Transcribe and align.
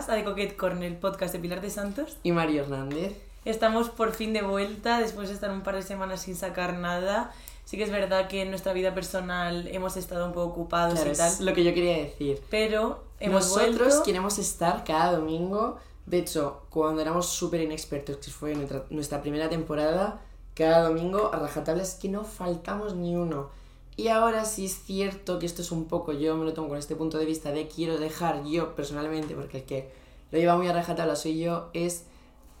más 0.00 0.08
a 0.08 0.14
The 0.14 0.24
Coquette 0.24 0.56
Corner, 0.56 0.90
el 0.90 0.96
podcast 0.96 1.34
de 1.34 1.38
Pilar 1.40 1.60
de 1.60 1.68
Santos. 1.68 2.16
Y 2.22 2.32
Mario 2.32 2.62
Hernández. 2.62 3.18
Estamos 3.44 3.90
por 3.90 4.12
fin 4.12 4.32
de 4.32 4.40
vuelta 4.40 4.98
después 4.98 5.28
de 5.28 5.34
estar 5.34 5.50
un 5.50 5.60
par 5.62 5.74
de 5.76 5.82
semanas 5.82 6.22
sin 6.22 6.36
sacar 6.36 6.78
nada. 6.78 7.32
Sí 7.66 7.76
que 7.76 7.82
es 7.82 7.90
verdad 7.90 8.26
que 8.26 8.40
en 8.40 8.48
nuestra 8.48 8.72
vida 8.72 8.94
personal 8.94 9.68
hemos 9.68 9.98
estado 9.98 10.24
un 10.26 10.32
poco 10.32 10.52
ocupados 10.52 10.94
Claro, 10.94 11.12
y 11.12 11.16
tal. 11.16 11.30
es 11.30 11.40
lo 11.40 11.52
que 11.52 11.64
yo 11.64 11.74
quería 11.74 11.98
decir. 11.98 12.40
Pero 12.48 13.04
hemos 13.20 13.44
Nosotros 13.48 13.76
vuelto. 13.88 14.02
queremos 14.04 14.38
estar 14.38 14.84
cada 14.84 15.12
domingo. 15.16 15.76
De 16.06 16.18
hecho, 16.18 16.62
cuando 16.70 17.02
éramos 17.02 17.26
súper 17.28 17.60
inexpertos, 17.60 18.16
que 18.16 18.30
fue 18.30 18.54
nuestra, 18.54 18.84
nuestra 18.88 19.20
primera 19.20 19.50
temporada, 19.50 20.22
cada 20.54 20.88
domingo 20.88 21.30
a 21.34 21.38
rajatabla 21.38 21.82
es 21.82 21.94
que 21.94 22.08
no 22.08 22.24
faltamos 22.24 22.94
ni 22.94 23.14
uno. 23.16 23.50
Y 23.96 24.08
ahora 24.08 24.46
sí 24.46 24.64
es 24.64 24.82
cierto 24.82 25.38
que 25.38 25.44
esto 25.44 25.60
es 25.60 25.70
un 25.70 25.84
poco, 25.84 26.12
yo 26.12 26.34
me 26.36 26.46
lo 26.46 26.54
tomo 26.54 26.68
con 26.70 26.78
este 26.78 26.96
punto 26.96 27.18
de 27.18 27.26
vista 27.26 27.52
de 27.52 27.68
quiero 27.68 27.98
dejar 27.98 28.44
yo 28.44 28.74
personalmente, 28.74 29.34
porque 29.34 29.58
el 29.58 29.64
que 29.64 29.99
lo 30.30 30.38
lleva 30.38 30.56
muy 30.56 30.68
a 30.68 30.72
rajatabla 30.72 31.16
soy 31.16 31.38
yo, 31.40 31.68
es 31.72 32.04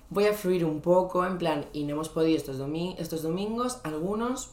voy 0.08 0.26
a 0.26 0.32
fluir 0.32 0.64
un 0.64 0.80
poco, 0.80 1.24
en 1.24 1.38
plan, 1.38 1.66
y 1.72 1.84
no 1.84 1.92
hemos 1.92 2.08
podido 2.08 2.36
estos, 2.36 2.58
domi- 2.58 2.96
estos 2.98 3.22
domingos, 3.22 3.78
algunos 3.84 4.50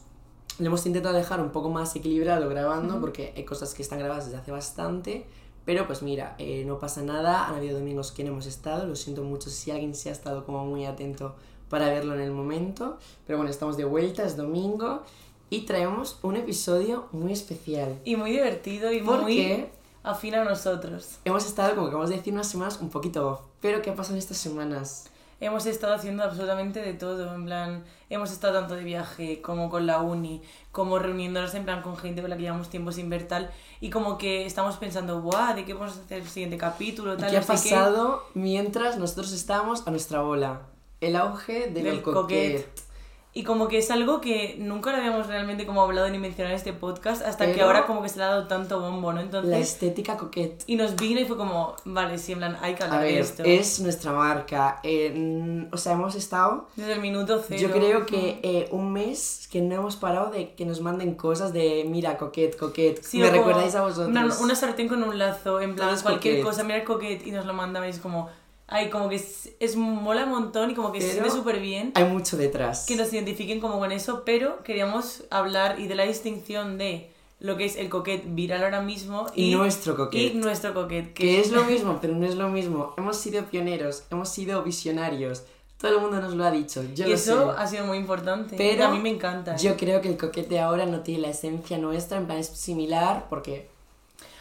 lo 0.58 0.66
hemos 0.66 0.84
intentado 0.86 1.16
dejar 1.16 1.40
un 1.40 1.50
poco 1.50 1.68
más 1.68 1.94
equilibrado 1.96 2.48
grabando, 2.48 3.00
porque 3.00 3.32
hay 3.36 3.44
cosas 3.44 3.74
que 3.74 3.82
están 3.82 3.98
grabadas 3.98 4.26
desde 4.26 4.38
hace 4.38 4.50
bastante, 4.50 5.24
pero 5.64 5.86
pues 5.86 6.02
mira, 6.02 6.34
eh, 6.38 6.64
no 6.64 6.78
pasa 6.78 7.02
nada, 7.02 7.46
han 7.46 7.54
habido 7.56 7.78
domingos 7.78 8.10
que 8.12 8.24
no 8.24 8.30
hemos 8.30 8.46
estado, 8.46 8.86
lo 8.86 8.96
siento 8.96 9.22
mucho 9.22 9.50
si 9.50 9.70
alguien 9.70 9.94
se 9.94 10.08
ha 10.08 10.12
estado 10.12 10.44
como 10.44 10.64
muy 10.64 10.84
atento 10.86 11.34
para 11.68 11.88
verlo 11.90 12.14
en 12.14 12.20
el 12.20 12.30
momento, 12.32 12.98
pero 13.26 13.36
bueno, 13.36 13.50
estamos 13.50 13.76
de 13.76 13.84
vuelta, 13.84 14.24
es 14.24 14.36
domingo, 14.36 15.02
y 15.50 15.62
traemos 15.62 16.18
un 16.22 16.36
episodio 16.36 17.06
muy 17.12 17.32
especial. 17.32 17.98
Y 18.04 18.16
muy 18.16 18.32
divertido 18.32 18.92
y 18.92 19.00
¿Por 19.00 19.22
muy 19.22 19.36
qué? 19.36 19.70
Afín 20.08 20.34
a 20.34 20.44
nosotros. 20.44 21.18
Hemos 21.24 21.46
estado, 21.46 21.74
como 21.74 21.86
acabamos 21.88 22.10
de 22.10 22.16
decir, 22.16 22.32
unas 22.32 22.48
semanas 22.48 22.78
un 22.80 22.90
poquito 22.90 23.28
off, 23.28 23.40
pero 23.60 23.82
¿qué 23.82 23.90
ha 23.90 23.94
pasado 23.94 24.14
en 24.14 24.18
estas 24.20 24.38
semanas? 24.38 25.08
Hemos 25.40 25.66
estado 25.66 25.94
haciendo 25.94 26.24
absolutamente 26.24 26.80
de 26.80 26.94
todo, 26.94 27.32
en 27.32 27.44
plan, 27.44 27.84
hemos 28.10 28.32
estado 28.32 28.58
tanto 28.58 28.74
de 28.74 28.82
viaje 28.82 29.40
como 29.40 29.70
con 29.70 29.86
la 29.86 29.98
uni, 30.00 30.42
como 30.72 30.98
reuniéndonos 30.98 31.54
en 31.54 31.64
plan 31.64 31.80
con 31.80 31.96
gente 31.96 32.22
con 32.22 32.30
la 32.30 32.36
que 32.36 32.42
llevamos 32.42 32.68
tiempo 32.70 32.90
sin 32.90 33.08
ver 33.08 33.28
tal, 33.28 33.50
y 33.80 33.90
como 33.90 34.18
que 34.18 34.46
estamos 34.46 34.76
pensando, 34.78 35.20
guau, 35.22 35.54
¿de 35.54 35.64
qué 35.64 35.74
vamos 35.74 35.96
a 35.96 36.00
hacer 36.00 36.22
el 36.22 36.28
siguiente 36.28 36.56
capítulo? 36.58 37.16
Tal, 37.16 37.30
¿Qué 37.30 37.36
ha 37.36 37.40
no 37.40 37.46
pasado 37.46 38.24
mientras 38.34 38.96
nosotros 38.98 39.32
estábamos 39.32 39.86
a 39.86 39.90
nuestra 39.92 40.22
bola? 40.22 40.62
El 41.00 41.14
auge 41.14 41.70
del, 41.70 41.84
Del 41.84 42.02
coquet. 42.02 42.66
coquet. 42.66 42.87
Y 43.34 43.44
como 43.44 43.68
que 43.68 43.78
es 43.78 43.90
algo 43.90 44.20
que 44.20 44.56
nunca 44.58 44.90
lo 44.90 44.96
habíamos 44.96 45.26
realmente 45.28 45.64
como 45.66 45.82
hablado 45.82 46.08
ni 46.08 46.18
mencionado 46.18 46.50
en 46.54 46.56
este 46.56 46.72
podcast, 46.72 47.22
hasta 47.22 47.46
que 47.46 47.52
Pero- 47.52 47.66
ahora 47.66 47.86
como 47.86 48.02
que 48.02 48.08
se 48.08 48.16
le 48.18 48.24
ha 48.24 48.28
dado 48.28 48.48
tanto 48.48 48.80
bombo, 48.80 49.12
¿no? 49.12 49.20
Entonces, 49.20 49.50
La 49.50 49.58
estética 49.58 50.16
coquet. 50.16 50.64
y 50.66 50.74
nos 50.76 50.96
vino 50.96 51.20
y 51.20 51.24
fue 51.26 51.36
como, 51.36 51.76
vale, 51.84 52.18
sí, 52.18 52.32
en 52.32 52.38
plan, 52.38 52.56
hay 52.62 52.74
que 52.74 52.82
A 52.82 52.86
hablar 52.86 53.02
de 53.02 53.12
ver, 53.12 53.20
esto. 53.20 53.42
es 53.44 53.80
nuestra 53.80 54.12
marca. 54.12 54.80
Eh, 54.82 55.12
mm, 55.14 55.72
o 55.72 55.76
sea, 55.76 55.92
hemos 55.92 56.14
estado. 56.16 56.68
Desde 56.74 56.94
el 56.94 57.00
minuto 57.00 57.40
cero. 57.46 57.60
Yo 57.60 57.70
creo 57.70 58.06
que 58.06 58.40
eh, 58.42 58.68
un 58.72 58.92
mes 58.92 59.46
que 59.52 59.60
no 59.60 59.74
hemos 59.74 59.96
parado 59.96 60.30
de 60.30 60.54
que 60.54 60.64
nos 60.64 60.80
manden 60.80 61.14
cosas 61.14 61.52
de 61.52 61.84
mira, 61.86 62.16
coquet, 62.16 62.56
coquet. 62.56 63.02
Sí, 63.02 63.18
¿Me 63.18 63.30
recordáis 63.30 63.74
a 63.74 63.82
vosotros? 63.82 64.08
Una, 64.08 64.26
una 64.40 64.54
sartén 64.56 64.88
con 64.88 65.02
un 65.04 65.16
lazo, 65.18 65.60
en 65.60 65.76
plan, 65.76 65.90
cualquier 66.02 66.36
coquet. 66.40 66.44
cosa, 66.44 66.64
mira 66.64 66.78
el 66.78 66.84
coquet 66.84 67.24
y 67.26 67.30
nos 67.30 67.44
lo 67.46 67.52
mandaban 67.52 67.88
y 67.88 67.92
es 67.92 67.98
como, 68.00 68.28
ay, 68.68 68.88
como 68.90 69.08
que 69.08 69.16
es, 69.16 69.50
es 69.60 69.76
mola 69.76 70.24
un 70.24 70.30
montón 70.30 70.70
y 70.70 70.74
como 70.74 70.92
que 70.92 71.00
se 71.00 71.08
Pero 71.08 71.22
siente 71.24 71.36
súper 71.38 71.58
bien 71.60 71.92
Hay 71.94 72.04
mucho 72.04 72.36
detrás. 72.36 72.86
que 72.86 72.96
nos 72.96 73.12
identifiquen 73.12 73.60
como 73.60 73.78
con 73.78 73.90
eso, 73.92 74.22
pero 74.24 74.62
queríamos 74.62 75.24
hablar 75.30 75.80
y 75.80 75.86
de 75.88 75.94
la 75.96 76.04
distinción 76.04 76.78
de 76.78 77.10
lo 77.40 77.56
que 77.56 77.64
es 77.66 77.76
el 77.76 77.88
coquet 77.88 78.22
viral 78.34 78.64
ahora 78.64 78.80
mismo 78.80 79.26
Y 79.34 79.52
y, 79.52 79.54
nuestro 79.54 79.96
coquet. 79.96 80.34
y 80.34 80.36
nuestro 80.36 80.74
coquet. 80.74 81.12
Que 81.14 81.40
es 81.40 81.50
lo 81.52 81.64
mismo, 81.72 81.98
pero 82.00 82.14
no 82.14 82.26
es 82.26 82.34
lo 82.34 82.48
mismo. 82.48 82.94
Hemos 82.96 83.16
sido 83.16 83.44
pioneros, 83.46 84.04
hemos 84.10 84.28
sido 84.28 84.62
visionarios. 84.64 85.44
Todo 85.80 85.94
el 85.94 86.00
mundo 86.00 86.20
nos 86.20 86.34
lo 86.34 86.44
ha 86.44 86.50
dicho. 86.50 86.82
Yo 86.96 87.06
y 87.06 87.10
lo 87.10 87.14
eso 87.14 87.52
sé. 87.54 87.60
ha 87.62 87.66
sido 87.68 87.86
muy 87.86 87.98
importante. 87.98 88.56
Pero 88.56 88.86
a 88.86 88.90
mí 88.90 88.98
me 88.98 89.10
encanta. 89.10 89.54
¿eh? 89.54 89.58
Yo 89.60 89.76
creo 89.76 90.00
que 90.00 90.08
el 90.08 90.16
coquete 90.16 90.48
de 90.54 90.60
ahora 90.60 90.84
no 90.86 91.00
tiene 91.00 91.20
la 91.22 91.28
esencia 91.28 91.78
nuestra, 91.78 92.18
en 92.18 92.26
plan 92.26 92.38
es 92.38 92.48
similar, 92.48 93.26
porque 93.30 93.68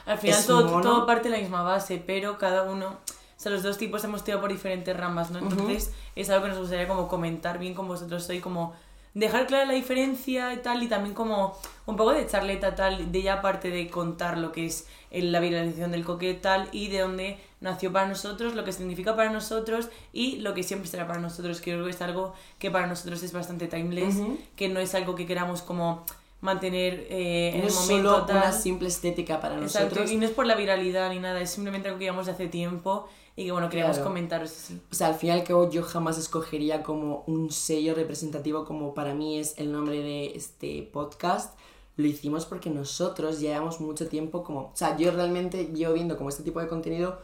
Al 0.08 0.18
final 0.18 0.40
es 0.40 0.48
todo, 0.48 0.82
todo 0.82 1.06
parte 1.06 1.30
de 1.30 1.36
la 1.36 1.42
misma 1.42 1.62
base, 1.62 2.02
pero 2.04 2.40
cada 2.40 2.64
uno, 2.64 2.98
o 3.38 3.40
sea, 3.40 3.52
los 3.52 3.62
dos 3.64 3.78
tipos 3.78 4.04
hemos 4.04 4.24
tirado 4.24 4.42
por 4.42 4.52
diferentes 4.52 4.98
ramas, 4.98 5.30
¿no? 5.32 5.40
Entonces 5.40 5.94
es 6.16 6.30
algo 6.32 6.44
que 6.46 6.50
nos 6.50 6.60
gustaría 6.60 6.88
como 6.88 7.08
comentar 7.08 7.60
bien 7.60 7.74
con 7.76 7.88
vosotros 7.88 8.28
hoy, 8.30 8.40
como 8.40 8.74
dejar 9.14 9.48
clara 9.48 9.66
la 9.66 9.74
diferencia 9.74 10.54
y 10.54 10.58
tal, 10.58 10.82
y 10.84 10.88
también 10.88 11.16
como 11.16 11.58
un 11.86 11.96
poco 11.96 12.12
de 12.14 12.28
charleta 12.28 12.76
tal, 12.76 13.12
de 13.12 13.22
ya 13.22 13.36
aparte 13.36 13.70
de 13.70 13.90
contar 13.90 14.38
lo 14.38 14.52
que 14.52 14.66
es 14.68 14.88
el- 15.12 15.32
la 15.32 15.40
viralización 15.40 15.92
del 15.92 16.04
coquete 16.06 16.40
tal, 16.40 16.70
y 16.72 16.90
de 16.90 17.00
dónde 17.00 17.40
nació 17.62 17.92
para 17.92 18.08
nosotros, 18.08 18.54
lo 18.54 18.64
que 18.64 18.72
significa 18.74 19.16
para 19.16 19.32
nosotros 19.32 19.90
y 20.14 20.38
lo 20.38 20.54
que 20.54 20.62
siempre 20.62 20.88
será 20.88 21.08
para 21.08 21.20
nosotros, 21.20 21.62
que 21.62 21.72
creo 21.72 21.86
que 21.86 21.92
es 21.92 22.02
algo 22.02 22.34
que 22.60 22.70
para 22.70 22.86
nosotros 22.86 23.24
es 23.24 23.34
bastante 23.34 23.68
timeless, 23.68 24.18
que 24.56 24.70
no 24.70 24.80
es 24.80 24.94
algo 24.94 25.16
que 25.16 25.26
queramos 25.26 25.64
como 25.64 26.06
mantener 26.42 27.08
eh, 27.10 27.50
en 27.54 27.58
no 27.60 27.64
el 27.64 27.68
es 27.70 27.76
momento 27.76 28.12
solo 28.14 28.26
tal. 28.26 28.38
una 28.38 28.52
simple 28.52 28.88
estética 28.88 29.40
para 29.42 29.56
Exacto, 29.60 29.90
nosotros. 29.90 30.12
y 30.12 30.18
no 30.18 30.26
es 30.26 30.32
por 30.32 30.46
la 30.46 30.56
viralidad 30.56 31.10
ni 31.10 31.20
nada, 31.20 31.42
es 31.42 31.50
simplemente 31.50 31.88
algo 31.88 31.98
que 31.98 32.06
llevamos 32.06 32.28
de 32.28 32.34
hace 32.34 32.48
tiempo 32.48 33.08
y 33.36 33.46
que 33.46 33.52
bueno, 33.52 33.70
queríamos 33.70 33.98
Claro. 33.98 34.10
comentaros 34.10 34.52
así. 34.52 34.80
O 34.92 34.96
sea, 34.96 35.08
al 35.08 35.16
fin 35.16 35.30
y 35.30 35.32
al 35.34 35.44
cabo 35.44 35.70
yo 35.70 35.84
jamás 35.84 36.18
escogería 36.18 36.84
como 36.84 37.24
un 37.28 37.52
sello 37.52 37.94
representativo 37.96 38.66
como 38.66 38.94
para 38.94 39.14
mí 39.14 39.40
es 39.40 39.58
el 39.58 39.72
nombre 39.72 40.00
de 40.02 40.34
este 40.36 40.90
podcast. 40.94 41.58
Lo 41.98 42.06
hicimos 42.06 42.46
porque 42.46 42.70
nosotros 42.70 43.40
llevamos 43.40 43.80
mucho 43.82 44.08
tiempo 44.08 44.44
como... 44.44 44.60
O 44.62 44.72
sea, 44.76 44.96
yo 44.98 45.12
realmente 45.12 45.66
llevo 45.74 45.94
viendo 45.94 46.18
como 46.18 46.30
este 46.30 46.44
tipo 46.44 46.60
de 46.60 46.68
contenido 46.68 47.20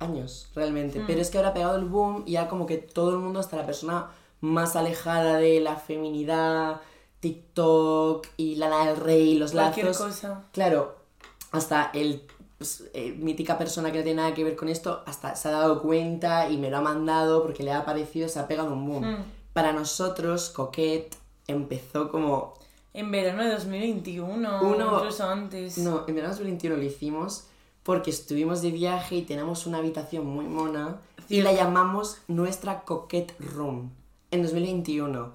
años, 0.00 0.50
realmente. 0.54 1.00
Hmm. 1.00 1.04
Pero 1.06 1.20
es 1.20 1.30
que 1.30 1.38
ahora 1.38 1.50
ha 1.50 1.54
pegado 1.54 1.76
el 1.76 1.84
boom 1.84 2.24
y 2.26 2.32
ya 2.32 2.48
como 2.48 2.66
que 2.66 2.76
todo 2.78 3.10
el 3.10 3.18
mundo, 3.18 3.38
hasta 3.40 3.56
la 3.56 3.64
persona 3.66 4.10
más 4.40 4.76
alejada 4.76 5.38
de 5.38 5.60
la 5.60 5.76
feminidad, 5.76 6.80
TikTok 7.20 8.26
y 8.36 8.56
Lana 8.56 8.86
del 8.86 8.96
Rey, 8.96 9.38
los 9.38 9.52
Cualquier 9.52 9.86
lazos... 9.86 10.06
cosa. 10.06 10.44
Claro, 10.52 10.96
hasta 11.52 11.90
el 11.94 12.22
pues, 12.58 12.84
eh, 12.94 13.14
mítica 13.18 13.58
persona 13.58 13.92
que 13.92 13.98
no 13.98 14.04
tiene 14.04 14.22
nada 14.22 14.34
que 14.34 14.44
ver 14.44 14.56
con 14.56 14.68
esto, 14.68 15.02
hasta 15.06 15.34
se 15.36 15.48
ha 15.48 15.52
dado 15.52 15.82
cuenta 15.82 16.48
y 16.48 16.56
me 16.56 16.70
lo 16.70 16.78
ha 16.78 16.82
mandado 16.82 17.42
porque 17.42 17.62
le 17.62 17.72
ha 17.72 17.84
parecido, 17.84 18.28
se 18.28 18.38
ha 18.38 18.48
pegado 18.48 18.72
un 18.72 18.86
boom. 18.86 19.04
Mm. 19.04 19.24
Para 19.52 19.72
nosotros, 19.72 20.50
Coquette 20.50 21.16
empezó 21.46 22.10
como... 22.10 22.54
En 22.92 23.10
verano 23.10 23.44
de 23.44 23.50
2021, 23.50 24.62
Uno- 24.62 24.96
incluso 24.96 25.28
antes. 25.28 25.76
No, 25.78 26.04
en 26.06 26.14
verano 26.14 26.32
2021 26.32 26.76
lo 26.76 26.82
hicimos 26.82 27.46
porque 27.82 28.10
estuvimos 28.10 28.62
de 28.62 28.72
viaje 28.72 29.16
y 29.16 29.22
tenemos 29.22 29.66
una 29.66 29.78
habitación 29.78 30.26
muy 30.26 30.46
mona 30.46 30.96
y 31.28 31.42
la 31.42 31.52
llamamos 31.52 32.18
nuestra 32.26 32.82
Coquette 32.82 33.34
Room 33.38 33.92
en 34.32 34.42
2021. 34.42 35.32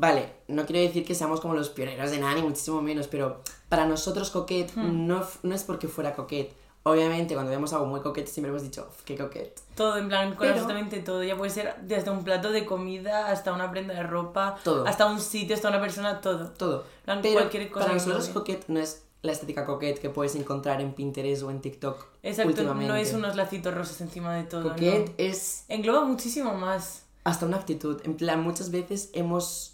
Vale, 0.00 0.32
no 0.48 0.64
quiero 0.64 0.80
decir 0.80 1.04
que 1.04 1.14
seamos 1.14 1.40
como 1.40 1.52
los 1.54 1.68
pioneros 1.68 2.10
de 2.10 2.18
nada, 2.18 2.34
ni 2.34 2.40
muchísimo 2.42 2.80
menos, 2.80 3.06
pero 3.06 3.42
para 3.68 3.84
nosotros 3.86 4.30
Coquette 4.30 4.72
Hmm. 4.74 5.06
no, 5.06 5.26
no 5.42 5.54
es 5.54 5.62
porque 5.64 5.88
fuera 5.88 6.14
Coquette. 6.14 6.54
Obviamente, 6.84 7.34
cuando 7.34 7.50
vemos 7.50 7.74
algo 7.74 7.84
muy 7.84 8.00
coquete, 8.00 8.30
siempre 8.30 8.48
hemos 8.48 8.62
dicho, 8.62 8.86
"Uf, 8.88 9.02
qué 9.04 9.14
coquette. 9.14 9.60
Todo, 9.76 9.98
en 9.98 10.08
plan, 10.08 10.30
con 10.30 10.38
Pero- 10.38 10.52
absolutamente 10.54 11.00
todo. 11.00 11.22
Ya 11.22 11.36
puede 11.36 11.50
ser 11.50 11.74
desde 11.82 12.08
un 12.10 12.24
plato 12.24 12.50
de 12.50 12.64
comida 12.64 13.28
hasta 13.30 13.52
una 13.52 13.70
prenda 13.70 13.92
de 13.92 14.02
ropa, 14.02 14.56
Todo. 14.64 14.86
hasta 14.86 15.04
un 15.04 15.20
sitio, 15.20 15.54
hasta 15.54 15.68
una 15.68 15.78
persona, 15.82 16.22
todo. 16.22 16.48
Todo. 16.52 16.84
plan, 17.04 17.18
Pero 17.20 17.34
cualquier 17.34 17.68
cosa 17.70 17.84
para 17.84 17.98
nosotros 17.98 18.30
coquette 18.30 18.64
no 18.68 18.80
es 18.80 19.04
la 19.20 19.32
estética 19.32 19.66
coquette 19.66 19.98
que 20.00 20.08
puedes 20.08 20.34
encontrar 20.36 20.80
en 20.80 20.94
Pinterest 20.94 21.42
o 21.42 21.50
en 21.50 21.60
TikTok 21.60 22.02
Exacto, 22.22 22.48
últimamente. 22.48 22.88
no 22.88 22.94
es 22.96 23.12
unos 23.12 23.36
lacitos 23.36 23.74
rosas 23.74 24.00
encima 24.00 24.34
de 24.34 24.44
todo. 24.44 24.62
Coquette 24.70 25.08
no. 25.08 25.14
es 25.18 25.64
Engloba 25.68 26.04
muchísimo 26.06 26.54
más. 26.54 27.02
hasta 27.24 27.44
una 27.44 27.58
actitud. 27.58 28.00
En 28.04 28.16
plan, 28.16 28.40
muchas 28.42 28.70
veces 28.70 29.10
hemos 29.12 29.69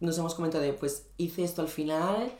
nos 0.00 0.16
hemos 0.18 0.34
comentado 0.34 0.62
de, 0.64 0.72
pues 0.72 1.06
hice 1.16 1.44
esto 1.44 1.62
al 1.62 1.68
final 1.68 2.32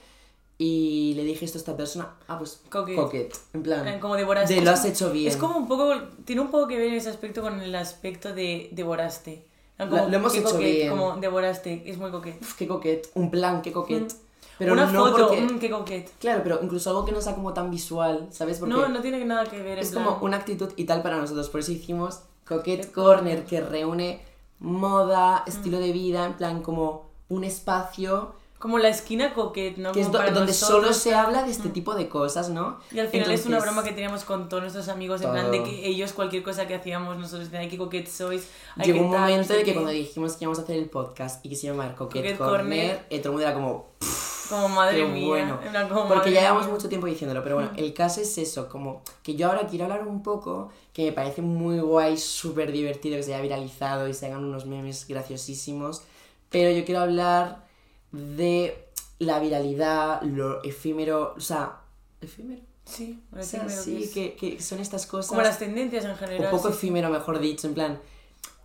y 0.59 1.15
le 1.15 1.25
dije 1.25 1.45
esto 1.45 1.59
a 1.59 1.61
esta 1.61 1.77
persona, 1.77 2.15
ah, 2.27 2.37
pues 2.39 2.61
Coquette. 2.71 2.97
coquette. 2.97 3.37
En 3.55 3.63
plan, 3.63 3.83
plan, 3.83 4.01
Como 4.01 4.17
devoraste. 4.17 4.55
de 4.55 4.61
lo 4.63 4.71
has 4.73 4.85
hecho 4.85 5.11
bien. 5.11 5.29
Es 5.29 5.37
como 5.37 5.57
un 5.57 5.69
poco, 5.69 5.93
tiene 6.25 6.41
un 6.41 6.51
poco 6.51 6.67
que 6.67 6.77
ver 6.79 6.93
ese 6.95 7.09
aspecto 7.11 7.43
con 7.43 7.61
el 7.61 7.75
aspecto 7.75 8.35
de 8.35 8.69
devoraste. 8.73 9.47
Plan, 9.77 9.89
Como, 9.89 10.03
Lo- 10.03 10.09
lo 10.09 10.17
hemos 10.17 10.35
hecho 10.35 10.45
coquete, 10.51 10.73
bien. 10.73 10.91
Como 10.91 11.17
devoraste, 11.19 11.83
es 11.87 11.99
muy 11.99 12.11
coquete. 12.11 12.39
Uf, 12.41 12.55
qué 12.57 12.67
coquette. 12.67 13.09
Un 13.15 13.31
plan, 13.31 13.63
qué 13.63 13.73
coquette. 13.73 14.13
Pero 14.59 14.73
Una 14.73 14.87
no 14.87 15.05
foto, 15.07 15.29
porque... 15.29 15.41
mm, 15.43 15.59
qué 15.61 15.71
coquete. 15.71 16.11
Claro, 16.19 16.41
pero 16.43 16.59
incluso 16.61 16.91
algo 16.91 17.05
que 17.05 17.13
no 17.13 17.21
sea 17.21 17.37
como 17.37 17.55
tan 17.55 17.71
visual, 17.71 18.27
¿sabes? 18.33 18.59
Porque 18.59 18.75
No, 18.75 18.89
no 18.89 19.01
tiene 19.01 19.25
nada 19.25 19.45
que 19.47 19.63
ver. 19.63 19.79
en 19.79 19.85
es 19.85 19.91
plan- 19.93 20.05
como 20.05 20.25
una 20.25 20.39
actitud 20.39 20.73
y 20.75 20.83
tal 20.85 21.01
para 21.03 21.17
nosotros. 21.19 21.49
Por 21.49 21.61
eso 21.61 21.71
hicimos 21.71 22.23
Coquette 22.45 22.91
Corner, 22.91 23.45
que 23.45 23.61
reúne 23.61 24.21
moda, 24.59 25.45
estilo 25.47 25.79
de 25.79 25.93
vida, 25.93 26.25
en 26.27 26.35
plan 26.37 26.63
como 26.63 27.08
un 27.29 27.45
espacio 27.45 28.35
Como 28.59 28.79
la 28.79 28.89
esquina 28.89 29.35
coquete, 29.35 29.81
¿no? 29.81 29.93
que 29.93 30.01
es 30.01 30.11
do- 30.11 30.19
donde 30.19 30.41
nosotros, 30.41 30.57
solo 30.83 30.93
se 30.93 31.15
habla 31.15 31.45
de 31.45 31.51
este 31.53 31.69
tipo 31.69 31.95
de 31.95 32.09
cosas, 32.09 32.49
¿no? 32.51 32.81
Y 32.91 32.99
al 32.99 33.07
final 33.09 33.31
es 33.31 33.47
una 33.47 33.61
broma 33.61 33.85
que 33.85 33.91
teníamos 33.93 34.25
con 34.25 34.49
todos 34.49 34.63
nuestros 34.65 34.89
amigos, 34.89 35.21
en 35.23 35.31
plan 35.31 35.51
de 35.53 35.63
que 35.63 35.87
ellos 35.87 36.13
cualquier 36.13 36.43
cosa 36.43 36.67
que 36.67 36.75
hacíamos, 36.75 37.17
nosotros 37.19 37.51
decían, 37.51 37.71
qué 37.71 37.79
coquete 37.79 38.11
sois. 38.11 38.49
ay, 38.77 38.87
Llegó 38.87 38.99
qué 38.99 39.05
un 39.05 39.13
tal, 39.13 39.21
momento 39.31 39.53
de 39.53 39.59
que 39.61 39.65
qué". 39.67 39.73
cuando 39.75 39.91
dijimos 39.93 40.33
que 40.33 40.45
íbamos 40.45 40.59
a 40.59 40.63
hacer 40.63 40.77
el 40.77 40.91
podcast 40.91 41.47
y 41.47 41.51
que 41.51 41.55
se 41.57 41.69
llamaba 41.69 41.95
Coquette, 41.95 42.23
Coquette 42.37 42.39
Corner, 42.39 42.59
Corner. 42.97 43.07
eh, 43.11 43.19
todo 43.21 43.29
el 43.29 43.31
mundo 43.33 43.47
era 43.47 43.55
como, 43.55 43.87
"Pff, 44.01 44.49
Como 44.51 44.69
madre 44.71 45.05
mía. 45.07 45.29
bueno. 45.29 45.61
en 45.65 45.71
plan, 45.71 45.89
como 45.89 46.01
Porque 46.09 46.17
madre 46.17 46.33
ya 46.33 46.41
llevamos 46.41 46.65
mía. 46.65 46.75
mucho 46.75 46.89
tiempo 46.89 47.07
diciéndolo, 47.07 47.43
pero 47.45 47.55
bueno, 47.57 47.71
el 47.77 47.95
caso 47.95 48.21
es 48.23 48.37
eso, 48.39 48.69
como 48.69 49.03
que 49.23 49.37
yo 49.37 49.47
ahora 49.49 49.69
quiero 49.69 49.85
hablar 49.85 50.05
un 50.05 50.23
poco, 50.25 50.71
que 50.93 51.05
me 51.05 51.13
parece 51.13 51.43
muy 51.43 51.79
guay, 51.79 52.17
súper 52.17 52.73
divertido 52.73 53.17
que 53.19 53.23
se 53.23 53.35
haya 53.35 53.43
viralizado 53.43 54.09
y 54.09 54.15
se 54.15 54.27
hagan 54.27 54.43
unos 54.45 54.67
memes 54.67 55.07
graciosísimos, 55.07 56.03
pero 56.51 56.71
yo 56.77 56.85
quiero 56.85 57.01
hablar 57.01 57.67
de 58.13 58.89
la 59.19 59.39
viralidad, 59.41 60.23
lo 60.23 60.63
efímero, 60.63 61.35
o 61.37 61.41
sea, 61.41 61.81
efímero. 62.21 62.63
Sí, 62.85 63.23
O 63.37 63.43
sea, 63.43 63.61
efímero 63.65 63.83
sí, 63.83 64.05
es. 64.05 64.11
que, 64.11 64.35
que 64.35 64.63
son 64.63 64.79
estas 64.81 65.07
cosas... 65.07 65.29
Como 65.29 65.43
las 65.43 65.59
tendencias 65.59 66.05
en 66.07 66.17
general. 66.17 66.47
un 66.47 66.51
poco 66.51 66.69
sí, 66.69 66.75
sí. 66.75 66.79
efímero, 66.87 67.11
mejor 67.11 67.39
dicho, 67.39 67.67
en 67.67 67.75
plan. 67.75 68.01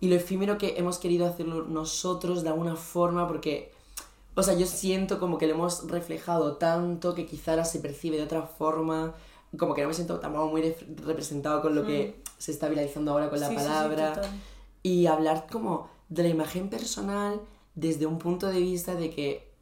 Y 0.00 0.08
lo 0.08 0.16
efímero 0.16 0.56
que 0.56 0.76
hemos 0.78 0.98
querido 0.98 1.26
hacerlo 1.26 1.64
nosotros 1.64 2.42
de 2.42 2.48
alguna 2.48 2.74
forma, 2.76 3.26
porque, 3.28 3.70
o 4.34 4.42
sea, 4.42 4.54
yo 4.54 4.66
siento 4.66 5.18
como 5.20 5.36
que 5.36 5.46
lo 5.46 5.54
hemos 5.54 5.88
reflejado 5.90 6.56
tanto 6.56 7.14
que 7.14 7.26
quizá 7.26 7.50
ahora 7.52 7.64
se 7.66 7.80
percibe 7.80 8.16
de 8.16 8.22
otra 8.22 8.42
forma, 8.42 9.14
como 9.58 9.74
que 9.74 9.82
no 9.82 9.88
me 9.88 9.94
siento 9.94 10.18
tampoco 10.20 10.48
muy 10.48 10.74
representado 11.04 11.60
con 11.60 11.74
lo 11.74 11.84
que 11.86 12.16
se 12.38 12.50
está 12.50 12.68
viralizando 12.68 13.12
ahora 13.12 13.28
con 13.28 13.40
la 13.40 13.48
Mm. 13.48 13.52
Sí, 13.52 13.56
sí, 13.56 13.62
sí, 13.62 13.68
palabra. 13.68 14.12
total. 14.14 14.30
y 14.82 15.06
hablar 15.06 15.46
como 15.50 15.88
de 16.08 16.22
la 16.24 16.28
imagen 16.30 16.68
personal 16.70 17.40
desde 17.74 18.06
un 18.06 18.18
punto 18.18 18.48
de 18.48 18.60
vista 18.60 18.94
de 18.94 19.10
que 19.10 19.52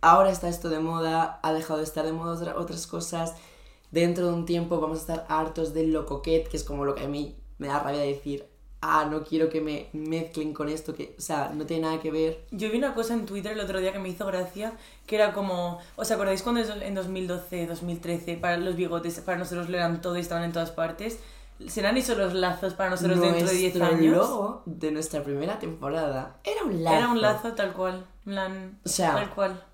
ahora 0.00 0.30
está 0.30 0.48
esto 0.48 0.68
de 0.68 0.80
moda, 0.80 1.40
ha 1.42 1.52
dejado 1.52 1.78
de 1.78 1.84
estar 1.84 2.04
de 2.04 2.12
moda 2.12 2.32
otra- 2.34 2.58
otras 2.58 2.86
cosas, 2.86 3.34
dentro 3.90 4.26
de 4.26 4.32
un 4.32 4.46
tiempo 4.46 4.80
vamos 4.80 4.98
a 4.98 5.00
estar 5.02 5.26
hartos 5.28 5.74
de 5.74 5.86
lo 5.86 6.06
coquet, 6.06 6.48
que 6.48 6.56
es 6.56 6.64
como 6.64 6.84
lo 6.84 6.94
que 6.94 7.04
a 7.04 7.08
mí 7.08 7.36
me 7.58 7.68
da 7.68 7.78
rabia 7.78 8.00
decir, 8.00 8.46
ah, 8.80 9.06
no 9.08 9.22
quiero 9.22 9.48
que 9.48 9.60
me 9.60 9.88
mezclen 9.92 10.52
con 10.54 10.68
esto, 10.68 10.92
que, 10.94 11.14
o 11.16 11.20
sea, 11.20 11.52
no 11.54 11.66
tiene 11.66 11.82
nada 11.82 12.00
que 12.00 12.10
ver. 12.10 12.44
Yo 12.50 12.68
vi 12.70 12.78
una 12.78 12.94
cosa 12.94 13.14
en 13.14 13.26
Twitter 13.26 13.52
el 13.52 13.60
otro 13.60 13.78
día 13.78 13.92
que 13.92 14.00
me 14.00 14.08
hizo 14.08 14.26
gracia, 14.26 14.72
que 15.06 15.14
era 15.14 15.32
como, 15.32 15.78
¿os 15.94 16.10
acordáis 16.10 16.42
cuando 16.42 16.60
en 16.62 16.94
2012, 16.94 17.66
2013, 17.66 18.36
para 18.38 18.56
los 18.56 18.74
bigotes, 18.74 19.20
para 19.20 19.38
nosotros 19.38 19.68
lo 19.70 19.76
eran 19.76 20.00
todo 20.00 20.16
y 20.16 20.20
estaban 20.20 20.42
en 20.42 20.52
todas 20.52 20.72
partes? 20.72 21.20
¿Serán 21.68 21.96
esos 21.96 22.16
los 22.18 22.34
lazos 22.34 22.74
para 22.74 22.90
nosotros 22.90 23.20
dentro 23.20 23.46
de 23.48 23.54
10 23.54 23.74
Nuestro 23.76 23.96
años? 23.98 24.16
logo 24.16 24.62
de 24.66 24.90
nuestra 24.92 25.22
primera 25.22 25.58
temporada 25.58 26.36
era 26.44 26.64
un 26.64 26.82
lazo. 26.82 26.96
Era 26.96 27.08
un 27.08 27.20
lazo 27.20 27.52
tal 27.52 27.72
cual, 27.72 28.06
plan, 28.24 28.78
O 28.84 28.88
sea, 28.88 29.14
tal 29.14 29.30
cual. 29.30 29.64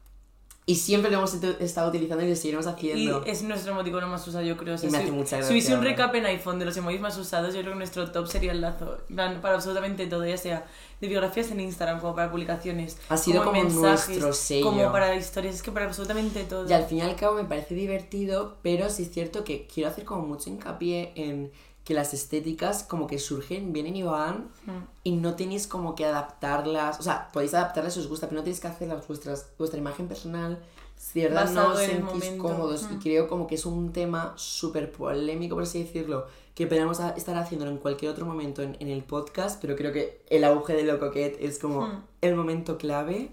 Y 0.67 0.75
siempre 0.75 1.11
lo 1.11 1.17
hemos 1.17 1.32
estado 1.32 1.88
utilizando 1.88 2.23
y 2.23 2.29
lo 2.29 2.37
seguiremos 2.37 2.67
Y 2.67 2.69
haciendo. 2.69 3.25
es 3.25 3.43
nuestro 3.43 3.73
emoticono 3.73 4.06
más 4.06 4.29
usado, 4.29 4.44
yo 4.44 4.55
creo. 4.58 4.75
O 4.75 4.76
sea, 4.79 4.90
Y 4.90 4.93
me 4.93 4.99
hace 4.99 5.06
si- 5.06 5.12
mucha 5.12 5.43
si 5.43 5.52
hubiese 5.52 5.69
gracia 5.70 5.79
un 5.79 5.82
recap 5.85 6.14
en 6.17 6.26
iPhone 6.26 6.58
de 6.58 6.67
los 6.67 6.76
emojis 6.76 7.00
más 7.00 7.17
usados, 7.17 7.55
yo 7.55 7.61
creo 7.62 7.73
que 7.73 7.79
nuestro 7.79 8.11
top 8.12 8.26
sería 8.26 8.52
el 8.52 8.61
lazo. 8.61 8.99
Para 9.17 9.55
absolutamente 9.55 10.06
todo, 10.08 10.26
ya 10.26 10.37
sea 10.37 10.67
de 11.00 11.08
biografías 11.08 11.50
en 11.52 11.61
Instagram, 11.61 12.00
como 12.00 12.14
para 12.14 12.31
publicaciones. 12.31 12.99
Ha 13.08 13.17
sido 13.17 13.38
en 13.38 13.44
como 13.49 13.62
mensajes, 13.62 14.08
nuestro 14.08 14.32
sello. 14.35 14.67
Como 14.67 14.93
para 14.93 15.14
historias, 15.17 15.55
es 15.55 15.62
que 15.62 15.73
para 15.73 15.87
absolutamente 15.87 16.44
todo. 16.44 16.69
Y 16.69 16.73
al 16.75 16.85
fin 16.85 16.99
y 16.99 17.00
al 17.00 17.17
cabo 17.17 17.37
me 17.37 17.44
parece 17.44 17.75
divertido, 17.75 18.58
pero 18.61 18.90
sí 18.90 19.05
es 19.05 19.11
cierto 19.11 19.44
que 19.44 19.67
quiero 19.73 19.88
hacer 19.88 20.05
como 20.05 20.26
mucho 20.26 20.50
hincapié 20.50 21.12
en 21.14 21.50
que 21.88 21.94
las 21.94 22.12
estéticas 22.12 22.82
como 22.82 23.06
que 23.06 23.19
surgen, 23.19 23.73
vienen 23.73 23.96
y 23.96 24.02
van, 24.02 24.50
Mm. 24.67 24.70
y 25.05 25.12
no 25.12 25.37
tenéis 25.37 25.67
como 25.67 25.94
que 25.94 26.05
adaptarlas, 26.05 27.00
o 27.00 27.02
sea, 27.02 27.31
podéis 27.32 27.55
adaptarlas 27.55 27.94
si 27.94 28.00
os 28.00 28.08
gusta, 28.08 28.29
pero 28.29 28.40
no 28.40 28.44
tenéis 28.44 28.61
que 28.61 28.69
hacerlas 28.69 29.08
vuestras, 29.08 29.46
vuestra 29.58 29.79
imagen 29.81 30.06
personal, 30.06 30.58
si 30.99 31.20
de 31.20 31.29
verdad 31.29 31.50
no 31.50 31.69
os 31.73 31.79
sentís 31.79 32.31
cómodos, 32.32 32.87
y 32.90 32.96
Mm. 32.96 33.00
creo 33.00 33.26
como 33.26 33.46
que 33.46 33.55
es 33.55 33.64
un 33.64 33.90
tema 33.93 34.35
súper 34.37 34.93
polémico, 34.93 35.55
por 35.55 35.62
así 35.62 35.82
decirlo, 35.82 36.26
que 36.55 36.64
a- 37.00 37.11
estar 37.17 37.37
haciéndolo 37.38 37.70
en 37.70 37.79
cualquier 37.79 38.11
otro 38.11 38.26
momento 38.26 38.61
en, 38.62 38.76
en 38.81 38.88
el 38.88 39.02
podcast, 39.02 39.58
pero 39.58 39.75
creo 39.75 39.90
que 39.90 40.20
el 40.29 40.44
auge 40.44 40.75
de 40.75 40.82
lo 40.82 41.00
coquet 41.00 41.38
es 41.40 41.58
como 41.58 41.87
Mm. 41.87 42.02
el 42.20 42.35
momento 42.37 42.76
clave. 42.76 43.31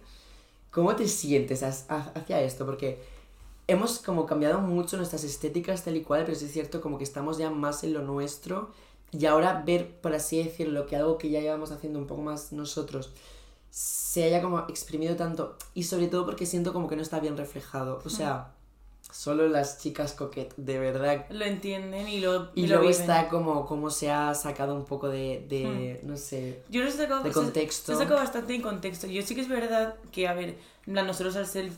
¿Cómo 0.72 0.96
te 0.96 1.08
sientes 1.10 1.62
hacia 1.62 2.42
esto? 2.42 2.66
Porque 2.66 3.00
hemos 3.68 4.00
como 4.00 4.26
cambiado 4.26 4.60
mucho 4.60 4.98
nuestras 4.98 5.24
estéticas 5.24 5.84
tal 5.84 5.96
y 5.98 6.02
cual, 6.02 6.24
pero 6.26 6.38
sí 6.38 6.46
es 6.46 6.52
cierto 6.52 6.82
como 6.82 6.98
que 6.98 7.04
estamos 7.04 7.38
ya 7.38 7.50
más 7.50 7.84
en 7.84 7.94
lo 7.94 8.02
nuestro 8.02 8.72
y 9.12 9.26
ahora 9.26 9.64
ver, 9.66 9.90
por 10.02 10.14
así 10.14 10.44
decirlo, 10.44 10.86
que 10.88 10.96
algo 10.96 11.18
que 11.18 11.30
ya 11.30 11.40
llevamos 11.40 11.72
haciendo 11.72 12.00
un 12.00 12.08
poco 12.08 12.22
más 12.22 12.52
nosotros 12.52 13.12
se 13.70 14.24
haya 14.24 14.42
como 14.42 14.60
exprimido 14.70 15.16
tanto 15.16 15.58
y 15.74 15.84
sobre 15.84 16.08
todo 16.08 16.26
porque 16.26 16.46
siento 16.46 16.74
como 16.74 16.88
que 16.88 16.96
no 16.96 17.02
está 17.02 17.20
bien 17.20 17.36
reflejado. 17.38 18.02
O 18.06 18.10
sea, 18.10 18.54
solo 19.12 19.48
las 19.50 19.80
chicas 19.80 20.14
coquet, 20.14 20.54
de 20.56 20.80
verdad. 20.80 21.26
Lo 21.30 21.44
entienden 21.46 22.08
y 22.08 22.20
lo, 22.20 22.50
Y, 22.56 22.64
lo 22.68 22.76
luego 22.76 22.82
viven. 22.90 23.02
está 23.02 23.28
como, 23.30 23.66
como 23.66 23.90
se 23.90 24.12
ha 24.12 24.34
sacado 24.34 24.76
un 24.76 24.86
poco 24.86 25.10
de, 25.10 25.46
de 25.50 26.00
no 26.04 26.16
sé, 26.18 26.64
Yo 26.70 26.84
lo 26.84 26.90
he 26.90 26.92
sacado, 26.92 27.24
de 27.24 27.30
se- 27.30 27.34
contexto. 27.34 27.88
Se 27.88 27.94
ha 27.94 27.98
sacado 28.04 28.20
bastante 28.20 28.56
en 28.56 28.62
contexto. 28.62 29.08
Yo 29.08 29.22
sí 29.24 29.36
que 29.36 29.42
es 29.42 29.50
verdad 29.50 29.96
que, 30.12 30.28
a 30.28 30.34
ver, 30.34 30.58
nosotros 30.86 31.36
al 31.36 31.48
ser 31.48 31.70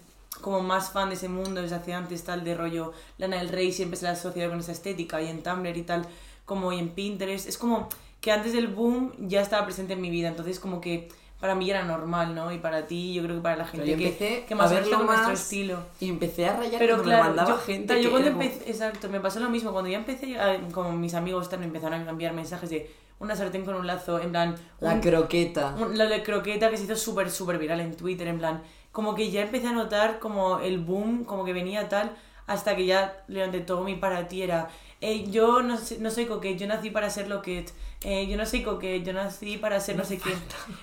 como 0.41 0.61
más 0.61 0.91
fan 0.91 1.09
de 1.09 1.15
ese 1.15 1.29
mundo 1.29 1.61
desde 1.61 1.75
hace 1.75 1.93
antes, 1.93 2.23
tal, 2.23 2.43
de 2.43 2.55
rollo 2.55 2.93
Lana 3.17 3.37
del 3.37 3.49
Rey 3.49 3.71
siempre 3.71 3.97
se 3.97 4.03
la 4.05 4.11
ha 4.11 4.13
asociado 4.13 4.49
con 4.51 4.59
esa 4.59 4.71
estética 4.71 5.21
y 5.21 5.27
en 5.27 5.43
Tumblr 5.43 5.75
y 5.77 5.83
tal, 5.83 6.05
como 6.45 6.71
y 6.73 6.79
en 6.79 6.89
Pinterest. 6.89 7.47
Es 7.47 7.57
como 7.57 7.89
que 8.21 8.31
antes 8.31 8.53
del 8.53 8.67
boom 8.67 9.13
ya 9.27 9.41
estaba 9.41 9.65
presente 9.65 9.93
en 9.93 10.01
mi 10.01 10.09
vida, 10.09 10.27
entonces 10.29 10.59
como 10.59 10.81
que 10.81 11.09
para 11.39 11.53
mí 11.53 11.69
era 11.69 11.83
normal, 11.83 12.33
¿no? 12.33 12.51
Y 12.51 12.57
para 12.57 12.87
ti, 12.87 13.13
yo 13.13 13.21
creo 13.23 13.35
que 13.35 13.41
para 13.43 13.57
la 13.57 13.65
gente 13.65 13.87
yo 13.87 13.95
que, 13.97 14.07
empecé 14.07 14.45
que 14.47 14.55
más 14.55 14.71
verlo 14.71 14.97
con 14.97 15.05
nuestro 15.05 15.33
estilo. 15.33 15.79
Y 15.99 16.09
empecé 16.09 16.47
a 16.47 16.57
rayar 16.57 16.79
Pero 16.79 16.95
cuando 16.95 17.03
claro, 17.03 17.23
me 17.23 17.29
mandaba 17.29 17.49
yo, 17.51 17.57
gente 17.59 17.85
claro, 17.85 18.01
yo 18.01 18.09
cuando 18.11 18.29
empecé, 18.29 18.69
exacto, 18.71 19.09
me 19.09 19.19
pasó 19.19 19.39
lo 19.39 19.49
mismo, 19.49 19.71
cuando 19.71 19.89
ya 19.89 19.97
empecé, 19.99 20.39
a- 20.39 20.59
como 20.71 20.91
mis 20.93 21.13
amigos 21.13 21.47
también 21.49 21.69
empezaron 21.69 22.07
a 22.07 22.09
enviar 22.09 22.33
mensajes 22.33 22.69
de 22.71 22.89
una 23.19 23.35
sartén 23.35 23.65
con 23.65 23.75
un 23.75 23.87
lazo, 23.87 24.19
en 24.19 24.31
plan, 24.31 24.55
La 24.79 24.93
un- 24.93 25.01
croqueta. 25.01 25.75
un- 25.79 25.95
de 25.97 26.23
croqueta 26.23 26.69
que 26.69 26.77
se 26.77 26.83
hizo 26.83 26.95
súper, 26.95 27.31
súper 27.31 27.57
viral 27.57 27.79
en 27.79 27.95
Twitter, 27.95 28.27
en 28.27 28.37
plan, 28.39 28.61
como 28.91 29.15
que 29.15 29.31
ya 29.31 29.41
empecé 29.41 29.67
a 29.67 29.71
notar 29.73 30.19
como 30.19 30.59
el 30.59 30.79
boom, 30.79 31.23
como 31.25 31.43
que 31.45 31.53
venía 31.53 31.89
tal, 31.89 32.11
hasta 32.45 32.75
que 32.75 32.85
ya 32.85 33.23
durante 33.27 33.59
todo 33.59 33.83
mi 33.83 33.95
para 33.95 34.27
ti 34.27 34.41
era, 34.41 34.69
"Eh, 35.01 35.25
yo 35.29 35.61
no, 35.61 35.77
no 35.99 36.09
soy 36.11 36.25
coquet, 36.25 36.57
yo 36.57 36.65
nací 36.67 36.89
para 36.91 37.09
ser 37.09 37.27
loquet, 37.27 37.73
eh, 38.01 38.25
yo 38.27 38.37
no 38.37 38.45
soy 38.45 38.63
coquet, 38.63 39.03
yo 39.03 39.13
nací 39.13 39.57
para 39.57 39.79
ser 39.79 39.97
no 39.97 40.05
sé 40.05 40.17
qué. 40.17 40.31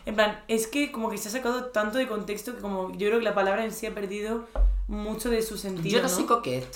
En 0.06 0.14
plan, 0.14 0.40
es 0.46 0.66
que 0.66 0.92
como 0.92 1.08
que 1.10 1.18
se 1.18 1.28
ha 1.28 1.32
sacado 1.32 1.66
tanto 1.66 1.98
de 1.98 2.06
contexto 2.06 2.54
que 2.54 2.60
como 2.60 2.90
yo 2.92 3.06
creo 3.08 3.18
que 3.18 3.24
la 3.24 3.34
palabra 3.34 3.64
en 3.64 3.72
sí 3.72 3.86
ha 3.86 3.94
perdido 3.94 4.44
mucho 4.88 5.30
de 5.30 5.40
su 5.42 5.56
sentido, 5.56 5.96
Yo 5.98 6.02
no, 6.02 6.08
¿no? 6.08 6.14
soy 6.14 6.24
coquet 6.26 6.66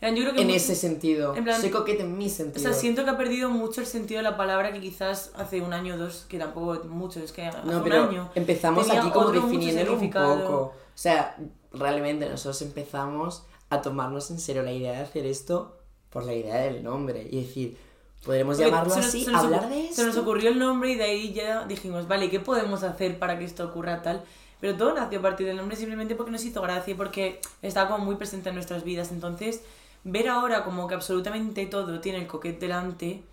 En 0.00 0.14
yo 0.14 0.22
creo 0.22 0.34
que 0.34 0.40
en 0.42 0.46
mucho- 0.48 0.56
ese 0.58 0.74
sentido. 0.74 1.34
en 1.34 1.44
plan- 1.44 1.60
soy 1.60 1.70
coquet 1.70 2.00
en 2.00 2.18
mi 2.18 2.26
o 2.26 2.28
sentido. 2.28 2.62
sea, 2.62 2.72
siento 2.78 3.04
que 3.04 3.10
ha 3.10 3.16
perdido 3.16 3.48
mucho 3.50 3.80
el 3.80 3.86
sentido 3.86 4.18
de 4.18 4.24
la 4.24 4.36
palabra 4.36 4.72
que 4.72 4.80
quizás 4.80 5.32
hace 5.36 5.60
un 5.62 5.72
año 5.72 5.94
o 5.94 5.98
dos, 5.98 6.26
que 6.28 6.38
tampoco 6.38 6.84
mucho, 6.88 7.20
es 7.20 7.32
que 7.32 7.46
hace 7.46 7.66
no, 7.66 7.78
un 7.78 7.82
pero 7.84 8.04
año. 8.04 8.30
empezamos 8.34 8.90
aquí 8.90 9.10
como 9.10 9.30
definiéndolo 9.30 9.94
un 9.98 10.10
poco. 10.10 10.54
O 10.54 10.72
sea, 10.98 11.36
realmente 11.72 12.28
nosotros 12.28 12.60
empezamos 12.62 13.44
a 13.70 13.82
tomarnos 13.82 14.30
en 14.30 14.38
serio 14.38 14.62
la 14.62 14.72
idea 14.72 14.92
de 14.92 14.98
hacer 15.00 15.26
esto 15.26 15.76
por 16.10 16.24
la 16.24 16.34
idea 16.34 16.56
del 16.56 16.82
nombre. 16.84 17.26
Y 17.30 17.42
decir, 17.42 17.76
podremos 18.24 18.56
Porque 18.56 18.70
llamarlo 18.70 18.96
nos- 18.96 19.06
así, 19.06 19.24
se 19.24 19.30
nos 19.30 19.44
hablar 19.44 19.68
de 19.68 19.84
esto. 19.84 19.96
Se 19.96 20.06
nos 20.06 20.16
ocurrió 20.16 20.50
el 20.50 20.58
nombre 20.58 20.90
y 20.90 20.94
de 20.96 21.04
ahí 21.04 21.32
ya 21.32 21.64
dijimos, 21.66 22.06
vale, 22.08 22.30
¿qué 22.30 22.40
podemos 22.40 22.82
hacer 22.82 23.18
para 23.18 23.38
que 23.38 23.44
esto 23.44 23.64
ocurra 23.66 24.02
tal? 24.02 24.22
Pero 24.60 24.76
todo 24.76 24.94
nació 24.94 25.18
a 25.18 25.22
partir 25.22 25.46
del 25.46 25.56
nombre 25.58 25.76
simplemente 25.76 26.14
porque 26.14 26.30
nos 26.32 26.44
hizo 26.44 26.62
gracia 26.62 26.92
y 26.92 26.94
porque 26.96 27.40
está 27.60 27.88
como 27.88 28.04
muy 28.04 28.16
presente 28.16 28.48
en 28.48 28.54
nuestras 28.54 28.84
vidas. 28.84 29.10
Entonces, 29.12 29.60
ver 30.06 30.28
ahora 30.28 30.62
como 30.62 30.86
que 30.86 30.94
absolutamente 30.94 31.66
todo 31.66 32.00
tiene 32.00 32.18
el 32.18 32.26
coquet 32.28 32.60
delante, 32.60 33.24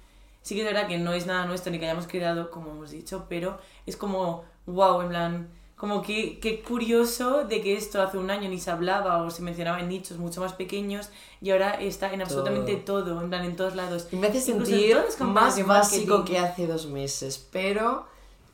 sí 0.42 0.56
que 0.56 0.62
es 0.62 0.68
verdad 0.68 0.88
que 0.88 0.98
no 0.98 1.14
es 1.14 1.28
nada 1.28 1.46
nuestro 1.46 1.72
ni 1.72 1.78
que 1.78 1.86
hayamos 1.86 2.08
creado, 2.08 2.50
como 2.50 2.72
hemos 2.72 2.90
dicho, 2.90 3.28
pero 3.30 3.60
es 3.86 3.96
como, 3.96 4.44
wow, 4.66 5.02
en 5.02 5.10
plan, 5.10 5.50
como 5.76 6.02
que, 6.02 6.40
qué 6.40 6.64
curioso 6.64 7.44
de 7.44 7.62
que 7.62 7.78
esto 7.78 8.02
hace 8.02 8.18
un 8.18 8.32
año 8.32 8.50
ni 8.50 8.60
se 8.60 8.72
hablaba 8.72 9.22
o 9.22 9.30
se 9.30 9.44
mencionaba 9.44 9.82
en 9.82 9.90
nichos 9.90 10.18
mucho 10.18 10.42
más 10.42 10.54
pequeños 10.54 11.10
y 11.42 11.52
ahora 11.52 11.76
está 11.76 12.12
en 12.12 12.22
absolutamente 12.22 12.76
todo, 12.78 13.22
en 13.22 13.30
plan, 13.30 13.46
en 13.46 13.56
todos 13.56 13.76
lados. 13.76 14.08
Y 14.12 14.16
me 14.16 14.28
hace 14.28 14.40
Incluso 14.40 14.72
en 14.72 15.12
sentir 15.12 15.28
más 15.28 15.68
básico 15.68 16.26
que 16.26 16.40
hace 16.40 16.66
dos 16.66 16.88
meses, 16.88 17.48
pero 17.52 18.08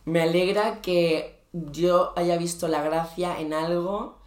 me 0.03 0.21
alegra 0.21 0.81
que 0.81 1.39
yo 1.53 2.11
haya 2.17 2.37
visto 2.37 2.67
la 2.67 2.81
gracia 2.83 3.39
en 3.39 3.53
algo 3.53 4.18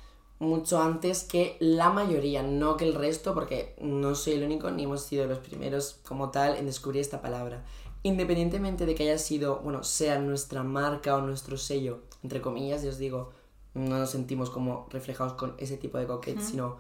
mucho 0.43 0.83
antes 0.83 1.23
que 1.23 1.57
la 1.61 1.91
mayoría, 1.91 2.43
no 2.43 2.77
que 2.77 2.85
el 2.85 2.95
resto, 2.95 3.33
porque 3.33 3.75
no 3.81 4.15
soy 4.15 4.35
el 4.35 4.45
único 4.45 4.71
ni 4.71 4.85
hemos 4.85 5.03
sido 5.03 5.27
los 5.27 5.39
primeros 5.39 6.01
como 6.07 6.31
tal 6.31 6.57
en 6.57 6.67
descubrir 6.67 7.01
esta 7.01 7.23
palabra. 7.23 7.65
Independientemente 8.03 8.85
de 8.85 8.95
que 8.95 9.05
haya 9.05 9.19
sido, 9.19 9.61
bueno, 9.61 9.85
sea 9.85 10.19
nuestra 10.19 10.65
marca 10.65 11.17
o 11.17 11.21
nuestro 11.21 11.57
sello, 11.57 12.01
entre 12.25 12.41
comillas, 12.41 12.83
y 12.85 12.89
os 12.89 12.99
digo, 12.99 13.31
no 13.75 13.99
nos 13.99 14.11
sentimos 14.11 14.51
como 14.51 14.89
reflejados 14.91 15.35
con 15.35 15.55
ese 15.59 15.77
tipo 15.77 15.99
de 15.99 16.07
coquet, 16.07 16.41
sino 16.41 16.79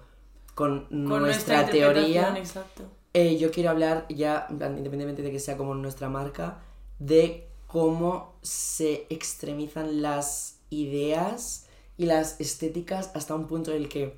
con, 0.55 0.87
Con 0.87 1.23
nuestra, 1.23 1.67
teoría. 1.67 2.37
Exacto. 2.37 2.83
Eh, 3.15 3.39
yo 3.39 3.53
quiero 3.53 3.71
hablar 3.71 4.07
ya, 4.09 4.47
independientemente 4.51 5.23
de 5.23 5.31
que 5.31 5.39
sea 5.39 5.57
como 5.57 5.75
nuestra 5.75 6.09
marca, 6.09 6.63
de 6.99 7.49
cómo 7.69 8.35
se 8.43 9.07
extremizan 9.09 10.03
las 10.03 10.59
ideas 10.69 11.69
y 12.03 12.07
las 12.07 12.41
estéticas 12.41 13.11
hasta 13.15 13.35
un 13.35 13.47
punto 13.47 13.71
en 13.71 13.77
el 13.83 13.89
que 13.89 14.17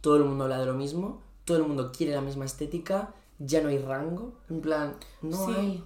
todo 0.00 0.16
el 0.16 0.24
mundo 0.24 0.44
habla 0.44 0.58
de 0.60 0.66
lo 0.66 0.74
mismo, 0.74 1.20
todo 1.44 1.56
el 1.58 1.64
mundo 1.64 1.90
quiere 1.96 2.12
la 2.14 2.20
misma 2.20 2.44
estética, 2.44 3.12
ya 3.38 3.60
no 3.60 3.68
hay 3.68 3.78
rango, 3.78 4.32
en 4.48 4.60
plan, 4.60 4.94
no 5.22 5.46
Sí. 5.46 5.52
hay. 5.56 5.84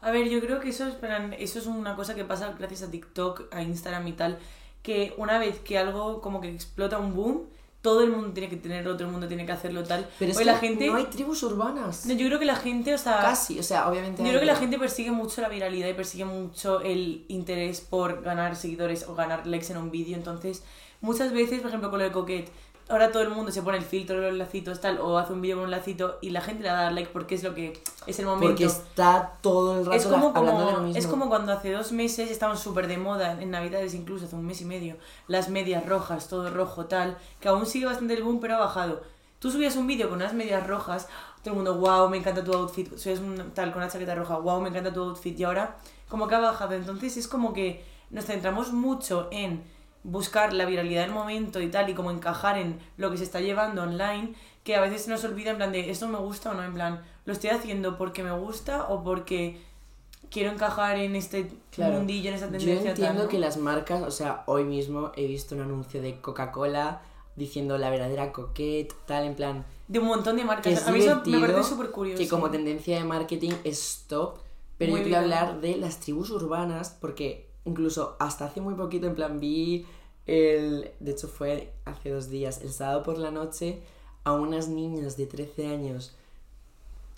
A 0.00 0.10
ver, 0.10 0.28
yo 0.28 0.40
creo 0.40 0.58
que 0.60 0.70
eso 0.70 0.86
es, 0.88 0.94
plan, 0.94 1.32
eso 1.34 1.58
es 1.58 1.66
una 1.66 1.94
cosa 1.94 2.14
que 2.14 2.24
pasa 2.24 2.54
gracias 2.58 2.82
a 2.82 2.90
TikTok, 2.90 3.54
a 3.54 3.62
Instagram 3.62 4.08
y 4.08 4.12
tal, 4.14 4.38
que 4.82 5.14
una 5.16 5.38
vez 5.38 5.60
que 5.60 5.78
algo 5.78 6.20
como 6.20 6.40
que 6.40 6.48
explota 6.48 6.98
un 6.98 7.14
boom, 7.14 7.42
todo 7.82 8.02
el 8.02 8.10
mundo 8.10 8.30
tiene 8.32 8.48
que 8.48 8.56
tenerlo, 8.56 8.94
todo 8.94 9.06
el 9.06 9.12
mundo 9.12 9.26
tiene 9.26 9.44
que 9.44 9.52
hacerlo 9.52 9.82
tal. 9.82 10.08
Pero 10.18 10.30
es 10.30 10.38
que 10.38 10.44
la 10.44 10.56
gente... 10.58 10.86
no 10.86 10.94
hay 10.94 11.06
tribus 11.06 11.42
urbanas. 11.42 12.06
No, 12.06 12.14
yo 12.14 12.26
creo 12.28 12.38
que 12.38 12.44
la 12.44 12.54
gente, 12.54 12.94
o 12.94 12.98
sea... 12.98 13.18
Casi, 13.20 13.58
o 13.58 13.62
sea, 13.62 13.88
obviamente. 13.88 14.22
Yo 14.22 14.28
creo 14.28 14.40
que 14.40 14.46
la 14.46 14.56
gente 14.56 14.78
persigue 14.78 15.10
mucho 15.10 15.40
la 15.40 15.48
viralidad 15.48 15.88
y 15.88 15.94
persigue 15.94 16.24
mucho 16.24 16.80
el 16.80 17.24
interés 17.26 17.80
por 17.80 18.22
ganar 18.22 18.54
seguidores 18.54 19.08
o 19.08 19.16
ganar 19.16 19.48
likes 19.48 19.72
en 19.72 19.78
un 19.78 19.90
vídeo. 19.90 20.16
Entonces, 20.16 20.62
muchas 21.00 21.32
veces, 21.32 21.60
por 21.60 21.68
ejemplo, 21.68 21.90
con 21.90 21.98
lo 21.98 22.04
de 22.04 22.12
Coquette, 22.12 22.52
ahora 22.88 23.10
todo 23.12 23.22
el 23.22 23.30
mundo 23.30 23.50
se 23.52 23.62
pone 23.62 23.78
el 23.78 23.84
filtro 23.84 24.20
de 24.20 24.28
los 24.30 24.38
lacitos 24.38 24.80
tal 24.80 24.98
o 25.00 25.16
hace 25.18 25.32
un 25.32 25.40
vídeo 25.40 25.56
con 25.56 25.64
un 25.64 25.70
lacito 25.70 26.18
y 26.20 26.30
la 26.30 26.40
gente 26.40 26.62
le 26.62 26.68
da 26.68 26.90
like 26.90 27.10
porque 27.12 27.34
es 27.34 27.42
lo 27.42 27.54
que 27.54 27.80
es 28.06 28.18
el 28.18 28.26
momento. 28.26 28.48
Porque 28.48 28.64
está 28.66 29.38
todo 29.40 29.78
el 29.78 29.86
rato 29.86 29.96
Es 29.96 30.06
como, 30.06 30.30
la- 30.32 30.38
hablando 30.38 30.60
de 30.60 30.66
lo 30.66 30.72
como, 30.74 30.86
mismo. 30.88 30.98
es 30.98 31.06
como 31.06 31.28
cuando 31.28 31.52
hace 31.52 31.72
dos 31.72 31.92
meses 31.92 32.30
estaban 32.30 32.56
súper 32.58 32.86
de 32.88 32.98
moda, 32.98 33.40
en 33.40 33.50
Navidades 33.50 33.94
incluso, 33.94 34.26
hace 34.26 34.36
un 34.36 34.44
mes 34.44 34.60
y 34.60 34.64
medio, 34.64 34.96
las 35.28 35.48
medias 35.48 35.86
rojas, 35.86 36.28
todo 36.28 36.50
rojo, 36.50 36.86
tal, 36.86 37.16
que 37.40 37.48
aún 37.48 37.66
sigue 37.66 37.86
bastante 37.86 38.14
el 38.14 38.22
boom, 38.22 38.40
pero 38.40 38.56
ha 38.56 38.60
bajado. 38.60 39.02
Tú 39.38 39.50
subías 39.50 39.74
un 39.76 39.86
vídeo 39.86 40.08
con 40.08 40.18
unas 40.18 40.34
medias 40.34 40.64
rojas, 40.66 41.08
todo 41.42 41.50
el 41.50 41.56
mundo, 41.56 41.74
wow, 41.76 42.08
me 42.08 42.18
encanta 42.18 42.44
tu 42.44 42.52
outfit, 42.52 42.96
subías 42.96 43.18
un 43.18 43.50
tal 43.54 43.72
con 43.72 43.82
una 43.82 43.90
chaqueta 43.90 44.14
roja, 44.14 44.36
wow, 44.36 44.60
me 44.60 44.68
encanta 44.68 44.92
tu 44.92 45.00
outfit, 45.02 45.38
y 45.40 45.44
ahora 45.44 45.76
como 46.08 46.28
que 46.28 46.34
ha 46.36 46.40
bajado. 46.40 46.74
Entonces 46.74 47.16
es 47.16 47.26
como 47.26 47.52
que 47.52 47.84
nos 48.10 48.24
centramos 48.26 48.72
mucho 48.72 49.28
en 49.32 49.64
buscar 50.04 50.52
la 50.52 50.64
viralidad 50.64 51.02
del 51.02 51.12
momento 51.12 51.60
y 51.60 51.68
tal, 51.70 51.88
y 51.88 51.94
como 51.94 52.10
encajar 52.10 52.58
en 52.58 52.78
lo 52.96 53.10
que 53.10 53.16
se 53.18 53.24
está 53.24 53.40
llevando 53.40 53.82
online, 53.82 54.34
que 54.64 54.76
a 54.76 54.80
veces 54.80 55.02
se 55.02 55.10
nos 55.10 55.24
olvida 55.24 55.50
en 55.50 55.56
plan 55.56 55.72
de, 55.72 55.90
¿esto 55.90 56.08
me 56.08 56.18
gusta 56.18 56.50
o 56.50 56.54
no? 56.54 56.62
En 56.64 56.74
plan, 56.74 57.02
¿lo 57.24 57.32
estoy 57.32 57.50
haciendo 57.50 57.96
porque 57.98 58.22
me 58.22 58.32
gusta 58.32 58.84
o 58.88 59.02
porque 59.04 59.60
quiero 60.30 60.50
encajar 60.50 60.98
en 60.98 61.14
este 61.16 61.50
Claro. 61.70 61.94
mundillo, 61.98 62.28
en 62.30 62.34
esta 62.34 62.46
Yo 62.46 62.52
tendencia 62.58 62.90
entiendo 62.90 63.14
tal, 63.14 63.24
¿no? 63.24 63.28
que 63.28 63.38
las 63.38 63.56
marcas, 63.58 64.02
o 64.02 64.10
sea, 64.10 64.42
hoy 64.46 64.64
mismo 64.64 65.12
he 65.16 65.26
visto 65.26 65.54
un 65.54 65.60
anuncio 65.62 66.00
de 66.02 66.20
Coca-Cola 66.20 67.02
diciendo 67.36 67.78
la 67.78 67.90
verdadera 67.90 68.32
coquette, 68.32 68.92
tal, 69.06 69.24
en 69.24 69.34
plan. 69.34 69.64
De 69.88 69.98
un 69.98 70.06
montón 70.06 70.36
de 70.36 70.44
marcas. 70.44 70.72
es 70.72 70.86
a 70.86 70.92
mí 70.92 71.00
eso 71.00 71.22
me 71.26 71.38
parece 71.40 71.62
súper 71.62 71.90
curioso. 71.90 72.18
que 72.22 72.28
como 72.28 72.50
tendencia 72.50 72.96
de 72.98 73.04
marketing 73.04 73.52
es 73.64 74.04
top, 74.08 74.38
pero 74.78 74.92
Muy 74.92 75.00
yo 75.00 75.04
quiero 75.06 75.20
hablar 75.20 75.60
de 75.60 75.76
las 75.76 75.98
tribus 76.00 76.30
urbanas, 76.30 76.96
porque 77.00 77.46
incluso 77.64 78.16
hasta 78.18 78.46
hace 78.46 78.60
muy 78.60 78.74
poquito, 78.74 79.06
en 79.06 79.14
plan, 79.14 79.40
vi 79.40 79.86
el. 80.26 80.90
De 81.00 81.12
hecho, 81.12 81.28
fue 81.28 81.72
hace 81.84 82.10
dos 82.10 82.28
días, 82.28 82.60
el 82.62 82.72
sábado 82.72 83.02
por 83.02 83.18
la 83.18 83.30
noche, 83.30 83.80
a 84.24 84.32
unas 84.32 84.68
niñas 84.68 85.16
de 85.16 85.26
13 85.26 85.66
años 85.68 86.14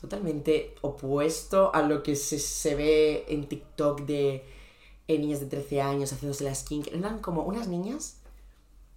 totalmente 0.01 0.75
opuesto 0.83 1.75
a 1.75 1.81
lo 1.83 2.03
que 2.03 2.15
se, 2.15 2.39
se 2.39 2.75
ve 2.75 3.25
en 3.29 3.49
TikTok 3.49 4.03
de 4.03 4.45
eh, 5.09 5.19
niñas 5.19 5.41
de 5.41 5.47
13 5.47 5.81
años 5.81 6.13
haciéndose 6.13 6.45
la 6.45 6.55
skin. 6.55 6.85
Eran 6.93 7.21
como 7.21 7.43
unas 7.43 7.69
niñas 7.69 8.19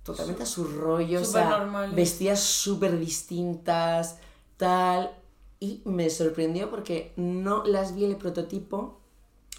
totalmente 0.03 0.43
a 0.43 0.45
su 0.45 0.65
rollo, 0.65 1.21
o 1.21 1.25
sea, 1.25 1.43
Supernormales. 1.43 1.95
vestidas 1.95 2.39
súper 2.41 2.99
distintas, 2.99 4.17
tal. 4.57 5.11
Y 5.59 5.81
me 5.85 6.09
sorprendió 6.09 6.69
porque 6.69 7.13
no 7.15 7.63
las 7.65 7.95
vi 7.95 8.05
el 8.05 8.15
prototipo 8.17 8.96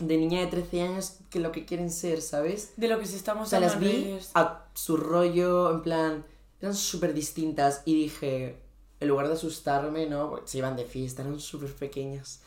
de 0.00 0.16
niña 0.16 0.40
de 0.40 0.46
13 0.46 0.82
años 0.82 1.18
que 1.30 1.40
lo 1.40 1.52
que 1.52 1.64
quieren 1.64 1.90
ser, 1.90 2.22
¿sabes? 2.22 2.72
De 2.76 2.88
lo 2.88 2.98
que 2.98 3.06
se 3.06 3.16
está 3.16 3.32
O 3.32 3.46
sea, 3.46 3.60
mostrando 3.60 3.66
las 3.66 3.80
vi 3.80 4.18
a 4.34 4.66
su 4.74 4.96
rollo, 4.96 5.72
en 5.72 5.82
plan, 5.82 6.24
eran 6.60 6.74
súper 6.74 7.14
distintas 7.14 7.82
y 7.84 7.94
dije, 7.94 8.60
en 9.00 9.08
lugar 9.08 9.28
de 9.28 9.34
asustarme, 9.34 10.06
¿no? 10.06 10.30
Porque 10.30 10.48
se 10.48 10.58
iban 10.58 10.76
de 10.76 10.84
fiesta, 10.84 11.22
eran 11.22 11.40
súper 11.40 11.74
pequeñas. 11.74 12.40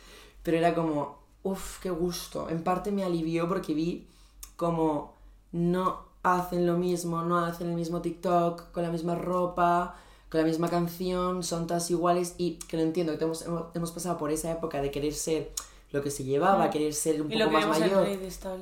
Pero 0.43 0.57
era 0.57 0.73
como, 0.73 1.19
uff, 1.43 1.79
qué 1.79 1.89
gusto. 1.89 2.49
En 2.49 2.63
parte 2.63 2.91
me 2.91 3.03
alivió 3.03 3.47
porque 3.47 3.73
vi 3.73 4.07
como 4.55 5.15
no 5.51 6.05
hacen 6.23 6.67
lo 6.67 6.77
mismo, 6.77 7.23
no 7.23 7.39
hacen 7.39 7.69
el 7.69 7.75
mismo 7.75 8.01
TikTok, 8.01 8.71
con 8.71 8.83
la 8.83 8.91
misma 8.91 9.15
ropa, 9.15 9.95
con 10.29 10.39
la 10.39 10.47
misma 10.47 10.69
canción, 10.69 11.43
son 11.43 11.67
todas 11.67 11.89
iguales 11.91 12.35
y 12.37 12.55
que 12.55 12.77
lo 12.77 12.83
entiendo, 12.83 13.17
que 13.17 13.25
hemos, 13.25 13.45
hemos 13.73 13.91
pasado 13.91 14.17
por 14.17 14.31
esa 14.31 14.51
época 14.51 14.81
de 14.81 14.91
querer 14.91 15.13
ser 15.13 15.51
lo 15.91 16.01
que 16.01 16.09
se 16.11 16.23
llevaba, 16.23 16.67
Mm. 16.67 16.69
querer 16.71 16.93
ser 16.93 17.21
un 17.21 17.31
Y 17.31 17.37
poco 17.37 17.51
más 17.51 17.67
mayor. 17.79 18.07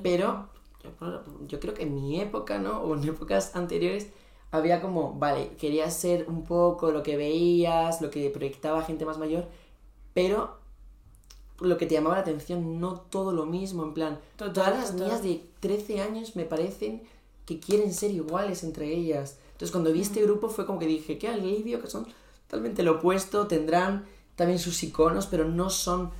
Pero 0.03 0.47
yo, 0.83 1.23
yo 1.47 1.59
creo 1.59 1.73
que 1.73 1.83
en 1.83 1.93
mi 1.95 2.19
época, 2.21 2.57
¿no? 2.59 2.79
O 2.81 2.95
en 2.95 3.03
épocas 3.07 3.55
anteriores, 3.55 4.07
había 4.51 4.81
como, 4.81 5.13
vale, 5.13 5.49
querías 5.59 5.93
ser 5.95 6.25
un 6.27 6.43
poco 6.43 6.91
lo 6.91 7.03
que 7.03 7.17
veías, 7.17 8.01
lo 8.01 8.09
que 8.09 8.29
proyectaba 8.31 8.81
gente 8.83 9.05
más 9.05 9.17
mayor, 9.19 9.45
pero 10.13 10.57
lo 11.59 11.77
que 11.77 11.85
te 11.85 11.93
llamaba 11.95 12.15
la 12.15 12.21
atención, 12.21 12.79
no 12.79 13.01
todo 13.01 13.31
lo 13.33 13.45
mismo, 13.45 13.83
en 13.83 13.93
plan, 13.93 14.19
Total, 14.37 14.53
todas 14.53 14.69
las 14.77 14.91
total. 14.91 15.05
niñas 15.07 15.23
de 15.23 15.43
13 15.59 16.01
años 16.01 16.35
me 16.35 16.45
parecen 16.45 17.03
que 17.45 17.59
quieren 17.59 17.93
ser 17.93 18.11
iguales 18.11 18.63
entre 18.63 18.91
ellas. 18.93 19.37
Entonces 19.51 19.71
cuando 19.71 19.91
vi 19.91 20.01
este 20.01 20.21
grupo 20.21 20.49
fue 20.49 20.65
como 20.65 20.79
que 20.79 20.87
dije, 20.87 21.17
qué 21.17 21.27
alivio, 21.27 21.81
que 21.81 21.87
son 21.87 22.07
totalmente 22.47 22.81
lo 22.81 22.93
opuesto, 22.93 23.45
tendrán 23.47 24.05
también 24.35 24.57
sus 24.57 24.81
iconos, 24.83 25.27
pero 25.27 25.45
no 25.45 25.69
son 25.69 26.11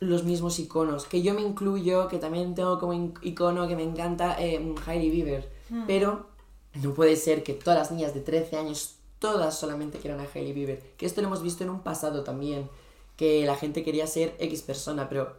los 0.00 0.24
mismos 0.24 0.58
iconos. 0.58 1.06
Que 1.06 1.22
yo 1.22 1.34
me 1.34 1.42
incluyo, 1.42 2.08
que 2.08 2.18
también 2.18 2.54
tengo 2.54 2.78
como 2.78 2.92
icono 3.22 3.66
que 3.68 3.76
me 3.76 3.82
encanta 3.82 4.36
eh, 4.40 4.74
Hailey 4.86 5.10
Bieber. 5.10 5.50
Pero 5.86 6.26
no 6.74 6.94
puede 6.94 7.16
ser 7.16 7.42
que 7.42 7.54
todas 7.54 7.78
las 7.78 7.90
niñas 7.90 8.14
de 8.14 8.20
13 8.20 8.56
años, 8.56 8.96
todas 9.18 9.58
solamente 9.58 9.98
quieran 9.98 10.20
a 10.20 10.26
Hailey 10.32 10.52
Bieber. 10.52 10.82
Que 10.96 11.06
esto 11.06 11.20
lo 11.20 11.28
hemos 11.28 11.42
visto 11.42 11.64
en 11.64 11.70
un 11.70 11.80
pasado 11.80 12.22
también. 12.22 12.68
Que 13.16 13.46
la 13.46 13.56
gente 13.56 13.82
quería 13.82 14.06
ser 14.06 14.36
X 14.38 14.62
persona, 14.62 15.08
pero 15.08 15.34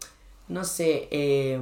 no 0.48 0.64
sé, 0.64 1.08
eh, 1.12 1.60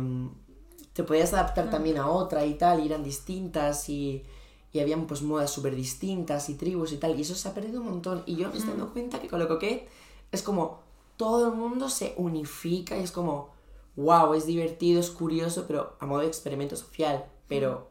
te 0.94 1.04
podías 1.04 1.34
adaptar 1.34 1.70
también 1.70 1.98
a 1.98 2.10
otra 2.10 2.46
y 2.46 2.54
tal, 2.54 2.82
y 2.82 2.86
eran 2.86 3.04
distintas 3.04 3.90
y, 3.90 4.24
y 4.72 4.80
habían 4.80 5.08
pues 5.08 5.22
modas 5.22 5.52
súper 5.52 5.75
distintas 5.75 6.48
y 6.50 6.56
tribus 6.56 6.94
y 6.94 6.98
tal, 6.98 7.18
y 7.20 7.22
eso 7.22 7.36
se 7.36 7.50
ha 7.50 7.54
perdido 7.54 7.82
un 7.82 7.88
montón. 7.90 8.24
Y 8.25 8.38
yo 8.38 8.50
me 8.50 8.58
estoy 8.58 8.72
dando 8.72 8.94
cuenta 8.94 9.20
que 9.20 9.28
con 9.28 9.40
lo 9.40 9.48
coquet 9.48 9.90
es 10.32 10.42
como 10.42 10.85
todo 11.18 11.48
el 11.50 11.56
mundo 11.56 11.90
se 11.90 12.14
unifica 12.18 12.98
y 12.98 13.04
es 13.04 13.12
como, 13.12 13.54
wow, 13.96 14.34
es 14.34 14.46
divertido, 14.46 15.00
es 15.00 15.10
curioso, 15.10 15.66
pero 15.68 15.96
a 16.00 16.06
modo 16.06 16.22
de 16.22 16.28
experimento 16.28 16.76
social, 16.76 17.26
pero 17.48 17.90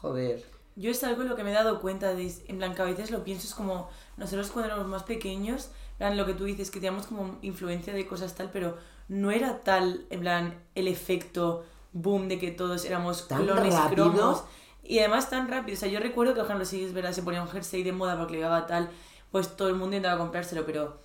joder. 0.00 0.44
Yo 0.76 0.90
es 0.90 1.02
algo 1.04 1.22
en 1.22 1.28
lo 1.28 1.36
que 1.36 1.44
me 1.44 1.50
he 1.50 1.54
dado 1.54 1.80
cuenta, 1.80 2.14
de, 2.14 2.32
en 2.48 2.58
plan 2.58 2.74
que 2.74 2.82
a 2.82 2.86
veces 2.86 3.10
lo 3.10 3.24
pienso, 3.24 3.46
es 3.46 3.54
como 3.54 3.88
nosotros 4.16 4.50
cuando 4.50 4.72
éramos 4.72 4.88
más 4.88 5.02
pequeños, 5.02 5.70
plan 5.98 6.16
lo 6.16 6.26
que 6.26 6.34
tú 6.34 6.44
dices, 6.44 6.70
que 6.70 6.80
teníamos 6.80 7.06
como 7.06 7.38
influencia 7.42 7.92
de 7.92 8.06
cosas 8.06 8.34
tal, 8.34 8.50
pero 8.50 8.76
no 9.08 9.30
era 9.30 9.60
tal, 9.60 10.06
en 10.10 10.20
plan, 10.20 10.62
el 10.74 10.88
efecto 10.88 11.64
boom 11.92 12.28
de 12.28 12.38
que 12.38 12.50
todos 12.52 12.84
éramos 12.84 13.26
Tan 13.28 13.44
clones 13.44 13.74
rápido. 13.74 14.10
cromos. 14.12 14.44
Y 14.82 15.00
además 15.00 15.28
tan 15.28 15.48
rápido, 15.48 15.76
o 15.76 15.80
sea, 15.80 15.88
yo 15.88 16.00
recuerdo 16.00 16.32
que, 16.32 16.40
por 16.40 16.46
ejemplo, 16.46 16.64
si 16.64 16.84
es 16.84 16.92
verdad, 16.92 17.12
se 17.12 17.22
ponía 17.22 17.42
un 17.42 17.48
jersey 17.48 17.82
de 17.82 17.92
moda 17.92 18.16
porque 18.16 18.34
le 18.34 18.38
llevaba 18.40 18.66
tal, 18.66 18.90
pues 19.30 19.56
todo 19.56 19.68
el 19.68 19.74
mundo 19.74 19.96
intentaba 19.96 20.18
comprárselo, 20.18 20.64
pero 20.64 20.98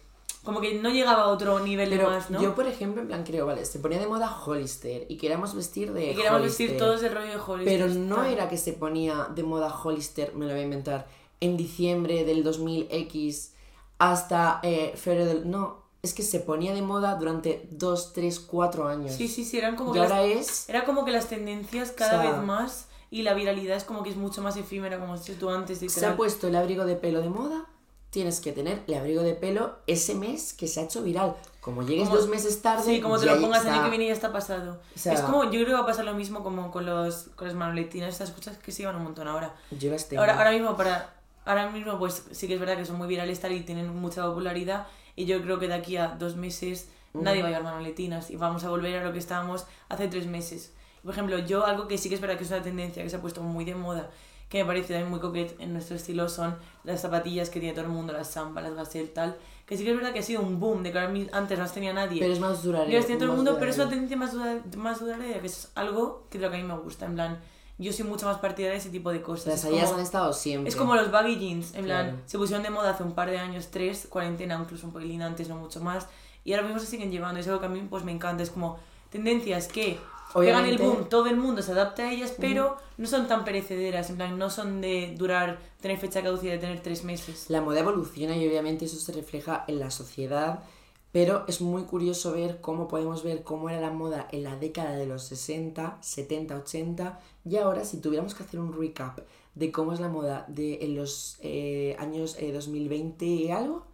como 0.45 0.61
que 0.61 0.75
no 0.75 0.89
llegaba 0.89 1.23
a 1.23 1.27
otro 1.27 1.59
nivel 1.59 1.89
Pero 1.89 2.09
más, 2.09 2.29
¿no? 2.29 2.41
yo, 2.41 2.55
por 2.55 2.67
ejemplo, 2.67 3.01
en 3.01 3.07
plan 3.09 3.23
creo, 3.23 3.45
vale, 3.45 3.65
se 3.65 3.79
ponía 3.79 3.99
de 3.99 4.07
moda 4.07 4.29
Hollister 4.45 5.05
y 5.09 5.17
queríamos 5.17 5.53
vestir 5.55 5.91
de 5.91 6.11
y 6.11 6.15
queríamos 6.15 6.41
Hollister. 6.41 6.67
vestir 6.69 6.79
todos 6.79 7.03
el 7.03 7.13
rollo 7.13 7.27
de 7.31 7.37
Hollister. 7.37 7.79
Pero 7.79 7.93
no 7.93 8.15
tal. 8.17 8.27
era 8.33 8.47
que 8.47 8.57
se 8.57 8.71
ponía 8.73 9.27
de 9.35 9.43
moda 9.43 9.75
Hollister, 9.83 10.33
me 10.35 10.45
lo 10.45 10.51
voy 10.51 10.61
a 10.61 10.63
inventar, 10.63 11.07
en 11.41 11.57
diciembre 11.57 12.23
del 12.23 12.45
2000X 12.45 13.49
hasta 13.97 14.59
eh, 14.63 14.93
febrero 14.95 15.25
del... 15.25 15.49
No, 15.49 15.83
es 16.01 16.13
que 16.13 16.21
se 16.23 16.39
ponía 16.39 16.73
de 16.73 16.81
moda 16.81 17.15
durante 17.15 17.67
2, 17.71 18.13
3, 18.13 18.39
4 18.41 18.87
años. 18.87 19.13
Sí, 19.13 19.27
sí, 19.27 19.43
sí, 19.43 19.57
eran 19.57 19.75
como 19.75 19.91
y 19.91 19.93
que 19.93 19.99
las- 19.99 20.11
ahora 20.11 20.23
es... 20.23 20.69
Era 20.69 20.85
como 20.85 21.03
que 21.05 21.11
las 21.11 21.27
tendencias 21.27 21.91
cada 21.91 22.19
O 22.19 22.21
sea- 22.21 22.31
vez 22.33 22.41
más 22.43 22.87
y 23.09 23.23
la 23.23 23.33
viralidad 23.33 23.77
es 23.77 23.83
como 23.83 24.03
que 24.03 24.09
es 24.11 24.15
mucho 24.17 24.41
más 24.41 24.57
efímera, 24.57 24.99
como 24.99 25.13
has 25.13 25.25
dicho 25.25 25.39
tú 25.39 25.49
antes. 25.49 25.79
Se 25.91 26.05
ha 26.05 26.15
puesto 26.15 26.47
el 26.47 26.55
abrigo 26.55 26.85
de 26.85 26.95
pelo 26.95 27.21
de 27.21 27.29
moda, 27.29 27.65
tienes 28.15 28.39
que 28.39 28.53
tener 28.53 28.81
el 28.87 28.93
abrigo 28.93 29.23
de 29.23 29.33
pelo 29.33 29.75
ese 29.87 30.15
mes 30.15 30.53
que 30.53 30.67
se 30.69 30.79
ha 30.79 30.83
hecho 30.83 31.03
viral. 31.03 31.35
Como 31.59 31.83
llegues 31.83 32.07
Como- 32.07 32.19
dos 32.21 32.29
meses 32.29 32.61
tarde... 32.61 32.81
Sí, 32.85 33.01
como 33.01 33.19
te 33.19 33.25
lo 33.25 33.41
pongas 33.41 33.59
el 33.63 33.67
está. 33.67 33.73
año 33.73 33.83
que 33.83 33.89
viene 33.89 34.07
ya 34.07 34.13
está 34.13 34.31
pasado. 34.31 34.79
O 34.95 34.97
sea- 34.97 35.11
es 35.11 35.19
como, 35.19 35.43
yo 35.43 35.49
creo 35.49 35.65
que 35.65 35.73
va 35.73 35.79
a 35.81 35.85
pasar 35.85 36.05
lo 36.05 36.13
mismo 36.13 36.41
como 36.41 36.71
con, 36.71 36.85
los, 36.85 37.29
con 37.35 37.47
las 37.47 37.57
manoletinas, 37.57 38.09
estas 38.13 38.31
cosas 38.31 38.57
que 38.57 38.71
se 38.71 38.83
llevan 38.83 38.95
un 38.95 39.03
montón 39.03 39.27
ahora. 39.27 39.53
Yo 39.77 39.91
las 39.91 40.07
tengo. 40.07 40.21
Ahora, 40.21 40.37
ahora 40.37 40.51
mismo, 40.51 40.77
para, 40.77 41.13
ahora 41.43 41.69
mismo, 41.69 41.99
pues 41.99 42.23
sí 42.31 42.47
que 42.47 42.53
es 42.53 42.59
verdad 42.61 42.77
que 42.77 42.85
son 42.85 42.95
muy 42.97 43.07
virales 43.09 43.37
tal 43.41 43.51
y 43.51 43.59
tienen 43.59 43.93
mucha 43.93 44.25
popularidad. 44.25 44.87
Y 45.17 45.25
yo 45.25 45.41
creo 45.41 45.59
que 45.59 45.67
de 45.67 45.73
aquí 45.73 45.97
a 45.97 46.07
dos 46.17 46.37
meses 46.37 46.87
nadie 47.13 47.41
va 47.41 47.47
a 47.49 47.51
llevar 47.51 47.63
manoletinas 47.65 48.31
y 48.31 48.37
vamos 48.37 48.63
a 48.63 48.69
volver 48.69 49.01
a 49.01 49.03
lo 49.03 49.11
que 49.11 49.19
estábamos 49.19 49.65
hace 49.89 50.07
tres 50.07 50.25
meses. 50.27 50.71
Por 51.03 51.11
ejemplo, 51.11 51.37
yo 51.39 51.65
algo 51.65 51.89
que 51.89 51.97
sí 51.97 52.07
que 52.07 52.15
es 52.15 52.21
verdad 52.21 52.37
que 52.37 52.45
es 52.45 52.49
una 52.51 52.61
tendencia 52.61 53.03
que 53.03 53.09
se 53.09 53.17
ha 53.17 53.21
puesto 53.21 53.41
muy 53.41 53.65
de 53.65 53.75
moda, 53.75 54.09
que 54.49 54.59
me 54.63 54.65
parece 54.65 54.89
también 54.93 55.09
muy 55.09 55.19
coquet 55.19 55.55
en 55.59 55.73
nuestro 55.73 55.95
estilo, 55.95 56.29
son 56.29 56.55
las 56.83 57.01
zapatillas 57.01 57.49
que 57.49 57.59
tiene 57.59 57.73
todo 57.75 57.85
el 57.85 57.91
mundo, 57.91 58.13
las 58.13 58.29
samba, 58.29 58.61
las 58.61 58.73
gazelle, 58.75 59.07
tal. 59.07 59.35
Que 59.65 59.75
sí 59.77 59.83
que 59.83 59.89
es 59.91 59.95
verdad 59.97 60.13
que 60.13 60.19
ha 60.19 60.23
sido 60.23 60.41
un 60.41 60.59
boom, 60.59 60.83
de 60.83 60.91
que 60.91 60.99
ahora 60.99 61.11
antes 61.31 61.57
no 61.57 61.63
las 61.63 61.73
tenía 61.73 61.91
nadie. 61.93 62.19
Pero 62.19 62.31
es 62.33 62.39
más 62.39 62.61
duradero. 62.61 62.91
Y 62.91 62.95
las 62.95 63.05
tiene 63.07 63.19
todo 63.19 63.31
el 63.31 63.35
mundo, 63.35 63.57
pero 63.59 63.71
es 63.71 63.77
una 63.77 63.89
tendencia 63.89 64.15
más, 64.15 64.31
dura- 64.33 64.61
más 64.77 64.99
duradera, 64.99 65.39
que 65.41 65.47
es 65.47 65.71
algo 65.73 66.27
que 66.29 66.37
es 66.37 66.43
lo 66.43 66.51
que 66.51 66.57
a 66.57 66.59
mí 66.59 66.65
me 66.65 66.77
gusta. 66.77 67.07
En 67.07 67.15
plan, 67.15 67.39
yo 67.79 67.91
soy 67.91 68.05
mucho 68.05 68.27
más 68.27 68.37
partidaria 68.37 68.73
de 68.73 68.77
ese 68.77 68.91
tipo 68.91 69.11
de 69.11 69.23
cosas. 69.23 69.47
Las 69.47 69.65
hayas 69.65 69.91
han 69.91 69.99
estado 70.01 70.31
siempre. 70.33 70.69
es 70.69 70.75
como 70.75 70.93
los 70.95 71.09
baggy 71.09 71.37
jeans, 71.37 71.73
en 71.73 71.85
plan, 71.85 72.05
Claro. 72.09 72.21
se 72.27 72.37
pusieron 72.37 72.61
de 72.61 72.69
moda 72.69 72.91
hace 72.91 73.01
un 73.03 73.13
par 73.13 73.31
de 73.31 73.39
años, 73.39 73.69
tres, 73.71 74.05
cuarentena, 74.07 74.59
incluso 74.61 74.85
un 74.85 74.93
poquitín 74.93 75.23
antes, 75.23 75.49
no 75.49 75.55
mucho 75.57 75.81
más, 75.81 76.07
y 76.43 76.53
ahora 76.53 76.63
mismo 76.67 76.79
se 76.79 76.85
siguen 76.85 77.11
llevando, 77.11 77.39
es 77.39 77.47
algo 77.47 77.59
que 77.59 77.65
a 77.65 77.69
mí 77.69 77.85
pues 77.89 78.03
me 78.03 78.11
encanta, 78.11 78.43
es 78.43 78.51
como 78.51 78.77
tendencias 79.09 79.67
que 79.67 79.97
pegan 80.39 80.65
el 80.65 80.75
obviamente- 80.75 80.83
boom, 80.97 81.09
todo 81.09 81.27
el 81.27 81.37
mundo 81.37 81.61
se 81.61 81.71
adapta 81.71 82.03
a 82.03 82.11
ellas, 82.11 82.33
pero 82.39 82.77
no 82.97 83.07
son 83.07 83.27
tan 83.27 83.43
perecederas, 83.45 84.09
en 84.09 84.17
plan, 84.17 84.37
no 84.37 84.49
son 84.49 84.81
de 84.81 85.15
durar, 85.17 85.59
tener 85.81 85.97
fecha 85.97 86.21
caducidad 86.21 86.53
de 86.53 86.59
tener 86.59 86.81
tres 86.81 87.03
meses. 87.03 87.45
La 87.49 87.61
moda 87.61 87.79
evoluciona 87.79 88.35
y 88.35 88.47
obviamente 88.47 88.85
eso 88.85 88.97
se 88.97 89.11
refleja 89.11 89.63
en 89.67 89.79
la 89.79 89.91
sociedad, 89.91 90.63
pero 91.11 91.45
es 91.47 91.61
muy 91.61 91.83
curioso 91.83 92.33
ver 92.33 92.59
cómo 92.59 92.87
podemos 92.87 93.23
ver 93.23 93.43
cómo 93.43 93.69
era 93.69 93.79
la 93.79 93.91
moda 93.91 94.27
en 94.31 94.43
la 94.43 94.57
década 94.57 94.97
de 94.97 95.05
los 95.05 95.23
60, 95.23 95.97
70, 96.01 96.55
80 96.57 97.19
y 97.45 97.55
ahora 97.57 97.85
si 97.85 98.01
tuviéramos 98.01 98.35
que 98.35 98.43
hacer 98.43 98.59
un 98.59 98.73
recap 98.77 99.19
de 99.53 99.71
cómo 99.71 99.93
es 99.93 100.01
la 100.01 100.09
moda 100.09 100.43
de 100.49 100.79
en 100.81 100.95
los 100.95 101.37
eh, 101.41 101.95
años 101.99 102.35
eh, 102.39 102.51
2020 102.51 103.25
y 103.25 103.49
algo, 103.51 103.85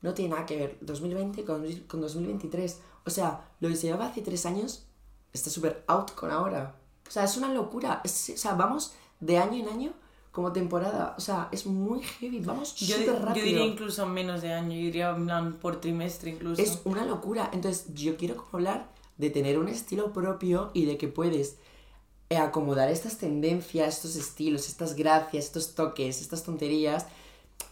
no 0.00 0.14
tiene 0.14 0.30
nada 0.34 0.46
que 0.46 0.56
ver 0.56 0.78
2020 0.80 1.44
con, 1.44 1.62
con 1.86 2.00
2023. 2.00 2.80
O 3.04 3.10
sea, 3.10 3.46
lo 3.60 3.68
que 3.68 3.76
se 3.76 3.88
llevaba 3.88 4.06
hace 4.06 4.22
tres 4.22 4.46
años 4.46 4.86
está 5.32 5.50
súper 5.50 5.84
out 5.86 6.12
con 6.14 6.30
ahora. 6.30 6.74
O 7.06 7.10
sea, 7.10 7.24
es 7.24 7.36
una 7.36 7.52
locura. 7.52 8.00
Es- 8.04 8.30
o 8.34 8.36
sea, 8.36 8.54
vamos 8.54 8.92
de 9.20 9.38
año 9.38 9.62
en 9.64 9.68
año 9.68 9.92
como 10.32 10.52
temporada. 10.52 11.14
O 11.18 11.20
sea, 11.20 11.48
es 11.52 11.66
muy 11.66 12.02
heavy. 12.02 12.40
Vamos 12.40 12.74
Yo, 12.76 12.96
súper 12.96 13.14
yo 13.14 13.18
rápido. 13.26 13.46
diría 13.46 13.64
incluso 13.64 14.06
menos 14.06 14.42
de 14.42 14.52
año, 14.52 14.70
yo 14.72 14.84
diría 14.84 15.16
por 15.60 15.80
trimestre 15.80 16.30
incluso. 16.30 16.62
Es 16.62 16.80
una 16.84 17.04
locura. 17.04 17.50
Entonces, 17.52 17.86
yo 17.94 18.16
quiero 18.16 18.36
como 18.36 18.48
hablar 18.54 18.88
de 19.18 19.30
tener 19.30 19.58
un 19.58 19.68
estilo 19.68 20.12
propio 20.12 20.70
y 20.72 20.84
de 20.86 20.96
que 20.96 21.08
puedes 21.08 21.56
eh, 22.30 22.36
acomodar 22.38 22.88
estas 22.90 23.18
tendencias, 23.18 23.96
estos 23.96 24.14
estilos, 24.14 24.68
estas 24.68 24.94
gracias, 24.94 25.46
estos 25.46 25.74
toques, 25.74 26.20
estas 26.20 26.44
tonterías 26.44 27.06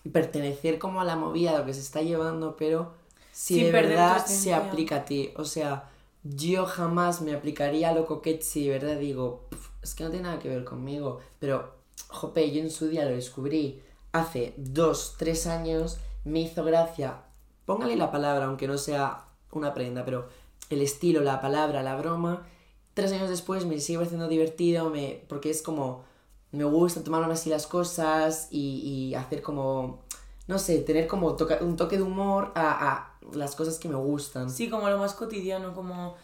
y 0.05 0.09
pertenecer 0.09 0.81
como 0.81 1.01
a 1.01 1.05
la 1.05 1.15
movida, 1.15 1.55
a 1.55 1.59
lo 1.61 1.65
que 1.65 1.75
se 1.75 1.81
está 1.81 2.03
llevando, 2.03 2.57
pero 2.57 2.93
si 3.33 3.55
Sin 3.55 3.65
de 3.67 3.71
verdad 3.73 4.27
se 4.27 4.53
aplica 4.53 4.97
a 4.97 5.05
ti. 5.05 5.31
O 5.37 5.45
sea, 5.45 5.89
yo 6.23 6.67
jamás 6.67 7.21
me 7.23 7.35
aplicaría 7.35 7.93
lo 7.93 8.07
coquet 8.07 8.43
si 8.43 8.67
de 8.67 8.79
verdad 8.79 8.99
digo, 8.99 9.47
"Puf, 9.51 9.71
es 9.83 9.95
que 9.95 10.05
no 10.05 10.11
tiene 10.11 10.25
nada 10.29 10.39
que 10.39 10.49
ver 10.49 10.65
conmigo, 10.65 11.21
pero, 11.39 11.75
jope, 12.09 12.51
yo 12.51 12.61
en 12.61 12.71
su 12.71 12.89
día 12.89 13.05
lo 13.05 13.13
descubrí 13.13 13.83
hace 14.13 14.55
dos, 14.57 15.15
tres 15.19 15.47
años, 15.47 15.99
me 16.25 16.41
hizo 16.41 16.65
gracia, 16.65 17.23
póngale 17.65 17.97
la 17.97 18.11
palabra, 18.11 18.47
aunque 18.47 18.67
no 18.69 18.79
sea 18.79 19.25
una 19.53 19.75
prenda, 19.75 20.05
pero 20.05 20.29
el 20.71 20.83
estilo, 20.83 21.21
la 21.23 21.41
palabra, 21.41 21.83
la 21.83 21.97
broma, 21.97 22.47
tres 22.95 23.13
años 23.13 23.29
después 23.31 23.65
me 23.65 23.79
sigue 23.81 23.99
pareciendo 23.99 24.29
divertido, 24.29 24.91
me, 24.91 25.25
porque 25.29 25.51
es 25.51 25.63
como, 25.63 26.05
me 26.53 26.65
gusta 26.65 27.03
tomarme 27.05 27.33
así 27.35 27.49
las 27.51 27.67
cosas 27.67 28.49
y, 28.51 28.81
y 29.11 29.15
hacer 29.15 29.41
como, 29.43 30.03
no 30.47 30.59
sé, 30.59 30.79
tener 30.81 31.07
como 31.07 31.37
toca- 31.37 31.59
un 31.63 31.77
toque 31.77 31.97
de 31.97 32.03
humor 32.03 32.53
a 32.55 33.18
las 33.33 33.55
cosas 33.55 33.79
que 33.79 33.89
me 33.89 33.97
gustan. 33.97 34.51
Sí, 34.51 34.69
como 34.69 34.89
lo 34.89 34.99
más 34.99 35.15
cotidiano, 35.15 35.75
como 35.75 36.17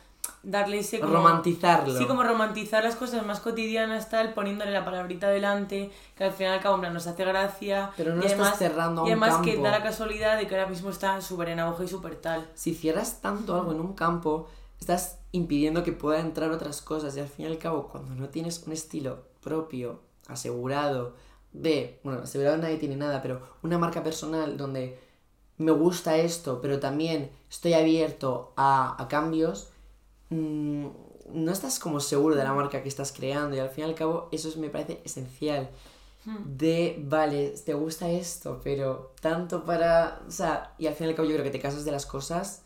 darle 0.43 0.79
ese... 0.79 1.01
Como, 1.01 1.15
Romantizarlo. 1.15 1.99
Sí, 1.99 2.07
como 2.07 2.23
romantizar 2.23 2.85
las 2.85 2.97
cosas 2.97 3.25
más 3.27 3.41
cotidianas, 3.41 4.11
tal, 4.11 4.35
poniéndole 4.35 4.71
la 4.71 4.85
palabrita 4.85 5.29
delante, 5.29 5.91
que 6.17 6.25
al 6.25 6.33
final 6.33 6.55
y 6.55 6.57
al 6.57 6.63
cabo 6.63 6.75
en 6.77 6.81
plan, 6.83 6.95
nos 6.95 7.07
hace 7.07 7.25
gracia. 7.25 7.91
Pero 7.97 8.15
no 8.15 8.23
y 8.23 8.27
estás 8.27 8.41
además, 8.41 8.59
cerrando 8.59 9.03
a 9.03 9.09
Y 9.09 9.13
un 9.13 9.23
además 9.23 9.43
que 9.45 9.57
da 9.57 9.71
la 9.71 9.83
casualidad 9.83 10.39
de 10.39 10.47
que 10.47 10.55
ahora 10.55 10.69
mismo 10.69 10.91
está 10.91 11.21
súper 11.21 11.51
en 11.51 11.61
auge 11.61 11.85
y 11.85 11.89
súper 11.89 12.17
tal. 12.17 12.49
Si 12.55 12.75
cierras 12.75 13.21
tanto 13.21 13.55
algo 13.55 13.73
en 13.73 13.81
un 13.81 13.95
campo, 13.95 14.49
estás 14.81 15.19
impidiendo 15.33 15.83
que 15.83 15.93
pueda 15.93 16.21
entrar 16.21 16.51
otras 16.51 16.81
cosas 16.81 17.17
y 17.17 17.21
al 17.21 17.29
fin 17.29 17.47
y 17.47 17.49
al 17.49 17.59
cabo, 17.59 17.89
cuando 17.89 18.15
no 18.15 18.29
tienes 18.29 18.63
un 18.67 18.73
estilo 18.73 19.25
propio, 19.43 20.01
asegurado, 20.29 21.15
de, 21.53 22.01
bueno, 22.03 22.23
asegurado 22.23 22.57
nadie 22.57 22.77
tiene 22.77 22.97
nada, 22.97 23.23
pero 23.23 23.41
una 23.63 23.79
marca 23.79 24.03
personal 24.03 24.57
donde 24.57 24.99
me 25.59 25.73
gusta 25.73 26.17
esto, 26.19 26.61
pero 26.63 26.81
también 26.81 27.31
estoy 27.51 27.75
abierto 27.75 28.53
a, 28.57 29.01
a 29.03 29.09
cambios, 29.09 29.71
mm, 30.31 30.87
no 31.35 31.53
estás 31.53 31.79
como 31.81 32.01
seguro 32.01 32.37
de 32.37 32.45
la 32.45 32.53
marca 32.55 32.83
que 32.83 32.89
estás 32.89 33.13
creando 33.13 33.57
y 33.57 33.61
al 33.61 33.71
fin 33.71 33.85
y 33.87 33.89
al 33.89 33.95
cabo 33.97 34.29
eso 34.33 34.49
es- 34.49 34.57
me 34.59 34.71
parece 34.71 35.01
esencial. 35.05 35.71
De, 36.45 36.97
vale, 37.07 37.51
te 37.67 37.75
gusta 37.75 38.11
esto, 38.11 38.61
pero 38.65 39.13
tanto 39.23 39.65
para, 39.65 40.23
o 40.29 40.31
sea, 40.33 40.75
y 40.79 40.87
al 40.89 40.95
fin 40.95 41.07
y 41.09 41.11
al 41.11 41.17
cabo 41.17 41.29
yo 41.29 41.35
creo 41.35 41.45
que 41.45 41.51
te 41.51 41.61
casas 41.61 41.85
de 41.87 41.93
las 41.93 42.07
cosas 42.07 42.64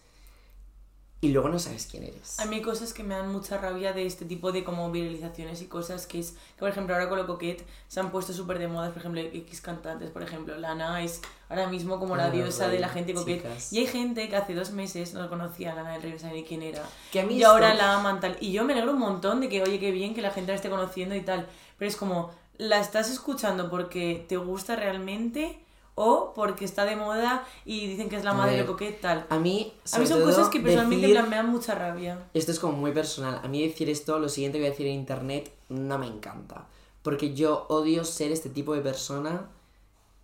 y 1.21 1.31
luego 1.31 1.49
no 1.49 1.59
sabes 1.59 1.89
quién 1.91 2.05
eres. 2.05 2.39
A 2.39 2.45
mí 2.47 2.57
hay 2.57 2.63
cosas 2.63 2.93
que 2.95 3.03
me 3.03 3.17
dan 3.17 3.33
mucha 3.33 3.59
rabia 3.59 3.93
de 3.93 4.07
este 4.07 4.25
tipo 4.25 4.53
de 4.53 4.63
como 4.63 4.89
viralizaciones 4.93 5.61
y 5.63 5.67
cosas 5.67 6.07
que 6.07 6.21
es 6.21 6.31
que 6.33 6.61
por 6.61 6.69
ejemplo 6.69 6.95
ahora 6.95 7.09
con 7.09 7.19
lo 7.19 7.27
coquet 7.27 7.67
se 7.89 7.99
han 7.99 8.13
puesto 8.13 8.33
súper 8.33 8.59
de 8.61 8.69
moda, 8.69 8.91
por 8.91 8.99
ejemplo, 8.99 9.21
X 9.21 9.61
cantantes, 9.61 10.11
por 10.11 10.23
ejemplo, 10.23 10.57
Lana 10.57 11.03
es 11.03 11.21
ahora 11.49 11.67
mismo 11.67 11.99
como 11.99 12.15
la 12.17 12.31
diosa 12.31 12.69
de 12.69 12.79
la 12.79 12.89
gente 12.89 13.15
coquet. 13.15 13.39
chicas. 13.43 13.73
Y 13.73 13.79
hay 13.79 13.87
gente 13.89 14.29
que 14.29 14.37
hace 14.37 14.55
dos 14.55 14.71
meses 14.71 15.13
no 15.15 15.29
conocía 15.29 15.73
a 15.73 15.75
Lana 15.75 15.93
del 15.95 16.03
Rey, 16.03 16.13
no 16.13 16.19
sabía 16.21 16.37
ni 16.37 16.45
quién 16.45 16.63
era. 16.63 16.85
Que 17.11 17.21
a 17.21 17.27
mí 17.27 17.35
Y 17.35 17.43
ahora 17.43 17.73
esto- 17.73 17.83
la 17.83 17.95
aman 17.97 18.21
tal. 18.21 18.37
Y 18.41 18.53
yo 18.53 18.65
me 18.65 18.75
alegro 18.75 18.93
un 18.93 19.01
montón 19.01 19.41
de 19.41 19.49
que, 19.49 19.63
oye, 19.63 19.81
qué 19.81 19.91
bien 19.91 20.15
que 20.15 20.23
la 20.23 20.31
gente 20.31 20.53
la 20.53 20.57
esté 20.57 20.71
conociendo 20.71 21.17
y 21.17 21.23
tal. 21.23 21.49
Pero 21.79 21.89
es 21.89 21.97
como, 21.97 22.31
¿la 22.59 22.79
estás 22.79 23.11
escuchando 23.11 23.69
porque 23.71 24.25
te 24.29 24.37
gusta 24.37 24.77
realmente? 24.77 25.59
O 26.01 26.33
porque 26.35 26.65
está 26.65 26.85
de 26.85 26.95
moda 26.97 27.45
y 27.65 27.87
dicen 27.89 28.09
que 28.09 28.17
es 28.17 28.25
la 28.25 28.31
A 28.31 28.35
madre 28.35 28.53
de 28.53 28.57
ver, 28.59 28.67
lo 28.67 28.73
coquet 28.73 29.01
tal. 29.01 29.27
A 29.29 29.39
mí, 29.39 29.73
A 29.93 29.99
mí 29.99 30.07
son 30.07 30.23
cosas 30.23 30.49
que 30.49 30.61
personalmente 30.61 31.07
decir- 31.09 31.29
me 31.29 31.37
dan 31.37 31.51
mucha 31.51 31.75
rabia. 31.75 32.27
Esto 32.35 32.53
es 32.53 32.59
como 32.61 32.75
muy 32.77 32.93
personal. 32.93 33.41
A 33.43 33.49
mí 33.49 33.67
decir 33.67 33.89
esto, 33.91 34.19
lo 34.19 34.29
siguiente 34.29 34.59
que 34.59 34.63
voy 34.63 34.69
a 34.69 34.71
decir 34.71 34.87
en 34.87 34.95
internet, 34.95 35.51
no 35.69 35.99
me 35.99 36.07
encanta. 36.07 36.67
Porque 37.03 37.35
yo 37.35 37.67
odio 37.69 38.05
ser 38.05 38.31
este 38.33 38.49
tipo 38.49 38.75
de 38.75 38.81
persona 38.81 39.49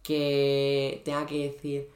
que 0.03 1.03
tenga 1.05 1.27
que 1.27 1.51
decir, 1.51 1.91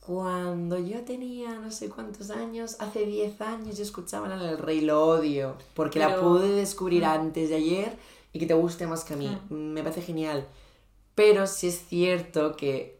cuando 0.00 0.78
yo 0.78 1.02
tenía 1.02 1.54
no 1.60 1.70
sé 1.70 1.88
cuántos 1.88 2.30
años, 2.30 2.76
hace 2.80 3.06
10 3.06 3.40
años 3.40 3.76
yo 3.76 3.82
escuchaba 3.84 4.26
Lana 4.28 4.44
del 4.46 4.58
Rey, 4.58 4.80
lo 4.80 5.06
odio. 5.06 5.54
Porque 5.74 5.98
la 6.00 6.18
pude 6.20 6.48
descubrir 6.48 7.02
Mm. 7.02 7.06
antes 7.06 7.50
de 7.50 7.56
ayer 7.56 7.96
y 8.32 8.38
que 8.38 8.46
te 8.46 8.54
guste 8.54 8.86
más 8.86 9.04
que 9.04 9.14
a 9.14 9.16
mí. 9.16 9.38
Me 9.50 9.82
parece 9.82 10.02
genial. 10.02 10.46
Pero 11.14 11.46
sí 11.46 11.68
es 11.68 11.84
cierto 11.86 12.56
que, 12.56 12.98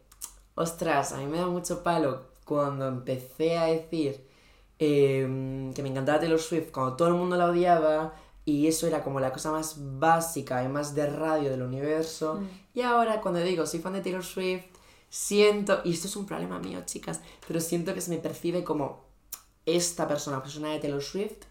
ostras, 0.55 1.11
a 1.13 1.17
mí 1.17 1.25
me 1.25 1.37
da 1.39 1.47
mucho 1.47 1.83
palo 1.83 2.27
cuando 2.45 2.87
empecé 2.87 3.57
a 3.57 3.65
decir 3.65 4.25
eh, 4.79 5.71
que 5.75 5.83
me 5.83 5.89
encantaba 5.89 6.19
Taylor 6.19 6.39
Swift, 6.39 6.71
cuando 6.71 6.95
todo 6.95 7.07
el 7.09 7.13
mundo 7.15 7.37
la 7.37 7.45
odiaba 7.47 8.13
y 8.45 8.67
eso 8.67 8.87
era 8.87 9.03
como 9.03 9.19
la 9.19 9.31
cosa 9.31 9.51
más 9.51 9.75
básica 9.99 10.63
y 10.63 10.67
más 10.67 10.93
de 10.95 11.05
radio 11.07 11.49
del 11.49 11.61
universo. 11.61 12.41
Y 12.73 12.81
ahora 12.81 13.21
cuando 13.21 13.39
digo 13.39 13.65
soy 13.65 13.79
fan 13.79 13.93
de 13.93 14.01
Taylor 14.01 14.23
Swift, 14.23 14.65
siento, 15.09 15.79
y 15.85 15.93
esto 15.93 16.07
es 16.07 16.15
un 16.15 16.25
problema 16.25 16.59
mío, 16.59 16.81
chicas, 16.85 17.21
pero 17.47 17.59
siento 17.61 17.93
que 17.93 18.01
se 18.01 18.09
me 18.11 18.17
percibe 18.17 18.63
como 18.63 19.05
esta 19.65 20.07
persona, 20.07 20.41
persona 20.41 20.69
de 20.71 20.79
Taylor 20.79 21.01
Swift, 21.01 21.45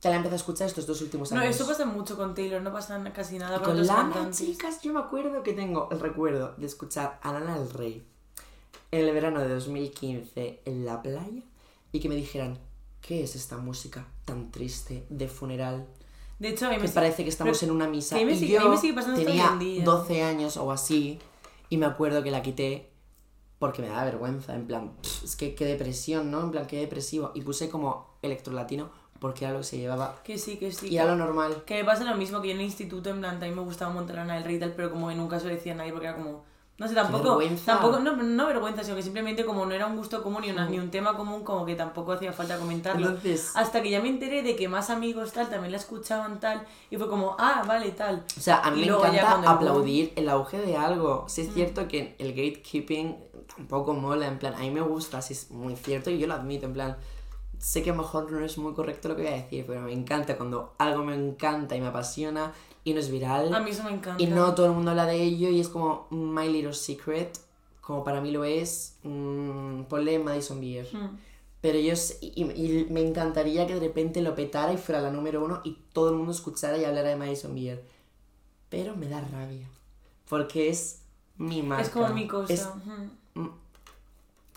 que 0.00 0.08
la 0.08 0.16
empecé 0.16 0.34
a 0.34 0.36
escuchar 0.38 0.66
estos 0.66 0.86
dos 0.86 1.00
últimos 1.02 1.30
No, 1.32 1.40
años. 1.40 1.54
eso 1.54 1.66
pasa 1.66 1.84
mucho 1.86 2.16
con 2.16 2.34
Taylor, 2.34 2.60
no 2.60 2.72
pasa 2.72 3.00
casi 3.14 3.38
nada 3.38 3.56
Y 3.56 3.60
con, 3.60 3.76
con 3.76 3.86
Lana, 3.86 4.02
cantantes. 4.02 4.38
chicas, 4.38 4.82
yo 4.82 4.92
me 4.92 5.00
acuerdo 5.00 5.42
que 5.42 5.52
tengo 5.52 5.88
el 5.92 6.00
recuerdo 6.00 6.54
de 6.56 6.66
escuchar 6.66 7.18
a 7.22 7.32
Lana 7.32 7.58
del 7.58 7.70
Rey 7.70 8.06
en 9.00 9.08
el 9.08 9.14
verano 9.14 9.40
de 9.40 9.48
2015 9.48 10.60
en 10.64 10.84
la 10.84 11.02
playa 11.02 11.42
y 11.92 12.00
que 12.00 12.08
me 12.08 12.14
dijeran, 12.16 12.58
¿qué 13.00 13.22
es 13.22 13.36
esta 13.36 13.56
música 13.58 14.06
tan 14.24 14.50
triste 14.50 15.06
de 15.10 15.28
funeral? 15.28 15.86
De 16.38 16.48
hecho, 16.48 16.66
a 16.66 16.70
mí 16.70 16.76
Que 16.76 16.82
me 16.82 16.88
parece 16.88 17.22
que 17.22 17.30
estamos 17.30 17.58
pero 17.58 17.70
en 17.72 17.76
una 17.76 17.86
misa. 17.88 18.16
a 18.16 18.20
y 18.20 18.36
sigue- 18.36 18.54
yo 18.54 18.72
a 18.72 18.76
sigue 18.76 18.94
tenía 19.24 19.46
hoy 19.46 19.52
en 19.52 19.58
día. 19.58 19.84
12 19.84 20.22
años 20.22 20.56
o 20.56 20.72
así 20.72 21.18
y 21.70 21.76
me 21.76 21.86
acuerdo 21.86 22.22
que 22.22 22.30
la 22.30 22.42
quité 22.42 22.90
porque 23.58 23.80
me 23.82 23.88
daba 23.88 24.04
vergüenza, 24.04 24.54
en 24.54 24.66
plan, 24.66 24.92
"Pff, 25.00 25.24
es 25.24 25.36
que 25.36 25.54
qué 25.54 25.64
depresión, 25.64 26.30
¿no? 26.30 26.42
En 26.42 26.50
plan, 26.50 26.66
qué 26.66 26.78
depresivo. 26.80 27.30
Y 27.34 27.40
puse 27.42 27.68
como 27.70 28.16
electrolatino 28.20 28.90
porque 29.20 29.44
era 29.44 29.52
lo 29.54 29.60
que 29.60 29.64
se 29.64 29.78
llevaba 29.78 30.20
Que 30.24 30.36
sí, 30.36 30.56
que 30.58 30.70
sí. 30.72 30.88
y 30.88 30.96
era 30.96 31.06
lo 31.06 31.16
normal. 31.16 31.62
Que 31.64 31.74
me 31.76 31.84
pasa 31.84 32.04
lo 32.04 32.16
mismo 32.16 32.42
que 32.42 32.48
yo 32.48 32.54
en 32.54 32.60
el 32.60 32.66
instituto, 32.66 33.08
en 33.10 33.20
plan, 33.20 33.32
también 33.38 33.54
me 33.54 33.62
gustaba 33.62 33.90
un 33.90 33.96
montón 33.98 34.16
Lana 34.16 34.34
del 34.34 34.44
Rey 34.44 34.56
y 34.56 34.58
tal, 34.58 34.74
pero 34.74 34.90
como 34.90 35.08
que 35.08 35.14
nunca 35.14 35.38
se 35.40 35.46
lo 35.46 35.54
decía 35.54 35.72
a 35.72 35.76
nadie 35.76 35.92
porque 35.92 36.08
era 36.08 36.16
como... 36.16 36.44
No 36.76 36.88
sé, 36.88 36.94
tampoco... 36.94 37.36
vergüenza. 37.36 37.64
Tampoco, 37.74 38.00
no, 38.00 38.16
no 38.16 38.46
vergüenza, 38.46 38.82
sino 38.82 38.96
que 38.96 39.02
simplemente 39.02 39.44
como 39.44 39.64
no 39.64 39.72
era 39.74 39.86
un 39.86 39.96
gusto 39.96 40.22
común 40.24 40.42
ni, 40.42 40.50
una- 40.50 40.68
ni 40.68 40.78
un 40.80 40.90
tema 40.90 41.16
común, 41.16 41.44
como 41.44 41.64
que 41.64 41.76
tampoco 41.76 42.10
hacía 42.12 42.32
falta 42.32 42.58
comentarlo. 42.58 43.06
Entonces, 43.10 43.52
Hasta 43.54 43.80
que 43.80 43.90
ya 43.90 44.00
me 44.00 44.08
enteré 44.08 44.42
de 44.42 44.56
que 44.56 44.68
más 44.68 44.90
amigos 44.90 45.32
tal 45.32 45.48
también 45.48 45.70
la 45.70 45.78
escuchaban 45.78 46.40
tal, 46.40 46.66
y 46.90 46.96
fue 46.96 47.08
como, 47.08 47.36
ah, 47.38 47.62
vale, 47.66 47.92
tal. 47.92 48.24
O 48.36 48.40
sea, 48.40 48.58
a 48.60 48.72
mí 48.72 48.82
Y 48.82 48.90
me 48.90 48.96
encanta 48.96 49.50
aplaudir 49.52 50.12
el 50.16 50.28
auge 50.28 50.58
de 50.58 50.76
algo. 50.76 51.26
Sí 51.28 51.42
es 51.42 51.54
cierto 51.54 51.86
que 51.86 52.16
el 52.18 52.30
gatekeeping 52.30 53.16
tampoco 53.56 53.94
mola, 53.94 54.26
en 54.26 54.38
plan, 54.40 54.54
a 54.54 54.58
mí 54.58 54.70
me 54.70 54.80
gusta, 54.80 55.22
sí 55.22 55.34
es 55.34 55.50
muy 55.52 55.76
cierto 55.76 56.10
y 56.10 56.18
yo 56.18 56.26
lo 56.26 56.34
admito, 56.34 56.66
en 56.66 56.72
plan, 56.72 56.96
sé 57.58 57.82
que 57.82 57.90
a 57.90 57.94
lo 57.94 58.02
mejor 58.02 58.30
no 58.32 58.44
es 58.44 58.58
muy 58.58 58.72
correcto 58.74 59.08
lo 59.08 59.16
que 59.16 59.22
voy 59.22 59.32
a 59.32 59.36
decir, 59.36 59.64
pero 59.66 59.80
me 59.82 59.92
encanta 59.92 60.36
cuando 60.36 60.74
algo 60.78 61.04
me 61.04 61.14
encanta 61.14 61.76
y 61.76 61.80
me 61.80 61.86
apasiona 61.88 62.52
y 62.84 62.92
no 62.94 63.00
es 63.00 63.10
viral 63.10 63.52
A 63.54 63.60
mí 63.60 63.70
eso 63.70 63.82
me 63.84 63.90
encanta. 63.92 64.22
y 64.22 64.26
no 64.26 64.54
todo 64.54 64.66
el 64.66 64.72
mundo 64.72 64.90
habla 64.90 65.06
de 65.06 65.22
ello 65.22 65.48
y 65.48 65.60
es 65.60 65.68
como 65.68 66.06
My 66.10 66.48
Little 66.50 66.72
Secret, 66.74 67.38
como 67.80 68.02
para 68.04 68.20
mí 68.20 68.30
lo 68.30 68.44
es, 68.44 68.96
mm, 69.02 69.82
ponle 69.84 70.18
Madison 70.18 70.60
Beer. 70.60 70.86
Mm. 70.92 71.18
Pero 71.60 71.78
yo 71.78 71.94
y, 72.20 72.42
y 72.42 72.86
me 72.90 73.00
encantaría 73.00 73.66
que 73.66 73.74
de 73.74 73.80
repente 73.80 74.20
lo 74.20 74.34
petara 74.34 74.72
y 74.72 74.76
fuera 74.76 75.00
la 75.00 75.10
número 75.10 75.42
uno 75.42 75.60
y 75.64 75.78
todo 75.94 76.10
el 76.10 76.16
mundo 76.16 76.32
escuchara 76.32 76.76
y 76.76 76.84
hablara 76.84 77.08
de 77.08 77.16
Madison 77.16 77.54
Beer. 77.54 77.82
Pero 78.68 78.94
me 78.96 79.08
da 79.08 79.20
rabia. 79.22 79.66
Porque 80.28 80.68
es 80.68 81.00
mi 81.38 81.62
marca. 81.62 81.82
Es 81.84 81.88
como 81.90 82.08
mi 82.10 82.26
cosa. 82.28 82.52
Es 82.52 82.68
Mm. 83.34 83.48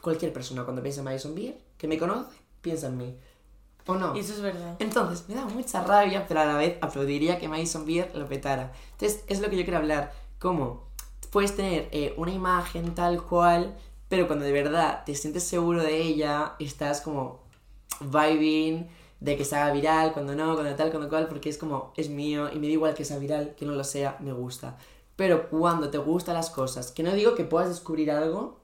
cualquier 0.01 0.31
persona 0.33 0.63
cuando 0.63 0.81
piensa 0.81 0.99
en 1.01 1.05
Madison 1.05 1.33
Beer, 1.33 1.57
que 1.77 1.87
me 1.87 1.97
conoce, 1.97 2.35
piensa 2.61 2.87
en 2.87 2.97
mí. 2.97 3.17
¿O 3.85 3.95
no? 3.95 4.15
Eso 4.15 4.33
es 4.33 4.41
verdad. 4.41 4.75
Entonces, 4.79 5.27
me 5.29 5.35
da 5.35 5.45
mucha 5.45 5.83
rabia, 5.83 6.25
pero 6.27 6.41
a 6.41 6.45
la 6.45 6.57
vez 6.57 6.77
aplaudiría 6.81 7.39
que 7.39 7.47
Madison 7.47 7.85
Beer 7.85 8.11
lo 8.15 8.27
petara. 8.27 8.73
Entonces, 8.91 9.23
es 9.27 9.39
lo 9.39 9.49
que 9.49 9.57
yo 9.57 9.63
quiero 9.63 9.77
hablar. 9.77 10.13
Cómo 10.39 10.87
puedes 11.31 11.55
tener 11.55 11.87
eh, 11.91 12.13
una 12.17 12.31
imagen 12.31 12.93
tal 12.95 13.23
cual, 13.23 13.77
pero 14.09 14.27
cuando 14.27 14.45
de 14.45 14.51
verdad 14.51 15.03
te 15.05 15.15
sientes 15.15 15.43
seguro 15.43 15.83
de 15.83 16.01
ella, 16.01 16.55
estás 16.59 17.01
como 17.01 17.39
vibing 17.99 18.87
de 19.19 19.37
que 19.37 19.45
se 19.45 19.55
haga 19.55 19.73
viral, 19.73 20.13
cuando 20.13 20.35
no, 20.35 20.53
cuando 20.53 20.75
tal, 20.75 20.91
cuando 20.91 21.09
cual, 21.09 21.27
porque 21.27 21.49
es 21.49 21.57
como, 21.57 21.93
es 21.95 22.09
mío 22.09 22.49
y 22.53 22.59
me 22.59 22.67
da 22.67 22.73
igual 22.73 22.93
que 22.93 23.05
sea 23.05 23.17
viral, 23.17 23.55
que 23.55 23.65
no 23.65 23.73
lo 23.73 23.83
sea, 23.83 24.17
me 24.19 24.33
gusta. 24.33 24.77
Pero 25.15 25.49
cuando 25.49 25.89
te 25.89 25.97
gustan 25.97 26.35
las 26.35 26.49
cosas, 26.49 26.91
que 26.91 27.03
no 27.03 27.13
digo 27.13 27.33
que 27.33 27.43
puedas 27.43 27.69
descubrir 27.69 28.11
algo, 28.11 28.59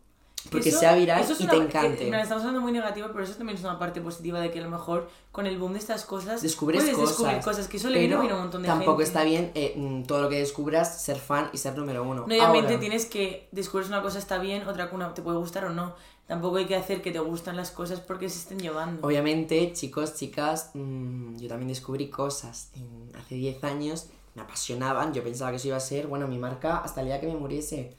porque 0.51 0.69
Eso- 0.69 0.79
sea 0.79 0.95
viral 0.95 1.21
eso 1.21 1.33
es 1.33 1.41
y 1.41 1.43
una- 1.43 1.51
te 1.53 1.57
encante. 1.59 2.03
mira, 2.05 2.21
estamos 2.21 2.41
hablando 2.43 2.61
muy 2.61 2.71
negativo, 2.71 3.07
pero 3.11 3.23
eso 3.23 3.33
también 3.35 3.57
es 3.57 3.63
una 3.63 3.79
parte 3.79 4.01
positiva 4.01 4.39
de 4.39 4.51
que 4.51 4.59
a 4.59 4.63
lo 4.63 4.69
mejor 4.69 5.09
con 5.31 5.47
el 5.47 5.57
boom 5.57 5.73
de 5.73 5.79
estas 5.79 6.05
cosas 6.05 6.41
Descubres 6.41 6.81
puedes 6.81 6.95
cosas. 6.95 7.09
descubrir 7.17 7.41
cosas 7.43 7.67
que 7.67 7.77
eso 7.77 7.89
le 7.89 7.99
vino 7.99 8.17
a 8.19 8.21
un 8.21 8.27
montón 8.41 8.61
de 8.61 8.67
tampoco 8.67 8.91
gente. 8.97 9.03
está 9.03 9.23
bien 9.23 9.51
eh, 9.55 9.73
mm, 9.75 10.03
todo 10.03 10.21
lo 10.21 10.29
que 10.29 10.39
descubras, 10.39 11.01
ser 11.01 11.17
fan 11.17 11.49
y 11.53 11.57
ser 11.57 11.77
número 11.77 12.03
uno. 12.03 12.25
No, 12.27 12.35
obviamente 12.35 12.77
tienes 12.77 13.05
que 13.05 13.47
descubrir 13.51 13.87
una 13.87 14.01
cosa 14.01 14.19
está 14.19 14.37
bien, 14.37 14.67
otra 14.67 14.89
una 14.91 15.13
te 15.13 15.21
puede 15.21 15.37
gustar 15.37 15.65
o 15.65 15.69
no. 15.69 15.95
Tampoco 16.27 16.55
hay 16.57 16.65
que 16.65 16.75
hacer 16.75 17.01
que 17.01 17.11
te 17.11 17.19
gustan 17.19 17.57
las 17.57 17.71
cosas 17.71 17.99
porque 17.99 18.29
se 18.29 18.39
estén 18.39 18.57
llevando. 18.59 19.05
Obviamente, 19.05 19.73
chicos, 19.73 20.15
chicas, 20.15 20.71
mm, 20.73 21.35
yo 21.37 21.47
también 21.49 21.67
descubrí 21.67 22.09
cosas 22.09 22.69
en- 22.75 23.11
hace 23.19 23.35
10 23.35 23.61
años, 23.63 24.07
me 24.35 24.41
apasionaban, 24.41 25.13
yo 25.13 25.21
pensaba 25.23 25.51
que 25.51 25.57
eso 25.57 25.67
iba 25.67 25.77
a 25.77 25.81
ser, 25.81 26.07
bueno, 26.07 26.27
mi 26.27 26.37
marca 26.37 26.77
hasta 26.77 27.01
el 27.01 27.07
día 27.07 27.19
que 27.19 27.27
me 27.27 27.35
muriese. 27.35 27.95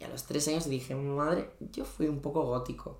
Y 0.00 0.04
a 0.04 0.08
los 0.08 0.24
3 0.24 0.48
años 0.48 0.68
dije, 0.68 0.94
madre, 0.94 1.50
yo 1.72 1.84
fui 1.84 2.06
un 2.06 2.20
poco 2.20 2.42
gótico. 2.42 2.98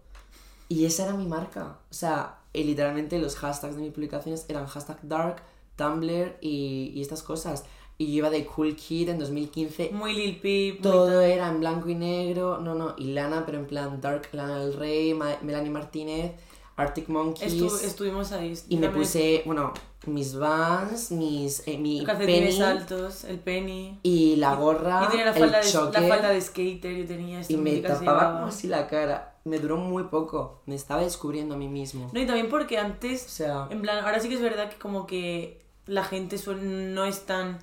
Y 0.69 0.85
esa 0.85 1.05
era 1.05 1.15
mi 1.15 1.27
marca. 1.27 1.79
O 1.91 1.95
sea, 1.95 2.39
y 2.53 2.65
literalmente 2.65 3.19
los 3.19 3.37
hashtags 3.37 3.77
de 3.77 3.83
mis 3.83 3.93
publicaciones 3.93 4.45
eran 4.49 4.67
hashtag 4.67 4.99
dark, 5.03 5.43
Tumblr 5.77 6.37
y, 6.41 6.93
y 6.95 7.01
estas 7.01 7.23
cosas. 7.23 7.65
Y 7.99 8.07
yo 8.07 8.13
iba 8.19 8.31
de 8.31 8.45
Cool 8.47 8.77
Kid 8.77 9.09
en 9.09 9.19
2015 9.19 9.91
Muy 9.93 10.13
Lil 10.15 10.37
Peep. 10.41 10.75
muy 10.75 10.83
todo 10.83 11.21
era 11.21 11.49
en 11.49 11.61
blanco 11.61 11.89
y 11.89 11.95
negro, 11.97 12.59
no, 12.61 12.75
no, 12.75 12.95
y 12.97 13.13
Lana, 13.13 13.45
pero 13.47 13.59
en 13.59 13.67
plan 13.67 14.01
Dark 14.01 14.29
Lana 14.33 14.59
del 14.61 14.75
Rey, 14.75 15.15
Ma- 15.15 15.39
Melanie 15.43 15.71
Martínez, 15.71 16.33
Arctic 16.77 17.09
Monkeys. 17.09 17.55
Estu- 17.55 17.81
estuvimos 17.83 18.31
ahí. 18.33 18.57
y 18.69 18.77
me 18.77 18.89
puse, 18.91 19.43
bueno, 19.47 19.73
mis 20.09 20.37
vans, 20.37 21.11
mis, 21.11 21.62
eh, 21.66 21.79
mi 21.79 22.05
calcetines 22.05 22.57
penny 22.57 22.62
altos, 22.62 23.25
el 23.25 23.38
penny. 23.38 23.99
y 24.03 24.37
la 24.37 24.55
gorra, 24.55 25.05
y 25.05 25.09
tenía 25.09 25.27
la 25.27 25.33
el 25.33 25.38
falda, 25.38 25.61
de, 25.61 25.71
choker, 25.71 26.03
la 26.03 26.09
falda 26.09 26.29
de 26.31 26.40
skater, 26.40 26.97
yo 26.97 27.07
tenía 27.07 27.40
y 27.49 27.57
me 27.57 27.77
tapaba 27.79 28.33
como 28.33 28.47
así 28.47 28.66
la 28.66 28.87
cara. 28.88 29.35
Me 29.44 29.59
duró 29.59 29.77
muy 29.79 30.05
poco, 30.05 30.61
me 30.66 30.75
estaba 30.75 31.01
descubriendo 31.03 31.55
a 31.55 31.59
mí 31.59 31.68
mismo. 31.68 32.11
No, 32.12 32.21
y 32.21 32.27
también 32.27 32.49
porque 32.51 32.77
antes, 32.79 33.25
O 33.25 33.29
sea, 33.29 33.66
en 33.71 33.81
plan, 33.81 34.05
ahora 34.05 34.21
sí 34.21 34.29
que 34.29 34.35
es 34.35 34.42
verdad 34.42 34.68
que 34.68 34.77
como 34.77 35.07
que 35.07 35.62
la 35.87 36.05
gente 36.05 36.37
suele- 36.37 36.62
no 36.62 37.05
es 37.07 37.21
tan 37.25 37.59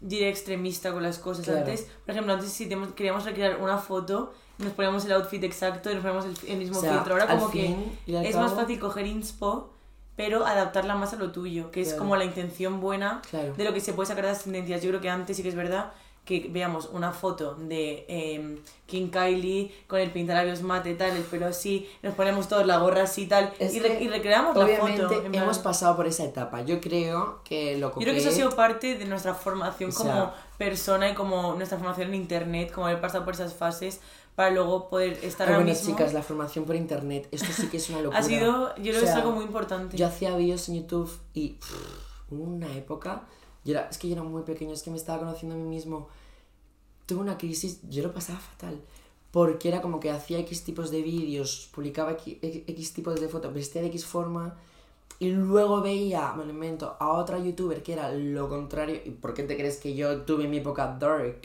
diría 0.00 0.28
extremista 0.28 0.92
con 0.92 1.02
las 1.02 1.18
cosas. 1.18 1.44
Claro. 1.44 1.60
Antes, 1.60 1.88
por 2.04 2.12
ejemplo, 2.12 2.32
antes 2.34 2.50
si 2.52 2.68
queríamos 2.94 3.24
recrear 3.24 3.60
una 3.60 3.78
foto, 3.78 4.32
nos 4.58 4.72
poníamos 4.72 5.04
el 5.04 5.12
outfit 5.12 5.42
exacto 5.44 5.90
y 5.90 5.94
nos 5.94 6.02
poníamos 6.02 6.26
el, 6.26 6.50
el 6.50 6.58
mismo 6.58 6.78
o 6.78 6.80
sea, 6.80 6.92
filtro. 6.94 7.14
Ahora 7.14 7.26
como 7.26 7.50
que 7.50 7.74
es 8.06 8.36
más 8.36 8.50
cabo, 8.52 8.60
fácil 8.62 8.78
coger 8.78 9.06
inspo, 9.06 9.70
pero 10.16 10.46
adaptarla 10.46 10.94
más 10.94 11.12
a 11.12 11.16
lo 11.16 11.30
tuyo, 11.30 11.70
que 11.70 11.82
es 11.82 11.94
como 11.94 12.16
la 12.16 12.24
intención 12.24 12.80
buena 12.80 13.20
Claro. 13.30 13.52
de 13.54 13.64
lo 13.64 13.72
que 13.74 13.80
se 13.80 13.92
puede 13.92 14.06
sacar 14.08 14.24
de 14.24 14.32
las 14.32 14.42
tendencias. 14.44 14.82
Yo 14.82 14.88
creo 14.90 15.00
que 15.00 15.10
antes 15.10 15.36
sí 15.36 15.42
que 15.42 15.50
es 15.50 15.54
verdad 15.54 15.92
que 16.24 16.48
veamos 16.50 16.88
una 16.92 17.12
foto 17.12 17.54
de 17.54 18.04
eh, 18.08 18.58
King 18.86 19.10
Kylie 19.10 19.72
con 19.86 20.00
el 20.00 20.10
pintalabios 20.10 20.60
mate 20.62 20.94
tal, 20.94 21.16
el 21.16 21.22
pelo 21.22 21.46
así, 21.46 21.88
nos 22.02 22.14
ponemos 22.14 22.48
todos 22.48 22.66
la 22.66 22.78
gorra 22.78 23.02
así 23.04 23.26
tal 23.26 23.52
y, 23.60 23.78
re- 23.78 24.02
y 24.02 24.08
recreamos 24.08 24.56
la 24.56 24.66
foto. 24.66 25.08
hemos 25.32 25.58
pasado 25.60 25.94
por 25.94 26.06
esa 26.08 26.24
etapa. 26.24 26.62
Yo 26.62 26.80
creo 26.80 27.42
que 27.44 27.76
lo 27.78 27.90
yo 27.90 28.00
creo 28.00 28.12
que 28.12 28.18
eso 28.18 28.30
ha 28.30 28.32
sido 28.32 28.50
parte 28.56 28.98
de 28.98 29.04
nuestra 29.04 29.34
formación 29.34 29.90
O 29.90 29.94
como 29.94 30.32
persona 30.58 31.10
y 31.10 31.14
como 31.14 31.54
nuestra 31.54 31.78
formación 31.78 32.08
en 32.08 32.14
internet, 32.16 32.72
como 32.72 32.86
haber 32.88 33.00
pasado 33.00 33.24
por 33.24 33.34
esas 33.34 33.54
fases 33.54 34.00
para 34.36 34.50
luego 34.50 34.88
poder 34.88 35.14
estar 35.24 35.48
Ay, 35.48 35.54
ahora 35.54 35.64
bueno, 35.64 35.76
mismo. 35.78 35.96
chicas, 35.96 36.12
la 36.14 36.22
formación 36.22 36.64
por 36.66 36.76
internet, 36.76 37.26
esto 37.32 37.48
sí 37.52 37.66
que 37.68 37.78
es 37.78 37.88
una 37.90 38.02
locura. 38.02 38.18
ha 38.18 38.22
sido, 38.22 38.76
yo 38.76 38.82
creo 38.82 38.96
O 38.96 39.00
que 39.00 39.04
es 39.04 39.04
sea, 39.06 39.16
algo 39.16 39.32
muy 39.32 39.44
importante. 39.44 39.96
Yo 39.96 40.06
hacía 40.06 40.36
vídeos 40.36 40.68
en 40.68 40.76
YouTube 40.76 41.10
y 41.34 41.54
pff, 41.54 42.30
una 42.30 42.72
época, 42.76 43.26
yo 43.64 43.72
era, 43.72 43.88
es 43.88 43.98
que 43.98 44.08
yo 44.08 44.12
era 44.14 44.22
muy 44.22 44.42
pequeño, 44.42 44.72
es 44.72 44.82
que 44.82 44.90
me 44.90 44.96
estaba 44.98 45.18
conociendo 45.18 45.56
a 45.56 45.58
mí 45.58 45.64
mismo. 45.64 46.08
Tuve 47.06 47.20
una 47.20 47.36
crisis, 47.38 47.80
yo 47.88 48.02
lo 48.02 48.12
pasaba 48.12 48.38
fatal. 48.38 48.80
Porque 49.30 49.68
era 49.68 49.82
como 49.82 50.00
que 50.00 50.10
hacía 50.10 50.38
X 50.40 50.64
tipos 50.64 50.90
de 50.90 51.02
vídeos, 51.02 51.68
publicaba 51.74 52.12
X, 52.12 52.38
X 52.42 52.92
tipos 52.94 53.20
de 53.20 53.28
fotos, 53.28 53.52
vestía 53.52 53.82
de 53.82 53.88
X 53.88 54.04
forma. 54.06 54.56
Y 55.18 55.30
luego 55.30 55.80
veía, 55.80 56.34
me 56.34 56.44
lo 56.44 56.50
invento, 56.50 56.96
a 57.00 57.12
otra 57.12 57.38
youtuber 57.38 57.82
que 57.82 57.94
era 57.94 58.12
lo 58.12 58.48
contrario. 58.48 59.00
¿Y 59.04 59.10
por 59.10 59.32
qué 59.32 59.44
te 59.44 59.56
crees 59.56 59.78
que 59.78 59.94
yo 59.94 60.22
tuve 60.22 60.46
mi 60.46 60.58
época 60.58 60.96
dark? 60.98 61.40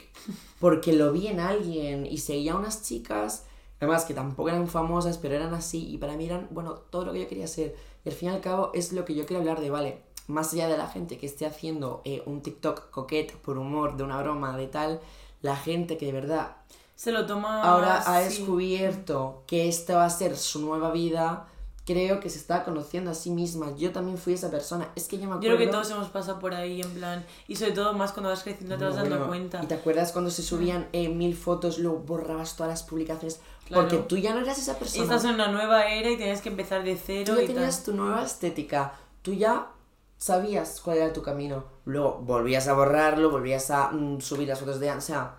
Porque 0.60 0.92
lo 0.92 1.10
vi 1.12 1.28
en 1.28 1.40
alguien 1.40 2.04
y 2.04 2.18
seguía 2.18 2.52
a 2.52 2.56
unas 2.56 2.82
chicas, 2.82 3.46
además 3.80 4.04
que 4.04 4.12
tampoco 4.12 4.50
eran 4.50 4.68
famosas, 4.68 5.16
pero 5.16 5.34
eran 5.34 5.54
así. 5.54 5.90
Y 5.90 5.98
para 5.98 6.16
mí 6.16 6.26
eran, 6.26 6.48
bueno, 6.50 6.74
todo 6.74 7.06
lo 7.06 7.12
que 7.12 7.20
yo 7.20 7.28
quería 7.28 7.46
ser. 7.46 7.74
Y 8.04 8.10
al 8.10 8.14
fin 8.14 8.28
y 8.28 8.32
al 8.32 8.40
cabo 8.42 8.72
es 8.74 8.92
lo 8.92 9.06
que 9.06 9.14
yo 9.14 9.24
quiero 9.24 9.40
hablar 9.40 9.60
de, 9.60 9.70
vale, 9.70 10.02
más 10.26 10.52
allá 10.52 10.68
de 10.68 10.76
la 10.76 10.88
gente 10.88 11.18
que 11.18 11.26
esté 11.26 11.46
haciendo 11.46 12.02
eh, 12.04 12.22
un 12.26 12.42
TikTok 12.42 12.90
coquete 12.90 13.34
por 13.42 13.58
humor, 13.58 13.96
de 13.96 14.04
una 14.04 14.20
broma, 14.22 14.56
de 14.56 14.66
tal, 14.66 15.00
la 15.40 15.56
gente 15.56 15.98
que 15.98 16.06
de 16.06 16.12
verdad 16.12 16.56
Se 16.94 17.10
lo 17.10 17.26
toma 17.26 17.62
ahora 17.62 18.02
ha 18.06 18.20
descubierto 18.20 19.42
que 19.46 19.68
esta 19.68 19.96
va 19.96 20.04
a 20.04 20.10
ser 20.10 20.36
su 20.36 20.60
nueva 20.60 20.92
vida, 20.92 21.48
creo 21.84 22.20
que 22.20 22.30
se 22.30 22.38
está 22.38 22.64
conociendo 22.64 23.10
a 23.10 23.14
sí 23.14 23.30
misma. 23.30 23.74
Yo 23.76 23.90
también 23.92 24.16
fui 24.18 24.34
esa 24.34 24.50
persona. 24.50 24.88
Es 24.94 25.08
que 25.08 25.16
yo 25.18 25.24
me 25.24 25.30
Yo 25.30 25.34
acuerdo... 25.36 25.56
creo 25.56 25.66
que 25.66 25.72
todos 25.72 25.90
hemos 25.90 26.08
pasado 26.08 26.38
por 26.38 26.54
ahí, 26.54 26.80
en 26.80 26.90
plan. 26.94 27.24
Y 27.48 27.56
sobre 27.56 27.72
todo 27.72 27.92
más 27.94 28.12
cuando 28.12 28.30
vas 28.30 28.42
creciendo 28.42 28.76
te 28.78 28.84
vas 28.84 28.94
Bueno, 28.94 29.10
dando 29.10 29.26
bueno, 29.26 29.48
cuenta. 29.48 29.62
¿Y 29.64 29.66
te 29.66 29.74
acuerdas 29.74 30.12
cuando 30.12 30.30
se 30.30 30.42
subían 30.42 30.88
eh, 30.92 31.08
mil 31.08 31.36
fotos, 31.36 31.78
luego 31.78 31.98
borrabas 31.98 32.56
todas 32.56 32.70
las 32.70 32.82
publicaciones? 32.84 33.40
Claro. 33.66 33.82
Porque 33.88 34.04
tú 34.04 34.16
ya 34.16 34.32
no 34.34 34.40
eras 34.40 34.58
esa 34.58 34.72
Y 34.72 34.76
persona. 34.76 35.02
estás 35.04 35.24
en 35.24 35.34
una 35.34 35.48
nueva 35.48 35.86
era 35.86 36.10
y 36.10 36.16
tienes 36.16 36.40
que 36.40 36.48
empezar 36.50 36.84
de 36.84 36.96
cero 36.96 37.34
Tú 37.34 37.36
ya 37.38 37.42
y 37.42 37.46
tal. 37.46 37.54
tenías 37.56 37.82
tu 37.84 37.92
nueva 37.94 38.22
estética. 38.24 38.94
Tú 39.22 39.32
ya 39.34 39.68
sabías 40.18 40.80
cuál 40.84 40.98
era 40.98 41.12
tu 41.12 41.22
camino. 41.22 41.64
Luego 41.84 42.18
volvías 42.22 42.68
a 42.68 42.74
borrarlo, 42.74 43.30
volvías 43.30 43.70
a 43.70 43.90
mm, 43.90 44.20
subir 44.20 44.48
las 44.48 44.60
fotos 44.60 44.78
de. 44.80 44.90
O 44.90 45.00
sea, 45.00 45.36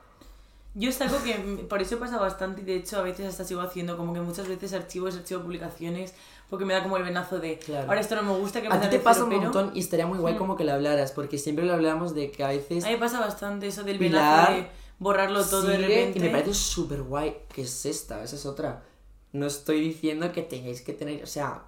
Yo 0.75 0.89
es 0.89 0.99
algo 1.01 1.21
que 1.23 1.33
por 1.69 1.81
eso 1.81 1.99
pasa 1.99 2.17
bastante 2.19 2.61
y 2.61 2.65
de 2.65 2.75
hecho 2.77 2.97
a 2.97 3.03
veces 3.03 3.27
hasta 3.27 3.43
sigo 3.43 3.61
haciendo 3.61 3.95
como 3.95 4.13
que 4.13 4.21
muchas 4.21 4.47
veces 4.47 4.73
archivos, 4.73 5.15
archivo 5.15 5.41
publicaciones 5.41 6.13
porque 6.49 6.65
me 6.65 6.73
da 6.73 6.81
como 6.83 6.97
el 6.97 7.03
venazo 7.03 7.39
de 7.39 7.59
Claro. 7.59 7.87
ahora 7.87 8.01
esto 8.01 8.15
no 8.15 8.23
me 8.23 8.37
gusta 8.39 8.61
que 8.61 8.67
a 8.67 8.81
ti 8.81 8.87
te 8.89 8.97
de 8.97 8.99
pasa 8.99 9.21
cero, 9.21 9.25
un 9.25 9.29
pero 9.29 9.41
montón 9.43 9.71
y 9.75 9.79
estaría 9.79 10.07
muy 10.07 10.17
guay 10.19 10.33
Mm. 10.33 10.37
como 10.37 10.55
que 10.55 10.63
lo 10.63 10.73
hablaras, 10.73 11.11
porque 11.11 11.37
siempre 11.37 11.65
lo 11.65 11.73
hablamos 11.73 12.15
de 12.15 12.31
que 12.31 12.43
a 12.43 12.47
veces 12.47 12.83
a 12.83 12.87
mí 12.87 12.93
me 12.93 12.99
pasa 12.99 13.19
bastante 13.19 13.67
eso 13.67 13.83
del 13.83 13.97
Pilar 13.99 14.49
venazo 14.49 14.63
de 14.63 14.67
borrarlo 14.99 15.43
todo 15.45 15.61
de 15.63 15.75
sigue 15.77 15.87
repente. 15.87 16.19
y 16.19 16.21
me 16.23 16.29
parece 16.29 16.53
súper 16.55 17.03
guay 17.03 17.35
que 17.53 17.61
es 17.63 17.85
esta, 17.85 18.23
esa 18.23 18.35
es 18.35 18.45
otra. 18.45 18.83
No 19.31 19.45
estoy 19.47 19.79
diciendo 19.79 20.31
que 20.31 20.41
tengáis 20.43 20.81
que 20.81 20.93
tener, 20.93 21.23
o 21.23 21.27
sea, 21.27 21.63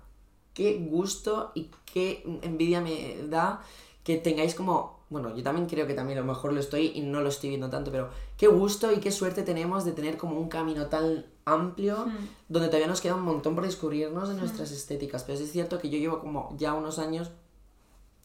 qué 0.53 0.77
gusto 0.87 1.51
y 1.55 1.69
qué 1.91 2.23
envidia 2.43 2.81
me 2.81 3.17
da 3.27 3.61
que 4.03 4.17
tengáis 4.17 4.53
como, 4.55 4.94
bueno, 5.09 5.35
yo 5.35 5.43
también 5.43 5.67
creo 5.67 5.85
que 5.87 5.93
también 5.93 6.17
a 6.17 6.21
lo 6.21 6.27
mejor 6.27 6.51
lo 6.53 6.59
estoy 6.59 6.91
y 6.95 7.01
no 7.01 7.21
lo 7.21 7.29
estoy 7.29 7.49
viendo 7.49 7.69
tanto, 7.69 7.91
pero 7.91 8.09
qué 8.37 8.47
gusto 8.47 8.91
y 8.91 8.97
qué 8.99 9.11
suerte 9.11 9.43
tenemos 9.43 9.85
de 9.85 9.91
tener 9.91 10.17
como 10.17 10.39
un 10.39 10.49
camino 10.49 10.87
tan 10.87 11.25
amplio 11.45 12.07
Mm. 12.07 12.27
donde 12.49 12.67
todavía 12.69 12.87
nos 12.87 13.01
queda 13.01 13.13
un 13.15 13.21
montón 13.21 13.53
por 13.55 13.63
descubrirnos 13.65 14.29
de 14.29 14.35
nuestras 14.35 14.71
estéticas, 14.71 15.23
pero 15.23 15.37
es 15.37 15.51
cierto 15.51 15.77
que 15.79 15.89
yo 15.89 15.99
llevo 15.99 16.19
como 16.19 16.55
ya 16.57 16.73
unos 16.73 16.97
años 16.97 17.29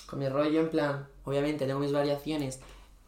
con 0.06 0.18
mi 0.18 0.28
rollo 0.28 0.60
en 0.60 0.70
plan, 0.70 1.06
obviamente 1.24 1.66
tengo 1.66 1.80
mis 1.80 1.92
variaciones 1.92 2.60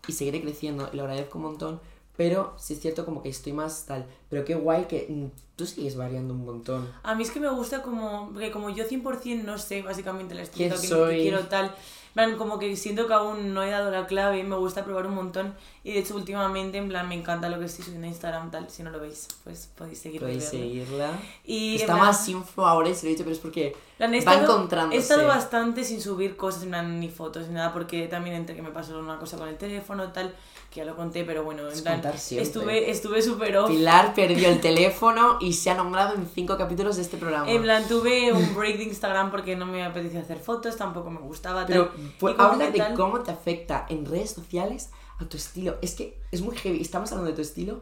y 0.06 0.12
seguiré 0.12 0.40
creciendo 0.42 0.88
y 0.92 0.96
lo 0.96 1.02
agradezco 1.04 1.38
un 1.38 1.44
montón, 1.44 1.80
pero 2.16 2.54
sí 2.58 2.74
es 2.74 2.80
cierto 2.80 3.04
como 3.06 3.22
que 3.22 3.30
estoy 3.30 3.52
más 3.54 3.86
tal, 3.86 4.04
pero 4.28 4.44
qué 4.44 4.54
guay 4.54 4.84
que 4.84 5.06
mm, 5.08 5.26
tú 5.56 5.64
sigues 5.66 5.96
variando 5.96 6.34
un 6.34 6.44
montón. 6.44 6.88
A 7.02 7.14
mí 7.14 7.22
es 7.22 7.30
que 7.30 7.40
me 7.40 7.48
gusta 7.48 7.82
como 7.82 8.32
que 8.34 8.50
como 8.50 8.68
yo 8.70 8.84
100% 8.84 9.42
no 9.44 9.56
sé 9.58 9.82
básicamente 9.82 10.34
la 10.34 10.42
estética 10.42 10.74
¿Quién 10.76 10.80
que, 10.82 10.86
soy? 10.88 11.16
que 11.16 11.22
quiero 11.22 11.46
tal. 11.46 11.74
Plan, 12.14 12.36
como 12.36 12.58
que 12.58 12.76
siento 12.76 13.06
que 13.06 13.14
aún 13.14 13.54
no 13.54 13.62
he 13.62 13.70
dado 13.70 13.90
la 13.90 14.06
clave 14.06 14.38
y 14.38 14.42
me 14.42 14.56
gusta 14.56 14.84
probar 14.84 15.06
un 15.06 15.14
montón. 15.14 15.54
Y 15.82 15.92
de 15.94 16.00
hecho 16.00 16.14
últimamente 16.14 16.76
en 16.78 16.88
plan 16.88 17.08
me 17.08 17.14
encanta 17.14 17.48
lo 17.48 17.58
que 17.58 17.64
estoy 17.64 17.84
subiendo 17.84 18.06
en 18.06 18.12
Instagram 18.12 18.50
tal. 18.50 18.68
Si 18.68 18.82
no 18.82 18.90
lo 18.90 19.00
veis, 19.00 19.28
pues 19.44 19.70
podéis 19.76 19.98
seguirme. 19.98 20.28
y 20.28 20.34
Podéis 20.36 20.50
seguirla. 20.50 21.10
Y 21.44 21.76
Está 21.76 21.94
plan- 21.94 21.98
más 22.06 22.28
info 22.28 22.66
ahora 22.66 22.94
se 22.94 23.04
lo 23.04 23.08
he 23.08 23.12
dicho, 23.12 23.24
pero 23.24 23.34
es 23.34 23.40
porque 23.40 23.74
plan, 23.96 24.12
he 24.14 24.16
va 24.24 24.34
estado- 24.34 24.42
encontrándose. 24.52 24.96
He 24.96 25.00
estado 25.00 25.26
bastante 25.26 25.84
sin 25.84 26.00
subir 26.02 26.36
cosas, 26.36 26.64
ni 26.66 27.08
fotos 27.08 27.48
ni 27.48 27.54
nada, 27.54 27.72
porque 27.72 28.06
también 28.08 28.36
entre 28.36 28.54
que 28.54 28.62
me 28.62 28.70
pasó 28.70 28.98
una 28.98 29.18
cosa 29.18 29.38
con 29.38 29.48
el 29.48 29.56
teléfono 29.56 30.12
tal, 30.12 30.34
que 30.72 30.80
ya 30.80 30.86
lo 30.86 30.96
conté, 30.96 31.22
pero 31.24 31.44
bueno, 31.44 31.62
en 31.66 31.72
Es 31.74 31.82
plan, 31.82 32.00
estuve 32.30 32.90
estuve 32.90 33.20
súper 33.20 33.56
off. 33.58 33.68
Pilar 33.68 34.14
perdió 34.14 34.48
el 34.48 34.60
teléfono 34.60 35.36
y 35.40 35.52
se 35.52 35.68
ha 35.70 35.74
nombrado 35.74 36.14
en 36.14 36.26
cinco 36.34 36.56
capítulos 36.56 36.96
de 36.96 37.02
este 37.02 37.18
programa. 37.18 37.50
En 37.50 37.60
plan, 37.62 37.86
tuve 37.86 38.32
un 38.32 38.54
break 38.54 38.78
de 38.78 38.84
Instagram 38.84 39.30
porque 39.30 39.54
no 39.54 39.66
me 39.66 39.84
apetecía 39.84 40.20
hacer 40.20 40.38
fotos, 40.38 40.76
tampoco 40.76 41.10
me 41.10 41.20
gustaba 41.20 41.66
Pero 41.66 41.88
tal. 41.88 42.14
pues, 42.18 42.34
habla 42.38 42.70
de 42.70 42.78
tal- 42.78 42.94
cómo 42.94 43.20
te 43.20 43.30
afecta 43.30 43.84
en 43.90 44.06
redes 44.06 44.30
sociales 44.30 44.90
a 45.18 45.26
tu 45.26 45.36
estilo. 45.36 45.76
Es 45.82 45.94
que 45.94 46.18
es 46.30 46.40
muy 46.40 46.56
heavy. 46.56 46.80
Estamos 46.80 47.12
hablando 47.12 47.30
de 47.30 47.36
tu 47.36 47.42
estilo 47.42 47.80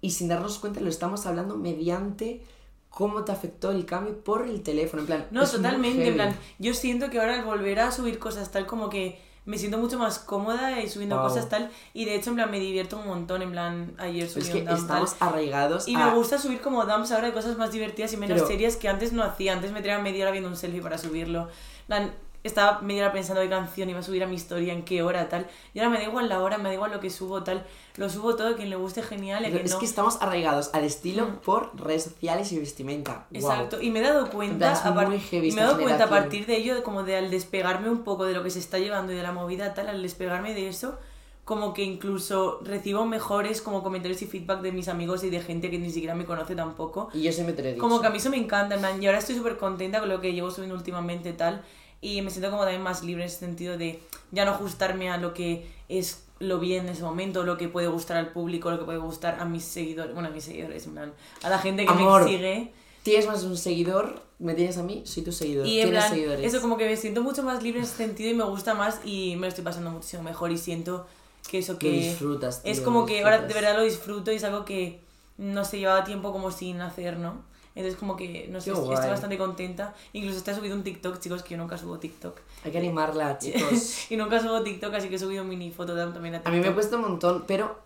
y 0.00 0.10
sin 0.10 0.26
darnos 0.28 0.58
cuenta 0.58 0.80
lo 0.80 0.88
estamos 0.88 1.24
hablando 1.26 1.56
mediante 1.56 2.42
cómo 2.90 3.24
te 3.24 3.32
afectó 3.32 3.70
el 3.70 3.86
cambio 3.86 4.18
por 4.22 4.46
el 4.46 4.62
teléfono, 4.62 5.02
en 5.02 5.06
plan. 5.06 5.26
No, 5.30 5.48
totalmente, 5.48 6.08
en 6.08 6.14
plan, 6.14 6.36
yo 6.58 6.74
siento 6.74 7.10
que 7.10 7.18
ahora 7.20 7.34
al 7.36 7.44
volver 7.44 7.78
a 7.80 7.90
subir 7.92 8.18
cosas 8.18 8.50
tal 8.50 8.66
como 8.66 8.88
que 8.90 9.18
me 9.46 9.58
siento 9.58 9.76
mucho 9.78 9.98
más 9.98 10.18
cómoda 10.18 10.80
y 10.80 10.88
subiendo 10.88 11.16
Wow. 11.18 11.28
cosas 11.28 11.48
tal 11.50 11.70
y 11.92 12.04
de 12.06 12.14
hecho 12.14 12.30
en 12.30 12.36
plan 12.36 12.50
me 12.50 12.58
divierto 12.58 12.96
un 12.98 13.06
montón, 13.06 13.42
en 13.42 13.50
plan 13.50 13.94
ayer 13.98 14.28
subí 14.28 14.42
Es 14.42 14.48
que 14.50 14.58
un 14.60 14.64
dump 14.66 14.88
tal. 14.88 15.02
estamos 15.04 15.16
arraigados 15.20 15.86
Y 15.86 15.94
a... 15.96 16.06
me 16.06 16.14
gusta 16.14 16.38
subir 16.38 16.60
como 16.60 16.84
dumps 16.86 17.12
ahora 17.12 17.26
de 17.26 17.32
cosas 17.34 17.56
más 17.58 17.70
divertidas 17.72 18.12
y 18.14 18.16
menos 18.16 18.36
Pero- 18.36 18.46
serias 18.48 18.76
que 18.76 18.88
antes 18.88 19.12
no 19.12 19.22
hacía. 19.22 19.52
Antes 19.52 19.70
me 19.72 19.82
tiraba 19.82 20.02
media 20.02 20.24
hora 20.24 20.30
viendo 20.32 20.48
un 20.48 20.56
selfie 20.56 20.80
para 20.80 20.96
subirlo. 20.98 21.42
En 21.42 21.86
plan, 21.86 22.14
estaba 22.44 22.80
media 22.82 23.04
hora 23.04 23.12
pensando 23.12 23.40
qué 23.40 23.48
canción 23.48 23.88
iba 23.90 23.98
a 23.98 24.02
subir 24.02 24.22
a 24.22 24.26
mi 24.26 24.36
historia, 24.36 24.72
en 24.72 24.84
qué 24.84 25.02
hora, 25.02 25.28
tal. 25.28 25.46
Y 25.72 25.78
ahora 25.78 25.90
me 25.90 25.96
da 25.98 26.04
igual 26.04 26.28
la 26.28 26.40
hora, 26.40 26.58
me 26.58 26.68
da 26.68 26.74
igual 26.74 26.90
lo 26.92 27.00
que 27.00 27.10
subo, 27.10 27.42
tal. 27.42 27.64
Lo 27.96 28.08
subo 28.10 28.36
todo, 28.36 28.54
quien 28.56 28.70
le 28.70 28.76
guste 28.76 29.02
genial, 29.02 29.44
es 29.46 29.72
no. 29.72 29.78
que 29.78 29.86
estamos 29.86 30.18
arraigados 30.20 30.70
al 30.74 30.84
estilo 30.84 31.26
Mm. 31.26 31.36
por 31.36 31.70
redes 31.80 32.04
sociales 32.04 32.52
y 32.52 32.58
vestimenta. 32.58 33.26
Wow. 33.30 33.40
Exacto, 33.40 33.80
y 33.80 33.90
me 33.90 34.00
he 34.00 34.02
dado 34.02 34.28
cuenta, 34.30 34.72
a 34.72 34.94
par- 34.94 35.08
me 35.08 35.16
he 35.48 35.54
dado 35.54 35.80
cuenta 35.80 36.04
a 36.04 36.08
partir 36.08 36.46
de 36.46 36.56
ello, 36.56 36.82
como 36.82 37.02
de 37.02 37.16
al 37.16 37.30
despegarme 37.30 37.88
un 37.88 38.04
poco 38.04 38.24
de 38.26 38.34
lo 38.34 38.42
que 38.42 38.50
se 38.50 38.58
está 38.58 38.78
llevando 38.78 39.12
y 39.12 39.16
de 39.16 39.22
la 39.22 39.32
movida 39.32 39.72
tal, 39.74 39.88
al 39.88 40.02
despegarme 40.02 40.52
de 40.54 40.68
eso, 40.68 40.98
como 41.44 41.72
que 41.74 41.82
incluso 41.82 42.60
recibo 42.62 43.04
mejores 43.06 43.60
como 43.62 43.82
comentarios 43.82 44.20
y 44.22 44.26
feedback 44.26 44.60
de 44.62 44.72
mis 44.72 44.88
amigos 44.88 45.24
y 45.24 45.30
de 45.30 45.40
gente 45.40 45.70
que 45.70 45.78
ni 45.78 45.90
siquiera 45.90 46.14
me 46.14 46.24
conoce 46.24 46.54
tampoco. 46.56 47.08
Y 47.14 47.22
yo 47.22 47.32
siempre 47.32 47.54
te 47.54 47.62
lo 47.62 47.68
he 47.68 47.72
dicho. 47.72 47.80
Como 47.82 48.00
que 48.00 48.06
a 48.06 48.10
mí 48.10 48.16
eso 48.18 48.30
me 48.30 48.38
encanta, 48.38 48.74
en 48.74 48.80
plan, 48.80 49.02
y 49.02 49.06
ahora 49.06 49.18
estoy 49.18 49.34
súper 49.36 49.56
contenta 49.58 50.00
con 50.00 50.08
lo 50.08 50.20
que 50.20 50.32
llevo 50.32 50.50
subiendo 50.50 50.74
últimamente 50.74 51.32
tal, 51.34 51.62
y 52.04 52.20
me 52.20 52.30
siento 52.30 52.50
como 52.50 52.62
también 52.62 52.82
más 52.82 53.02
libre 53.02 53.22
en 53.22 53.28
ese 53.28 53.38
sentido 53.38 53.78
de 53.78 53.98
ya 54.30 54.44
no 54.44 54.50
ajustarme 54.50 55.10
a 55.10 55.16
lo 55.16 55.32
que 55.32 55.66
es 55.88 56.22
lo 56.38 56.58
bien 56.60 56.84
en 56.84 56.92
ese 56.92 57.02
momento, 57.02 57.44
lo 57.44 57.56
que 57.56 57.68
puede 57.68 57.86
gustar 57.88 58.18
al 58.18 58.30
público, 58.32 58.70
lo 58.70 58.78
que 58.78 58.84
puede 58.84 58.98
gustar 58.98 59.38
a 59.40 59.46
mis 59.46 59.64
seguidores, 59.64 60.12
bueno, 60.12 60.28
a 60.28 60.32
mis 60.32 60.44
seguidores, 60.44 60.84
en 60.86 60.92
plan, 60.92 61.12
a 61.42 61.48
la 61.48 61.58
gente 61.58 61.86
que 61.86 61.92
Amor, 61.92 62.24
me 62.24 62.28
sigue. 62.28 62.72
Tienes 63.02 63.26
más 63.26 63.42
un 63.44 63.56
seguidor, 63.56 64.22
me 64.38 64.54
tienes 64.54 64.76
a 64.76 64.82
mí, 64.82 65.02
soy 65.06 65.22
tu 65.22 65.32
seguidor. 65.32 65.66
Y 65.66 65.80
en 65.80 65.90
plan, 65.90 66.10
seguidores. 66.10 66.44
eso 66.44 66.60
como 66.60 66.76
que 66.76 66.86
me 66.86 66.96
siento 66.96 67.22
mucho 67.22 67.42
más 67.42 67.62
libre 67.62 67.78
en 67.80 67.86
ese 67.86 67.96
sentido 67.96 68.30
y 68.30 68.34
me 68.34 68.44
gusta 68.44 68.74
más 68.74 69.00
y 69.04 69.36
me 69.36 69.42
lo 69.42 69.48
estoy 69.48 69.64
pasando 69.64 69.90
muchísimo 69.90 70.22
mejor 70.22 70.52
y 70.52 70.58
siento 70.58 71.06
que 71.50 71.58
eso 71.58 71.74
Lo 71.74 71.78
que 71.78 71.90
disfrutas, 71.90 72.60
es 72.64 72.78
tío, 72.78 72.84
como 72.84 73.00
lo 73.00 73.06
que 73.06 73.22
ahora 73.22 73.38
de 73.38 73.44
disfrutas. 73.44 73.62
verdad 73.62 73.78
lo 73.78 73.84
disfruto 73.84 74.30
y 74.32 74.36
es 74.36 74.44
algo 74.44 74.66
que 74.66 75.00
no 75.38 75.64
se 75.64 75.78
llevaba 75.78 76.04
tiempo 76.04 76.32
como 76.32 76.50
sin 76.50 76.82
hacer, 76.82 77.16
¿no? 77.18 77.42
Entonces 77.74 77.98
como 77.98 78.16
que, 78.16 78.46
no 78.50 78.60
sé, 78.60 78.70
Qué 78.70 78.76
estoy, 78.78 78.94
guay. 78.96 79.10
bastante 79.10 79.36
contenta. 79.38 79.94
Incluso 80.12 80.42
te 80.42 80.52
he 80.52 80.54
subido 80.54 80.76
un 80.76 80.84
TikTok, 80.84 81.18
chicos, 81.18 81.42
que 81.42 81.50
yo 81.50 81.56
nunca 81.58 81.76
subo 81.76 81.98
TikTok. 81.98 82.38
Hay 82.64 82.70
que 82.70 82.78
animarla, 82.78 83.38
chicos. 83.40 84.06
y 84.10 84.16
nunca 84.16 84.40
subo 84.40 84.62
TikTok, 84.62 84.94
así 84.94 85.08
que 85.08 85.16
he 85.16 85.18
subido 85.18 85.42
mini 85.44 85.70
foto 85.70 85.94
también 86.12 86.34
a 86.34 86.38
a 86.38 86.40
TikTok. 86.42 86.52
mí 86.54 86.60
me 86.60 86.72
cuesta 86.72 86.96
un 86.96 87.02
montón, 87.02 87.44
pero... 87.46 87.82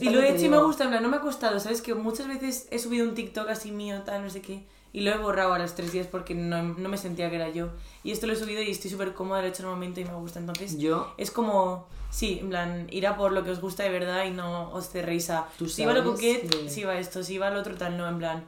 Y 0.00 0.08
lo 0.10 0.20
he 0.20 0.34
hecho 0.34 0.46
y 0.46 0.48
me 0.48 0.58
gusta, 0.58 0.84
en 0.84 0.90
plan, 0.90 1.02
no 1.04 1.08
me 1.08 1.18
ha 1.18 1.20
costado, 1.20 1.60
¿sabes? 1.60 1.80
Que 1.80 1.94
muchas 1.94 2.26
veces 2.26 2.66
he 2.72 2.80
subido 2.80 3.08
un 3.08 3.14
TikTok 3.14 3.48
así 3.48 3.70
mío, 3.70 4.02
tal, 4.04 4.24
no 4.24 4.30
sé 4.30 4.40
qué, 4.42 4.64
y 4.92 5.02
lo 5.02 5.12
he 5.12 5.16
borrado 5.18 5.52
a 5.52 5.58
los 5.60 5.76
tres 5.76 5.92
días 5.92 6.08
porque 6.08 6.34
no, 6.34 6.60
no 6.62 6.88
me 6.88 6.98
sentía 6.98 7.30
que 7.30 7.36
era 7.36 7.48
yo. 7.50 7.68
Y 8.02 8.10
esto 8.10 8.26
lo 8.26 8.32
he 8.32 8.36
subido 8.36 8.60
y 8.60 8.70
estoy 8.72 8.90
súper 8.90 9.14
cómoda, 9.14 9.40
lo 9.40 9.46
he 9.46 9.50
hecho 9.50 9.62
en 9.62 9.68
el 9.68 9.74
momento 9.74 10.00
y 10.00 10.04
me 10.04 10.14
gusta. 10.14 10.40
Entonces, 10.40 10.78
Yo 10.78 11.14
es 11.16 11.30
como, 11.30 11.86
sí, 12.10 12.38
en 12.40 12.48
plan, 12.50 12.86
ir 12.90 13.06
a 13.06 13.16
por 13.16 13.30
lo 13.30 13.44
que 13.44 13.50
os 13.52 13.60
gusta 13.60 13.84
de 13.84 13.90
verdad 13.90 14.24
y 14.24 14.30
no 14.32 14.72
os 14.72 14.88
cerréis 14.90 15.30
a, 15.30 15.46
si 15.68 15.84
va 15.84 15.92
lo 15.92 16.02
coquet, 16.02 16.48
que- 16.48 16.68
si 16.70 16.82
va 16.82 16.98
esto, 16.98 17.22
si 17.22 17.38
va 17.38 17.50
lo 17.50 17.60
otro, 17.60 17.76
tal, 17.76 17.96
no, 17.96 18.08
en 18.08 18.18
plan, 18.18 18.44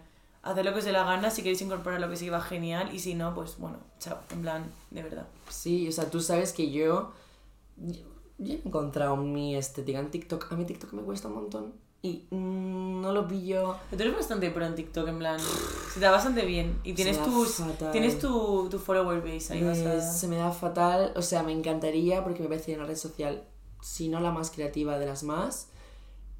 hacer 0.51 0.65
lo 0.65 0.73
que 0.73 0.79
os 0.79 0.85
dé 0.85 0.93
la 0.93 1.05
gana, 1.05 1.31
si 1.31 1.43
queréis 1.43 1.61
incorporar 1.63 2.01
lo 2.01 2.09
que 2.09 2.17
se 2.17 2.31
va 2.31 2.41
genial, 2.41 2.95
y 2.95 2.99
si 3.01 3.15
no, 3.15 3.35
pues 3.35 3.59
bueno, 3.59 3.79
chao, 3.99 4.19
en 4.31 4.43
plan, 4.43 4.71
de 4.91 5.03
verdad. 5.03 5.27
Sí, 5.49 5.89
o 5.89 5.93
sea, 5.93 6.11
tú 6.11 6.21
sabes 6.21 6.53
que 6.53 6.71
yo, 6.71 7.13
yo, 7.77 8.03
yo 8.39 8.55
he 8.55 8.61
encontrado 8.65 9.17
mi 9.17 9.57
estética 9.57 9.99
en 9.99 10.11
TikTok. 10.11 10.53
A 10.53 10.57
mí 10.57 10.65
TikTok 10.65 10.93
me 10.93 11.03
cuesta 11.03 11.29
un 11.29 11.35
montón 11.35 11.75
y 12.03 12.27
mm, 12.31 13.01
no 13.01 13.13
lo 13.13 13.27
pillo. 13.27 13.77
Pero 13.91 13.97
tú 13.97 14.03
eres 14.05 14.15
bastante 14.17 14.51
pro 14.51 14.65
en 14.67 14.75
TikTok, 14.75 15.09
en 15.09 15.19
plan, 15.19 15.41
se 15.41 15.95
te 15.95 16.01
da 16.01 16.11
bastante 16.13 16.45
bien. 16.45 16.79
Y 16.85 16.93
tienes, 16.93 17.23
tus, 17.23 17.55
fatal. 17.57 17.91
tienes 17.93 18.19
tu, 18.19 18.69
tu 18.71 18.79
follower 18.79 19.21
base 19.23 19.55
ahí 19.55 19.63
Me- 19.63 20.01
se 20.01 20.29
me 20.29 20.37
da 20.37 20.53
fatal, 20.53 21.13
o 21.17 21.23
sea, 21.23 21.43
me 21.43 21.53
encantaría 21.53 22.23
porque 22.23 22.43
me 22.43 22.49
parece 22.49 22.75
una 22.77 22.85
red 22.87 22.97
social, 22.97 23.45
si 23.83 24.09
no 24.09 24.21
la 24.21 24.31
más 24.31 24.51
creativa 24.51 24.99
de 24.99 25.07
las 25.07 25.23
más. 25.25 25.69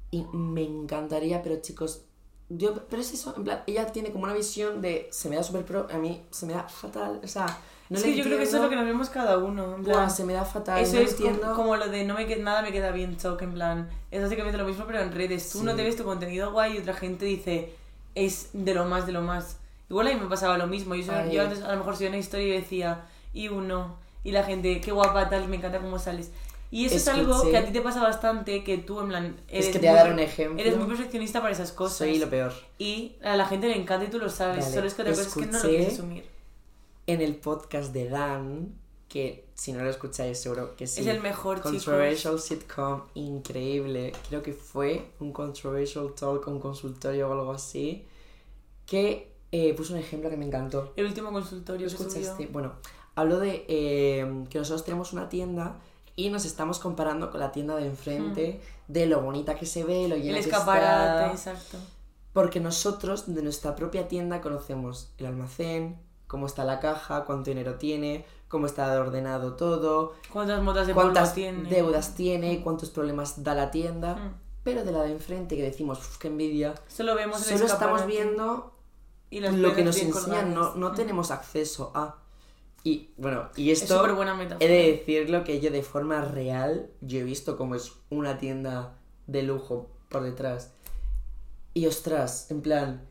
Y 0.09 0.23
me 0.31 0.63
encantaría, 0.63 1.41
pero 1.43 1.57
chicos, 1.61 2.03
yo, 2.49 2.73
pero 2.89 3.01
es 3.01 3.13
eso, 3.13 3.33
en 3.37 3.43
plan, 3.43 3.63
ella 3.67 3.85
tiene 3.87 4.11
como 4.11 4.23
una 4.23 4.33
visión 4.33 4.81
de 4.81 5.07
se 5.11 5.29
me 5.29 5.35
da 5.35 5.43
súper 5.43 5.63
pro, 5.65 5.87
a 5.91 5.97
mí 5.97 6.21
se 6.31 6.45
me 6.45 6.53
da 6.53 6.63
fatal, 6.63 7.19
o 7.23 7.27
sea, 7.27 7.45
no 7.89 7.97
es 7.97 8.03
que 8.03 8.15
yo 8.15 8.23
creo 8.23 8.37
que 8.37 8.43
eso 8.43 8.57
es 8.57 8.63
lo 8.63 8.69
que 8.69 8.75
nos 8.75 8.85
vemos 8.85 9.09
cada 9.09 9.37
uno. 9.37 9.75
En 9.75 9.83
Buah, 9.83 9.93
plan, 9.93 10.11
se 10.11 10.23
me 10.25 10.33
da 10.33 10.43
fatal, 10.45 10.81
eso 10.81 10.95
no 10.95 11.01
es 11.01 11.13
como- 11.15 11.27
entiendo. 11.29 11.55
como, 11.55 11.75
lo 11.77 11.87
de 11.87 12.03
no 12.05 12.15
me 12.15 12.25
queda, 12.27 12.43
nada 12.43 12.61
me 12.61 12.71
queda 12.71 12.91
bien 12.91 13.17
choc, 13.17 13.41
en 13.41 13.53
plan, 13.53 13.89
es 14.11 14.21
básicamente 14.21 14.57
lo 14.57 14.65
mismo 14.65 14.85
pero 14.85 14.99
en 15.01 15.11
redes. 15.13 15.49
Tú 15.51 15.63
no 15.63 15.71
Sí. 15.71 15.77
te 15.77 15.83
ves 15.83 15.95
tu 15.95 16.03
contenido 16.03 16.51
guay 16.51 16.75
y 16.75 16.79
otra 16.79 16.93
gente 16.93 17.25
dice 17.25 17.73
es 18.15 18.49
de 18.53 18.73
lo 18.73 18.85
más, 18.85 19.05
de 19.05 19.11
lo 19.13 19.21
más. 19.21 19.57
Igual 19.89 20.07
a 20.07 20.13
mí 20.13 20.19
me 20.19 20.27
pasaba 20.27 20.57
lo 20.57 20.67
mismo. 20.67 20.95
Yo, 20.95 21.03
yo 21.31 21.43
antes 21.43 21.61
a 21.63 21.71
lo 21.71 21.77
mejor 21.77 21.95
subía 21.95 22.09
una 22.09 22.17
historia 22.17 22.47
y 22.47 22.51
decía 22.59 23.05
y 23.33 23.47
uno 23.47 23.95
y 24.23 24.31
la 24.31 24.43
gente 24.43 24.81
qué 24.81 24.91
guapa 24.91 25.29
tal, 25.29 25.47
me 25.47 25.55
encanta 25.57 25.79
cómo 25.79 25.97
sales. 25.99 26.31
Y 26.69 26.85
eso 26.85 26.95
es 26.95 27.07
algo 27.07 27.49
que 27.49 27.57
a 27.57 27.65
ti 27.65 27.71
te 27.71 27.81
pasa 27.81 28.01
bastante, 28.01 28.63
que 28.63 28.77
tú 28.77 28.99
en 28.99 29.07
plan... 29.07 29.41
Es 29.47 29.65
eres 29.65 29.67
que 29.67 29.79
te 29.79 29.87
voy 29.89 29.97
a 29.97 30.03
dar 30.03 30.13
un 30.13 30.19
ejemplo. 30.19 30.59
Eres 30.59 30.77
muy 30.77 30.87
perfeccionista 30.87 31.39
para 31.39 31.53
esas 31.53 31.71
cosas. 31.71 31.97
Soy 31.99 32.19
lo 32.19 32.29
peor. 32.29 32.53
Y 32.77 33.15
a 33.23 33.37
la 33.37 33.45
gente 33.45 33.67
le 33.67 33.77
encanta 33.77 34.05
y 34.05 34.09
tú 34.09 34.19
lo 34.19 34.29
sabes. 34.29 34.65
Solo 34.65 34.87
es 34.87 34.93
que 34.93 35.03
otra 35.03 35.13
cosa 35.13 35.27
es 35.27 35.33
que 35.33 35.45
no 35.45 35.51
lo 35.53 35.69
quieres 35.69 35.93
asumir. 35.93 36.25
En 37.07 37.21
el 37.21 37.35
podcast 37.35 37.93
de 37.93 38.09
Dan, 38.09 38.75
que 39.07 39.45
si 39.53 39.71
no 39.71 39.81
lo 39.81 39.89
escucháis 39.89 40.37
seguro 40.39 40.75
que 40.75 40.87
sí. 40.87 41.01
Es 41.01 41.07
el 41.07 41.21
mejor, 41.21 41.57
chicos. 41.57 41.71
Controversial 41.71 42.39
sitcom, 42.39 43.03
increíble. 43.13 44.11
Creo 44.27 44.43
que 44.43 44.51
fue 44.51 45.11
un 45.19 45.31
controversial 45.31 46.13
talk, 46.13 46.47
un 46.47 46.59
consultorio 46.59 47.29
o 47.29 47.31
algo 47.31 47.51
así. 47.53 48.05
Que 48.85 49.31
eh, 49.53 49.73
puso 49.73 49.93
un 49.93 49.99
ejemplo 49.99 50.29
que 50.29 50.35
me 50.35 50.45
encantó. 50.45 50.91
El 50.97 51.05
último 51.05 51.31
consultorio 51.31 51.87
¿Lo 51.87 51.91
que 51.91 51.97
subió. 51.97 52.17
escuchaste? 52.17 52.47
Bueno, 52.47 52.73
habló 53.15 53.39
de 53.39 53.65
eh, 53.69 54.45
que 54.49 54.59
nosotros 54.59 54.83
tenemos 54.83 55.13
una 55.13 55.29
tienda 55.29 55.79
y 56.17 56.29
nos 56.29 56.43
estamos 56.45 56.79
comparando 56.79 57.31
con 57.31 57.39
la 57.39 57.51
tienda 57.53 57.75
de 57.77 57.85
enfrente, 57.85 58.59
de 58.89 59.05
lo 59.05 59.21
bonita 59.21 59.55
que 59.55 59.65
se 59.65 59.85
ve, 59.85 60.07
lo 60.09 60.15
Mm. 60.15 60.19
El 60.19 60.23
llena 60.23 60.33
que 60.39 60.49
escaparate, 60.49 61.35
está. 61.35 61.51
exacto. 61.53 61.77
Porque 62.33 62.59
nosotros 62.59 63.33
de 63.33 63.41
nuestra 63.43 63.75
propia 63.75 64.07
tienda 64.09 64.41
conocemos 64.41 65.11
el 65.19 65.27
almacén, 65.27 65.99
cómo 66.27 66.45
está 66.47 66.65
la 66.65 66.79
caja, 66.79 67.23
cuánto 67.25 67.51
dinero 67.51 67.75
tiene, 67.75 68.25
cómo 68.47 68.65
está 68.65 68.99
ordenado 68.99 69.53
todo, 69.53 70.13
¿Cuántas 70.33 70.61
motas 70.63 70.87
de 70.87 70.93
cuántas 70.93 71.33
tiene? 71.35 71.69
deudas 71.69 72.15
tiene, 72.15 72.61
cuántos 72.63 72.89
problemas 72.89 73.43
da 73.43 73.53
la 73.53 73.69
tienda. 73.71 74.15
Mm. 74.15 74.33
Pero 74.63 74.83
de 74.83 74.91
la 74.91 75.03
de 75.03 75.11
enfrente 75.13 75.55
que 75.55 75.63
decimos, 75.63 75.99
"Uf, 75.99 76.17
qué 76.17 76.27
envidia, 76.29 76.73
Solo 76.87 77.15
vemos 77.15 77.41
solo 77.41 77.65
estamos 77.65 78.05
viendo 78.07 78.73
y 79.29 79.39
lo 79.39 79.73
que 79.75 79.83
nos 79.83 79.97
enseñan, 80.01 80.53
no, 80.53 80.73
no 80.75 80.89
Mm. 80.91 80.95
tenemos 80.95 81.29
acceso 81.31 81.91
a. 81.95 82.15
Y 82.83 83.09
bueno, 83.17 83.49
y 83.55 83.71
Es 83.71 83.81
esto 83.81 83.97
súper 83.97 84.13
buena 84.13 84.33
metáfora. 84.33 84.65
he 84.65 84.69
de 84.69 84.91
decirlo 84.91 85.43
que 85.43 85.59
yo 85.59 85.71
de 85.71 85.83
forma 85.83 86.23
real, 86.23 86.89
yo 87.01 87.19
he 87.19 87.23
visto 87.23 87.57
cómo 87.57 87.75
es 87.75 87.93
una 88.09 88.37
tienda 88.37 88.97
de 89.25 89.43
lujo 89.43 89.89
por 90.09 90.23
detrás. 90.23 90.71
Y 91.73 91.85
ostras, 91.85 92.49
en 92.49 92.61
plan, 92.61 93.07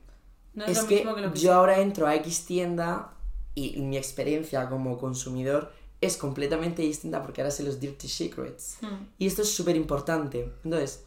No 0.55 0.65
es, 0.65 0.79
es 0.79 0.85
que, 0.85 1.07
yo 1.35 1.53
ahora 1.53 1.81
entro 1.81 2.07
a 2.07 2.15
X 2.17 2.47
tienda 2.47 3.13
y 3.55 3.81
mi 3.81 3.97
experiencia 3.97 4.69
como 4.69 4.99
consumidor 4.99 5.73
es 6.01 6.17
completamente 6.17 6.83
distinta 6.83 7.23
porque 7.23 7.41
ahora 7.41 7.51
sé 7.51 7.63
los 7.63 7.81
dirty 7.81 8.09
secrets. 8.09 8.79
Mm. 8.81 9.05
Y 9.19 9.27
esto 9.27 9.43
es 9.43 9.55
súper 9.55 9.77
importante. 9.77 10.53
Entonces, 10.65 11.05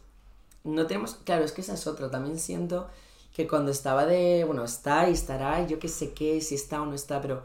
no 0.64 0.86
tenemos. 0.86 1.14
Claro, 1.24 1.44
es 1.44 1.52
que 1.52 1.60
esa 1.60 1.74
es 1.74 1.86
otra. 1.86 2.10
También 2.10 2.38
siento 2.38 2.88
que 3.34 3.46
cuando 3.46 3.70
estaba 3.70 4.06
de. 4.06 4.44
Bueno, 4.44 4.64
está 4.64 5.08
y 5.08 5.12
estará, 5.12 5.66
yo 5.66 5.78
qué 5.78 5.88
sé 5.88 6.12
qué, 6.12 6.40
si 6.40 6.54
está 6.54 6.82
o 6.82 6.86
no 6.86 6.94
está, 6.94 7.20
pero 7.20 7.42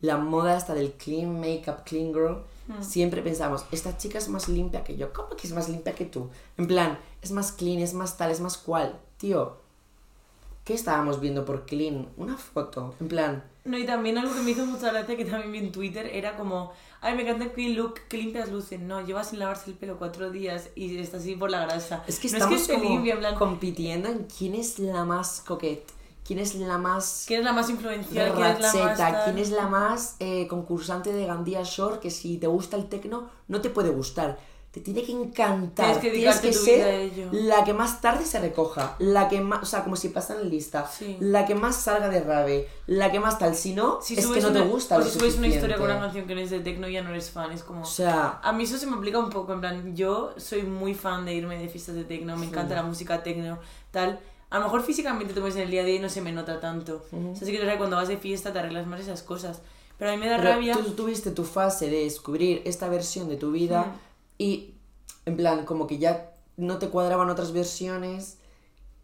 la 0.00 0.16
moda 0.16 0.56
hasta 0.56 0.74
del 0.74 0.92
clean 0.92 1.40
makeup, 1.40 1.84
clean 1.84 2.12
girl, 2.12 2.38
Mm. 2.68 2.82
siempre 2.82 3.22
pensamos, 3.22 3.64
esta 3.72 3.96
chica 3.96 4.18
es 4.18 4.28
más 4.28 4.46
limpia 4.48 4.84
que 4.84 4.94
yo. 4.96 5.10
¿Cómo 5.14 5.30
que 5.30 5.46
es 5.46 5.54
más 5.54 5.70
limpia 5.70 5.94
que 5.94 6.04
tú? 6.04 6.28
En 6.58 6.66
plan, 6.66 6.98
es 7.22 7.30
más 7.30 7.50
clean, 7.52 7.78
es 7.80 7.94
más 7.94 8.18
tal, 8.18 8.30
es 8.30 8.40
más 8.40 8.58
cual. 8.58 8.98
Tío, 9.16 9.56
¿qué 10.64 10.74
estábamos 10.74 11.18
viendo 11.18 11.44
por 11.46 11.64
clean? 11.64 12.08
Una 12.18 12.36
foto. 12.36 12.94
En 13.00 13.08
plan, 13.08 13.42
No, 13.64 13.76
y 13.78 13.84
también 13.86 14.16
algo 14.18 14.34
que 14.34 14.40
me 14.40 14.50
hizo 14.52 14.64
mucha 14.66 14.90
gracia 14.92 15.16
que 15.16 15.24
también 15.24 15.52
vi 15.52 15.58
en 15.58 15.72
Twitter 15.72 16.06
era 16.12 16.36
como, 16.36 16.72
ay, 17.00 17.14
me 17.14 17.22
encanta 17.22 17.44
el 17.44 17.52
clean 17.52 17.74
look, 17.74 17.94
que 18.08 18.16
limpias 18.18 18.50
lucen. 18.50 18.86
No, 18.86 19.00
lleva 19.04 19.24
sin 19.24 19.38
lavarse 19.38 19.70
el 19.70 19.76
pelo 19.76 19.98
cuatro 19.98 20.30
días 20.30 20.68
y 20.74 20.98
está 20.98 21.16
así 21.18 21.36
por 21.36 21.50
la 21.50 21.64
grasa. 21.66 22.04
es 22.06 22.18
que 22.18 22.28
no 22.28 22.36
estamos 22.36 22.60
es 22.62 22.66
que 22.66 22.74
como 22.74 22.88
limpia, 22.90 23.14
en 23.14 23.18
plan, 23.20 23.34
compitiendo 23.34 24.08
en 24.10 24.24
quién 24.24 24.54
es 24.54 24.78
la 24.78 25.04
más 25.04 25.42
coquette, 25.46 25.90
quién 26.28 26.38
es 26.38 26.54
la 26.54 26.76
más 26.78 27.24
¿quién 27.26 27.40
es 27.40 27.44
la 27.46 27.52
más 27.54 27.70
influencial? 27.70 28.32
¿Quién 28.34 28.46
es 28.46 28.60
la 28.60 28.84
más? 28.84 29.24
¿quién 29.24 29.38
es 29.38 29.50
la 29.50 29.66
más 29.66 30.16
eh, 30.20 30.46
concursante 30.46 31.10
de 31.12 31.24
Gandía 31.26 31.62
Shore 31.64 31.98
que 32.00 32.10
si 32.10 32.36
te 32.36 32.46
gusta 32.46 32.76
el 32.76 32.88
tecno 32.88 33.30
no 33.48 33.60
te 33.62 33.70
puede 33.70 33.88
gustar? 33.90 34.38
Te 34.70 34.80
tiene 34.80 35.02
que 35.02 35.12
encantar. 35.12 35.98
Tienes 35.98 35.98
que 36.02 36.10
Tienes 36.10 36.40
que 36.40 36.52
ser 36.52 37.32
la 37.32 37.64
que 37.64 37.72
más 37.72 38.02
tarde 38.02 38.26
se 38.26 38.38
recoja, 38.38 38.96
la 38.98 39.26
que 39.26 39.40
más, 39.40 39.62
o 39.62 39.64
sea, 39.66 39.82
como 39.82 39.96
si 39.96 40.10
pasan 40.10 40.50
lista, 40.50 40.86
Sí. 40.86 41.16
la 41.20 41.46
que 41.46 41.54
más 41.54 41.74
salga 41.76 42.10
de 42.10 42.20
rave, 42.20 42.68
la 42.86 43.10
que 43.10 43.18
más 43.18 43.38
tal. 43.38 43.54
Si 43.54 43.72
no, 43.72 43.98
Si 44.02 44.12
es 44.18 44.26
que 44.26 44.42
no 44.42 44.52
te 44.52 44.60
una- 44.60 44.70
gusta 44.70 44.98
o 44.98 45.02
si 45.02 45.18
subes 45.18 45.38
una 45.38 45.46
historia 45.48 45.76
con 45.78 45.86
una 45.86 45.98
canción 45.98 46.26
que 46.26 46.34
no 46.34 46.42
es 46.42 46.50
de 46.50 46.60
techno 46.60 46.86
ya 46.86 47.00
no 47.02 47.08
eres 47.08 47.30
fan, 47.30 47.50
es 47.50 47.62
como... 47.62 47.80
O 47.80 47.86
sea, 47.86 48.40
A 48.42 48.52
mí 48.52 48.64
eso 48.64 48.76
se 48.76 48.86
me 48.86 48.94
aplica 48.96 49.18
un 49.18 49.30
poco, 49.30 49.54
en 49.54 49.60
plan, 49.60 49.96
yo 49.96 50.34
soy 50.36 50.62
muy 50.64 50.92
fan 50.94 51.24
de 51.24 51.32
irme 51.32 51.56
de 51.58 51.70
fiestas 51.70 51.94
de 51.94 52.04
techno, 52.04 52.36
me 52.36 52.44
encanta 52.44 52.74
la 52.74 52.82
música 52.82 53.22
techno, 53.22 53.58
tal. 53.90 54.20
A 54.50 54.58
lo 54.58 54.64
mejor 54.64 54.82
físicamente 54.82 55.34
tú 55.34 55.42
ves 55.42 55.56
en 55.56 55.62
el 55.62 55.70
día 55.70 55.82
a 55.82 55.84
día 55.84 55.96
y 55.96 55.98
no 55.98 56.08
se 56.08 56.20
me 56.22 56.32
nota 56.32 56.58
tanto. 56.60 57.04
O 57.12 57.36
sea, 57.36 57.46
sí 57.46 57.52
que 57.52 57.76
cuando 57.76 57.96
vas 57.96 58.08
de 58.08 58.16
fiesta 58.16 58.52
te 58.52 58.58
arreglas 58.58 58.86
más 58.86 59.00
esas 59.00 59.22
cosas. 59.22 59.60
Pero 59.98 60.10
a 60.10 60.14
mí 60.14 60.20
me 60.20 60.28
da 60.28 60.38
Pero 60.38 60.50
rabia. 60.52 60.74
tú 60.74 60.90
tuviste 60.92 61.30
tu 61.32 61.44
fase 61.44 61.90
de 61.90 62.04
descubrir 62.04 62.62
esta 62.64 62.88
versión 62.88 63.28
de 63.28 63.36
tu 63.36 63.50
vida 63.50 63.96
y 64.38 64.74
en 65.26 65.36
plan 65.36 65.64
como 65.66 65.86
que 65.86 65.98
ya 65.98 66.30
no 66.56 66.78
te 66.78 66.88
cuadraban 66.88 67.28
otras 67.30 67.52
versiones 67.52 68.38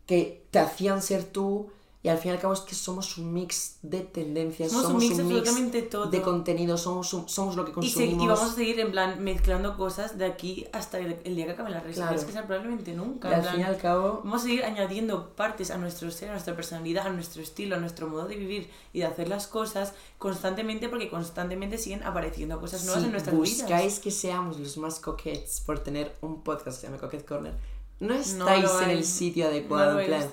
que 0.06 0.46
te 0.50 0.58
hacían 0.60 1.02
ser 1.02 1.24
tú 1.24 1.70
y 2.04 2.08
al 2.10 2.18
fin 2.18 2.30
y 2.30 2.34
al 2.34 2.40
cabo 2.40 2.52
es 2.52 2.60
que 2.60 2.74
somos 2.76 3.16
un 3.18 3.32
mix 3.32 3.78
de 3.82 4.00
tendencias, 4.00 4.70
Somos 4.70 4.90
un 4.92 4.98
mix 4.98 5.16
de 5.16 5.22
absolutamente 5.24 5.80
todo. 5.82 6.06
de 6.06 6.20
contenido, 6.20 6.76
somos, 6.78 7.12
un- 7.14 7.28
somos 7.28 7.56
lo 7.56 7.64
que 7.64 7.70
Y, 7.70 7.74
consumimos. 7.74 8.22
y 8.24 8.26
vamos 8.28 8.42
a 8.52 8.54
seguir 8.54 8.78
en 8.78 8.90
plan 8.92 9.24
mezclando 9.24 9.76
cosas 9.76 10.16
de 10.18 10.26
aquí 10.26 10.66
hasta 10.72 10.98
el, 10.98 11.16
el 11.24 11.34
día 11.34 11.46
que 11.46 11.52
acaben 11.52 11.72
las 11.72 11.82
redes 11.82 11.96
Claro. 11.96 12.10
sociales, 12.12 12.26
que 12.26 12.32
sea 12.32 12.46
probablemente 12.46 12.92
nunca. 12.92 13.30
Y 13.30 13.34
al 13.34 13.40
plan, 13.40 13.54
fin 13.54 13.60
y 13.62 13.64
al 13.64 13.78
cabo, 13.78 14.20
Vamos 14.22 14.42
a 14.42 14.44
seguir 14.44 14.64
añadiendo 14.64 15.30
partes 15.30 15.70
a 15.70 15.78
nuestro 15.78 16.10
ser, 16.10 16.28
a 16.28 16.32
nuestra 16.32 16.54
personalidad, 16.54 17.06
a 17.06 17.10
nuestro 17.10 17.42
estilo, 17.42 17.74
a 17.74 17.78
nuestro 17.80 18.06
modo 18.06 18.26
de 18.28 18.36
vivir 18.36 18.68
y 18.92 18.98
de 18.98 19.06
hacer 19.06 19.28
las 19.28 19.46
cosas 19.46 19.94
constantemente 20.18 20.90
porque 20.90 21.08
constantemente 21.08 21.78
siguen 21.78 22.02
apareciendo 22.02 22.60
cosas 22.60 22.84
nuevas 22.84 23.00
si 23.00 23.06
en 23.06 23.12
nuestras 23.12 23.34
buscáis 23.34 23.84
vidas. 23.86 23.98
que 24.00 24.10
seamos 24.10 24.58
los 24.60 24.76
más 24.76 25.00
coquettes 25.00 25.60
por 25.64 25.78
tener 25.78 26.14
un 26.20 26.42
podcast 26.42 26.76
que 26.76 26.80
se 26.82 26.86
llama 26.86 27.00
Coquette 27.00 27.24
Corner, 27.26 27.54
no 28.00 28.08
No 28.08 28.14
estáis 28.14 28.62
lo 28.64 28.80
en 28.82 28.90
el 28.90 29.04
sitio 29.04 29.44
No 29.44 29.50
adecuado, 29.50 29.94
lo 29.94 30.00
en 30.00 30.06
plan. 30.06 30.22
es. 30.22 30.28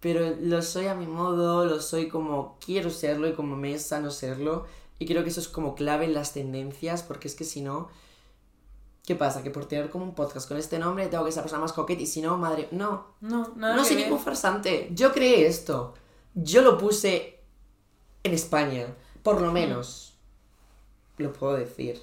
Pero 0.00 0.34
lo 0.40 0.62
soy 0.62 0.86
a 0.86 0.94
mi 0.94 1.06
modo, 1.06 1.66
lo 1.66 1.80
soy 1.80 2.08
como 2.08 2.56
quiero 2.64 2.90
serlo 2.90 3.28
y 3.28 3.34
como 3.34 3.56
me 3.56 3.74
es 3.74 3.84
sano 3.86 4.10
serlo. 4.10 4.66
Y 4.98 5.06
creo 5.06 5.22
que 5.24 5.30
eso 5.30 5.40
es 5.40 5.48
como 5.48 5.74
clave 5.74 6.06
en 6.06 6.14
las 6.14 6.32
tendencias, 6.32 7.02
porque 7.02 7.28
es 7.28 7.34
que 7.34 7.44
si 7.44 7.60
no, 7.60 7.88
¿qué 9.06 9.14
pasa? 9.14 9.42
Que 9.42 9.50
por 9.50 9.66
tener 9.66 9.90
como 9.90 10.04
un 10.04 10.14
podcast 10.14 10.46
con 10.48 10.56
este 10.56 10.78
nombre 10.78 11.06
tengo 11.08 11.24
que 11.24 11.32
ser 11.32 11.38
la 11.40 11.44
persona 11.44 11.62
más 11.62 11.72
coquette 11.72 12.00
y 12.02 12.06
si 12.06 12.20
no, 12.22 12.36
madre, 12.38 12.68
no, 12.70 13.06
No, 13.20 13.52
nada 13.56 13.76
no 13.76 13.84
soy 13.84 13.96
ver. 13.96 14.04
ningún 14.06 14.20
farsante. 14.22 14.88
Yo 14.92 15.12
creé 15.12 15.46
esto. 15.46 15.94
Yo 16.34 16.62
lo 16.62 16.78
puse 16.78 17.40
en 18.22 18.32
España, 18.34 18.86
por 19.22 19.40
lo 19.40 19.52
menos. 19.52 20.14
Lo 21.18 21.32
puedo 21.32 21.54
decir. 21.56 22.00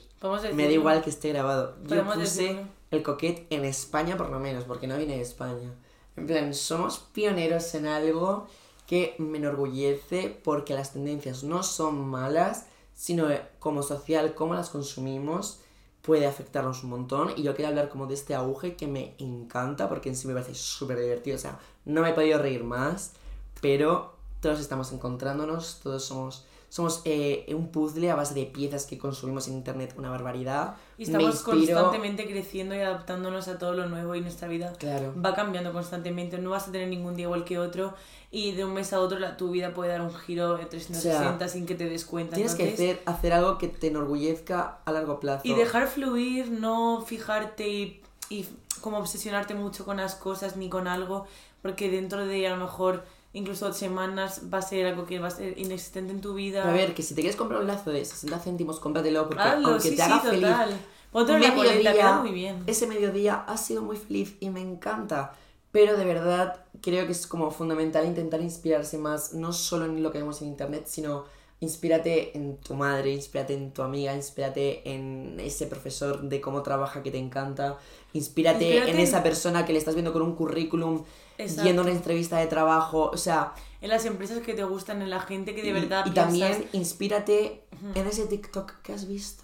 Me 0.54 0.66
da 0.66 0.72
igual 0.72 1.02
que 1.04 1.10
esté 1.10 1.30
grabado. 1.30 1.76
Yo 1.88 2.04
puse 2.06 2.20
decirlo. 2.20 2.62
el 2.92 3.04
coquet 3.04 3.48
en 3.52 3.66
España 3.66 4.18
por 4.18 4.30
lo 4.30 4.40
menos, 4.40 4.66
porque 4.66 4.88
no 4.88 4.98
viene 4.98 5.16
de 5.16 5.22
España. 5.22 5.72
En 6.18 6.26
plan, 6.26 6.54
somos 6.54 7.00
pioneros 7.00 7.74
en 7.76 7.86
algo 7.86 8.48
que 8.88 9.16
me 9.20 9.38
enorgullece 9.38 10.30
porque 10.44 10.74
las 10.74 10.94
tendencias 10.94 11.44
no 11.44 11.62
son 11.62 12.08
malas, 12.08 12.66
sino 12.96 13.28
como 13.60 13.84
social, 13.84 14.34
cómo 14.34 14.56
las 14.56 14.70
consumimos 14.70 15.60
puede 16.02 16.26
afectarnos 16.26 16.84
un 16.84 16.90
montón. 16.90 17.32
Y 17.36 17.44
yo 17.44 17.54
quería 17.54 17.68
hablar 17.68 17.90
como 17.90 18.08
de 18.08 18.16
este 18.16 18.34
auge 18.34 18.76
que 18.76 18.88
me 18.88 19.14
encanta 19.20 19.88
porque 19.88 20.10
en 20.10 20.16
sí 20.16 20.28
me 20.28 20.34
parece 20.34 20.56
súper 20.56 21.00
divertido. 21.00 21.36
O 21.36 21.40
sea, 21.40 21.60
no 21.86 22.02
me 22.02 22.10
he 22.10 22.14
podido 22.14 22.40
reír 22.40 22.64
más, 22.64 23.14
pero 23.62 24.16
todos 24.42 24.60
estamos 24.60 24.92
encontrándonos, 24.92 25.80
todos 25.84 26.04
somos... 26.04 26.46
Somos 26.70 27.02
eh, 27.06 27.46
un 27.56 27.70
puzzle 27.70 28.12
a 28.12 28.16
base 28.16 28.34
de 28.34 28.46
piezas 28.46 28.86
que 28.86 28.98
consumimos 28.98 29.48
en 29.48 29.54
internet, 29.54 29.96
una 29.98 30.10
barbaridad. 30.10 30.76
Y 30.98 31.04
estamos 31.04 31.42
constantemente 31.42 32.28
creciendo 32.28 32.76
y 32.76 32.80
adaptándonos 32.80 33.48
a 33.48 33.58
todo 33.58 33.74
lo 33.74 33.88
nuevo 33.88 34.16
y 34.16 34.22
nuestra 34.22 34.48
vida 34.48 34.74
Claro. 34.74 35.14
va 35.24 35.34
cambiando 35.34 35.72
constantemente. 35.72 36.38
No 36.40 36.50
vas 36.50 36.68
a 36.68 36.72
tener 36.72 36.90
ningún 36.90 37.16
día 37.16 37.24
igual 37.26 37.46
que 37.46 37.58
otro 37.58 37.94
y 38.32 38.52
de 38.52 38.66
un 38.66 38.74
mes 38.74 38.92
a 38.92 39.00
otro 39.00 39.18
la, 39.18 39.38
tu 39.38 39.50
vida 39.52 39.74
puede 39.74 39.92
dar 39.92 40.02
un 40.02 40.14
giro 40.14 40.58
de 40.58 40.66
360 40.66 41.48
sin 41.48 41.66
que 41.66 41.76
te 41.76 41.86
des 41.86 42.04
cuenta. 42.04 42.36
Tienes 42.36 42.56
que 42.56 42.64
Entonces, 42.64 42.98
hacer, 42.98 43.04
hacer 43.06 43.34
algo 43.34 43.58
que 43.58 43.70
te 43.70 43.88
enorgullezca 43.88 44.80
a 44.84 44.92
largo 44.92 45.20
plazo. 45.22 45.42
Y 45.46 45.54
dejar 45.54 45.88
fluir, 45.88 46.52
no 46.52 47.02
fijarte 47.02 47.70
y, 47.70 48.02
y 48.30 48.46
como 48.82 48.98
obsesionarte 48.98 49.56
mucho 49.56 49.86
con 49.86 49.98
las 49.98 50.16
cosas 50.16 50.58
ni 50.58 50.70
con 50.70 50.88
algo, 50.88 51.26
porque 51.62 51.90
dentro 51.90 52.26
de 52.26 52.46
a 52.48 52.50
lo 52.56 52.58
mejor 52.58 53.04
incluso 53.38 53.72
semanas 53.74 54.42
va 54.54 54.58
a 54.58 54.62
ser 54.62 54.86
algo 54.88 55.06
que 55.06 55.20
va 55.20 55.28
a 55.28 55.32
ser 55.32 55.58
inexistente 55.58 56.12
en 56.12 56.22
tu 56.22 56.34
vida. 56.34 56.68
A 56.70 56.74
ver, 56.74 56.94
que 56.94 57.04
si 57.04 57.16
te 57.16 57.22
quieres 57.22 57.38
comprar 57.38 57.62
un 57.62 57.68
lazo 57.68 57.92
de 57.92 58.04
60 58.04 58.40
céntimos, 58.40 58.80
cómpratelo 58.80 59.28
porque 59.28 59.44
Hazlo, 59.44 59.68
aunque 59.70 59.90
sí, 59.90 59.96
te 59.96 60.02
haga 60.04 60.22
sí, 60.22 60.28
feliz, 60.28 60.48
total. 60.50 61.42
La 61.42 61.56
coleta, 61.56 61.94
queda 61.94 62.20
muy 62.20 62.32
bien. 62.32 62.64
ese 62.68 62.86
mediodía 62.88 63.36
ha 63.48 63.58
sido 63.58 63.82
muy 63.82 63.96
feliz 63.98 64.36
y 64.40 64.50
me 64.50 64.62
encanta. 64.62 65.34
Pero 65.72 65.98
de 65.98 66.06
verdad 66.06 66.66
creo 66.82 67.06
que 67.06 67.12
es 67.12 67.28
como 67.28 67.50
fundamental 67.52 68.06
intentar 68.06 68.42
inspirarse 68.42 68.98
más, 68.98 69.34
no 69.34 69.54
solo 69.54 69.86
en 69.86 70.02
lo 70.04 70.12
que 70.12 70.18
vemos 70.20 70.42
en 70.42 70.48
internet, 70.50 70.84
sino 70.88 71.26
inspírate 71.60 72.38
en 72.38 72.58
tu 72.58 72.76
madre, 72.76 73.12
inspírate 73.14 73.54
en 73.56 73.72
tu 73.72 73.82
amiga, 73.82 74.14
inspírate 74.16 74.90
en 74.94 75.40
ese 75.40 75.66
profesor 75.68 76.22
de 76.22 76.40
cómo 76.40 76.62
trabaja 76.62 77.02
que 77.04 77.10
te 77.12 77.18
encanta, 77.18 77.78
inspírate, 78.14 78.66
Inspírate 78.66 78.92
en- 78.92 79.00
esa 79.00 79.24
persona 79.24 79.66
que 79.66 79.74
le 79.74 79.80
estás 79.80 79.96
viendo 79.96 80.14
con 80.14 80.22
un 80.22 80.36
currículum, 80.36 81.04
Exacto. 81.38 81.64
yendo 81.64 81.82
a 81.82 81.86
una 81.86 81.94
entrevista 81.94 82.38
de 82.38 82.48
trabajo, 82.48 83.10
o 83.14 83.18
sea, 83.18 83.54
En 83.80 83.90
las 83.90 84.06
empresas 84.06 84.40
que 84.40 84.54
te 84.56 84.64
gustan, 84.64 85.02
en 85.04 85.10
la 85.12 85.20
gente 85.20 85.54
que 85.54 85.62
de 85.62 85.72
verdad 85.74 86.04
y, 86.06 86.10
y 86.10 86.12
piensas- 86.14 86.26
también 86.26 86.70
inspírate 86.74 87.64
en 87.94 88.08
ese 88.08 88.26
TikTok 88.26 88.82
que 88.82 88.94
has 88.94 89.08
visto, 89.08 89.44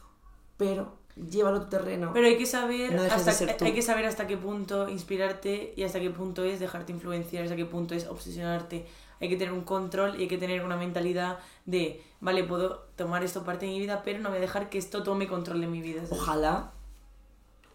pero 0.58 0.94
llévalo 1.16 1.58
a 1.58 1.64
tu 1.66 1.70
terreno. 1.70 2.12
Pero 2.14 2.26
hay 2.26 2.38
que 2.38 2.48
saber 2.48 2.94
No 2.96 3.04
hasta 3.04 3.32
hay 3.66 3.74
que 3.74 3.82
saber 3.84 4.06
hasta 4.06 4.26
qué 4.26 4.38
punto 4.38 4.90
inspirarte 4.90 5.74
y 5.78 5.84
hasta 5.84 6.00
qué 6.00 6.10
punto 6.10 6.44
es 6.44 6.60
dejarte 6.60 6.92
influenciar, 6.92 7.44
hasta 7.44 7.56
qué 7.56 7.66
punto 7.66 7.94
es 7.94 8.08
obsesionarte. 8.08 8.88
Hay 9.22 9.30
que 9.30 9.38
tener 9.38 9.54
un 9.54 9.62
control 9.64 10.16
y 10.20 10.24
hay 10.24 10.28
que 10.28 10.40
tener 10.40 10.66
una 10.66 10.76
mentalidad 10.76 11.38
de, 11.66 12.04
vale, 12.20 12.44
puedo 12.44 12.88
tomar 12.96 13.24
esto 13.24 13.44
parte 13.44 13.68
de 13.68 13.72
mi 13.72 13.80
vida, 13.80 14.02
pero 14.04 14.20
no 14.20 14.30
voy 14.30 14.40
a 14.40 14.42
dejar 14.42 14.70
que 14.70 14.78
esto 14.80 15.04
tome 15.04 15.28
control 15.28 15.62
de 15.62 15.68
mi 15.68 15.82
vida. 15.82 16.02
¿sabes? 16.06 16.20
Ojalá 16.20 16.72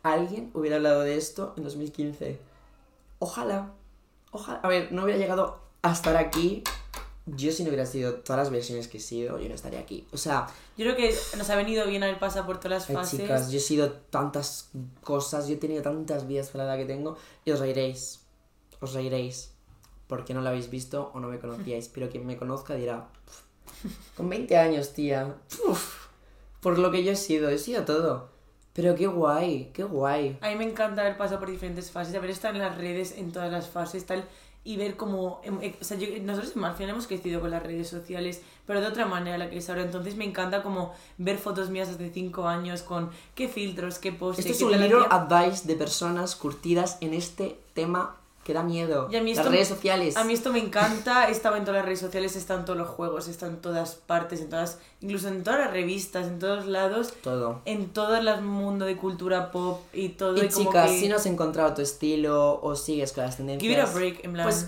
alguien 0.03 0.51
hubiera 0.55 0.77
hablado 0.77 1.03
de 1.03 1.17
esto 1.17 1.55
en 1.57 1.63
2015. 1.65 2.39
Ojalá. 3.21 3.73
Ojalá. 4.31 4.61
A 4.63 4.69
ver, 4.69 4.93
no 4.93 5.05
hubiera 5.05 5.19
llegado 5.19 5.61
a 5.83 5.93
estar 5.93 6.17
aquí. 6.17 6.63
Yo 7.27 7.53
si 7.53 7.63
no 7.63 7.69
hubiera 7.69 7.85
sido 7.85 8.15
todas 8.15 8.39
las 8.41 8.51
versiones 8.51 8.89
que 8.89 8.97
he 8.97 9.01
sido, 9.01 9.39
yo 9.39 9.49
no 9.51 9.55
estaría 9.55 9.81
aquí. 9.81 10.07
O 10.13 10.17
sea, 10.17 10.47
Yo 10.79 10.85
creo 10.87 10.97
que 10.97 11.15
nos 11.37 11.51
ha 11.51 11.57
venido 11.57 11.87
bien 11.87 12.03
haber 12.03 12.19
pasado 12.19 12.47
por 12.47 12.59
todas 12.59 12.71
las 12.83 12.89
ay, 12.91 12.97
fases. 12.97 13.21
chicas, 13.21 13.51
yo 13.51 13.59
he 13.59 13.61
sido 13.61 13.93
tantas 13.93 14.71
cosas, 15.03 15.47
yo 15.47 15.55
he 15.55 15.59
tenido 15.59 15.83
tantas 15.83 16.27
vidas 16.27 16.49
para 16.49 16.65
la 16.65 16.75
edad 16.75 16.81
que 16.87 16.87
tengo, 16.95 17.19
y 17.45 17.51
os 17.51 17.61
reiréis. 17.61 18.21
Os 18.81 18.95
reiréis. 18.95 19.53
Porque 20.07 20.33
no 20.33 20.41
lo 20.41 20.49
habéis 20.49 20.71
visto 20.71 21.11
o 21.13 21.21
no 21.21 21.29
me 21.29 21.39
conocíais. 21.39 21.89
Pero 21.89 22.09
quien 22.09 22.25
me 22.27 22.39
conozca 22.39 22.75
dirá, 22.75 23.09
"Puf, 23.27 23.43
con 24.17 24.31
20 24.31 24.57
años, 24.57 24.95
tía. 24.95 25.37
puf, 25.55 26.07
por 26.63 26.79
lo 26.79 26.91
que 26.91 27.05
yo 27.05 27.13
he 27.13 27.17
sido, 27.17 27.51
he 27.51 27.59
sido 27.59 27.85
todo. 27.85 28.31
Pero 28.79 28.95
qué 28.95 29.09
guay, 29.09 29.71
qué 29.75 29.83
guay. 29.83 30.39
A 30.41 30.51
mí 30.51 30.55
me 30.55 30.63
encanta 30.65 31.03
haber 31.03 31.17
pasado 31.17 31.41
por 31.41 31.51
diferentes 31.51 31.91
fases, 31.91 32.15
haber 32.15 32.31
estado 32.31 32.55
en 32.55 32.61
las 32.61 32.79
redes 32.79 33.19
en 33.19 33.33
todas 33.33 33.51
las 33.51 33.69
fases, 33.69 34.07
tal, 34.07 34.25
y 34.63 34.77
ver 34.77 34.97
cómo... 34.97 35.41
em, 35.43 35.59
eh, 35.63 35.75
O 35.81 35.85
sea, 35.85 35.97
yo- 35.99 36.07
nosotros 36.23 36.53
al 36.65 36.75
final 36.75 36.91
hemos 36.91 37.09
crecido 37.09 37.41
con 37.41 37.51
las 37.51 37.61
redes 37.61 37.89
sociales, 37.89 38.41
pero 38.69 38.81
de 38.81 38.87
otra 38.87 39.05
manera 39.05 39.37
la 39.37 39.51
que 39.51 39.59
es 39.59 39.69
ahora. 39.69 39.83
Entonces 39.83 40.15
me 40.15 40.25
encanta 40.25 40.63
como 40.63 40.95
ver 41.17 41.39
fotos 41.39 41.71
mías 41.71 41.89
hace 41.89 42.09
cinco 42.11 42.47
años 42.47 42.83
con 42.83 43.11
qué 43.35 43.49
filtros, 43.49 43.99
qué 43.99 44.13
posts... 44.13 44.47
Esto 44.47 44.53
es 44.53 44.63
un 44.63 44.81
libro 44.81 45.07
advice 45.13 45.67
de 45.67 45.75
personas 45.75 46.37
curtidas 46.37 46.99
en 47.01 47.15
este 47.15 47.59
tema 47.75 48.15
que 48.49 48.55
da 48.55 48.63
miedo. 48.63 49.09
Y 49.13 49.17
a 49.17 49.23
mí 49.23 49.35
Las 49.35 49.41
esto- 49.41 49.51
redes 49.53 49.69
sociales. 49.69 50.17
A 50.17 50.25
mí 50.25 50.33
esto 50.33 50.51
me 50.51 50.59
encanta, 50.59 51.29
he 51.29 51.33
estado 51.33 51.57
en 51.57 51.65
todas 51.67 51.77
las 51.81 51.85
redes 51.85 52.01
sociales, 52.01 52.35
estado 52.35 52.61
en 52.61 52.65
todos 52.65 52.79
los 52.79 52.89
juegos, 52.89 53.29
estado 53.29 53.53
en 53.53 53.61
todas 53.61 53.95
partes, 53.97 54.41
en 54.41 54.49
todas, 54.49 54.79
incluso 55.03 55.29
en 55.29 55.45
todas 55.45 55.61
las 55.61 55.71
revistas, 55.71 56.27
en 56.29 56.39
todos 56.39 56.65
lados, 56.67 57.13
Todo. 57.23 57.61
en 57.67 57.91
todo 57.91 58.17
el 58.17 58.41
mundo 58.43 58.87
de 58.87 58.97
cultura 58.97 59.51
pop 59.51 59.83
y 59.93 60.09
todo. 60.09 60.43
Y 60.43 60.49
chicas, 60.49 60.91
que... 60.91 60.99
si 60.99 61.09
no 61.11 61.17
has 61.17 61.27
encontrado 61.27 61.75
tu 61.75 61.83
estilo 61.83 62.59
o 62.63 62.75
sigues 62.75 63.13
con 63.13 63.25
las 63.25 63.37
tendencias... 63.37 63.61
Give 63.71 63.83
it 63.83 63.87
a 63.87 63.93
break, 63.93 64.25
en 64.25 64.33
plan... 64.33 64.47
Pues 64.47 64.67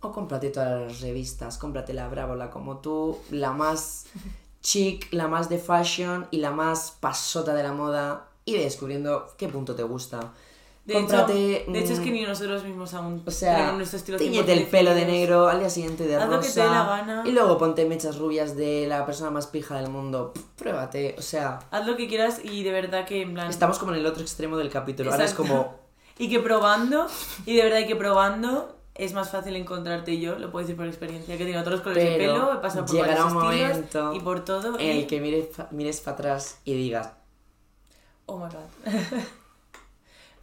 o 0.00 0.12
cómprate 0.12 0.50
todas 0.50 0.80
las 0.92 1.00
revistas, 1.00 1.58
cómprate 1.58 1.92
la 1.92 2.06
Bravo, 2.06 2.36
la 2.36 2.50
como 2.50 2.78
tú, 2.78 3.18
la 3.30 3.50
más 3.52 4.04
chic, 4.60 5.08
la 5.12 5.26
más 5.26 5.48
de 5.48 5.58
fashion 5.58 6.28
y 6.30 6.36
la 6.36 6.52
más 6.52 6.92
pasota 7.00 7.52
de 7.54 7.62
la 7.64 7.72
moda 7.72 8.28
y 8.44 8.56
descubriendo 8.56 9.34
qué 9.36 9.48
punto 9.48 9.74
te 9.74 9.82
gusta. 9.82 10.32
De, 10.86 10.94
cómprate, 10.94 11.62
hecho, 11.62 11.72
de 11.72 11.78
hecho, 11.80 11.92
es 11.94 12.00
que 12.00 12.10
ni 12.12 12.22
nosotros 12.22 12.62
mismos 12.62 12.94
aún 12.94 13.22
O 13.26 13.30
sea, 13.30 13.72
nuestro 13.72 13.98
estilo 13.98 14.18
tiñete 14.18 14.54
100% 14.54 14.56
el 14.56 14.66
pelo 14.68 14.94
de 14.94 15.04
negro 15.04 15.48
al 15.48 15.58
día 15.58 15.68
siguiente 15.68 16.06
de 16.06 16.16
Haz 16.16 16.28
lo 16.28 16.36
rosa. 16.36 16.48
que 16.48 16.54
te 16.54 16.60
dé 16.60 16.66
la 16.66 16.84
gana. 16.84 17.22
Y 17.26 17.32
luego 17.32 17.58
ponte 17.58 17.84
mechas 17.86 18.18
rubias 18.18 18.56
de 18.56 18.86
la 18.86 19.04
persona 19.04 19.30
más 19.30 19.48
pija 19.48 19.76
del 19.76 19.90
mundo. 19.90 20.32
Pruébate, 20.56 21.16
o 21.18 21.22
sea, 21.22 21.58
Haz 21.70 21.86
lo 21.86 21.96
que 21.96 22.06
quieras 22.06 22.40
y 22.44 22.62
de 22.62 22.70
verdad 22.70 23.04
que 23.04 23.22
en 23.22 23.34
plan... 23.34 23.50
estamos 23.50 23.78
como 23.78 23.92
en 23.92 23.98
el 23.98 24.06
otro 24.06 24.22
extremo 24.22 24.56
del 24.56 24.70
capítulo. 24.70 25.10
Ahora 25.10 25.24
es 25.24 25.34
como, 25.34 25.74
Y 26.18 26.30
que 26.30 26.40
probando, 26.40 27.06
y 27.44 27.56
de 27.56 27.62
verdad 27.64 27.86
que 27.86 27.96
probando 27.96 28.76
es 28.94 29.12
más 29.12 29.30
fácil 29.30 29.56
encontrarte 29.56 30.18
yo, 30.18 30.38
lo 30.38 30.50
puedo 30.50 30.64
decir 30.64 30.76
por 30.76 30.86
experiencia, 30.86 31.36
que 31.36 31.44
tengo 31.44 31.58
todos 31.60 31.72
los 31.72 31.80
colores 31.82 32.04
de 32.04 32.16
pelo, 32.16 32.54
he 32.54 32.56
pasado 32.58 32.86
por 32.86 32.94
llegará 32.94 33.24
varios 33.24 33.32
un 33.32 33.42
estilos 33.42 33.72
momento 33.72 34.14
y 34.14 34.20
por 34.20 34.44
todo. 34.44 34.78
en 34.78 34.86
y... 34.86 35.00
el 35.00 35.06
que 35.06 35.20
mires, 35.20 35.48
mires 35.72 36.00
para 36.00 36.14
atrás 36.14 36.60
y 36.64 36.74
digas, 36.74 37.10
Oh 38.26 38.38
my 38.38 38.44
god. 38.44 38.92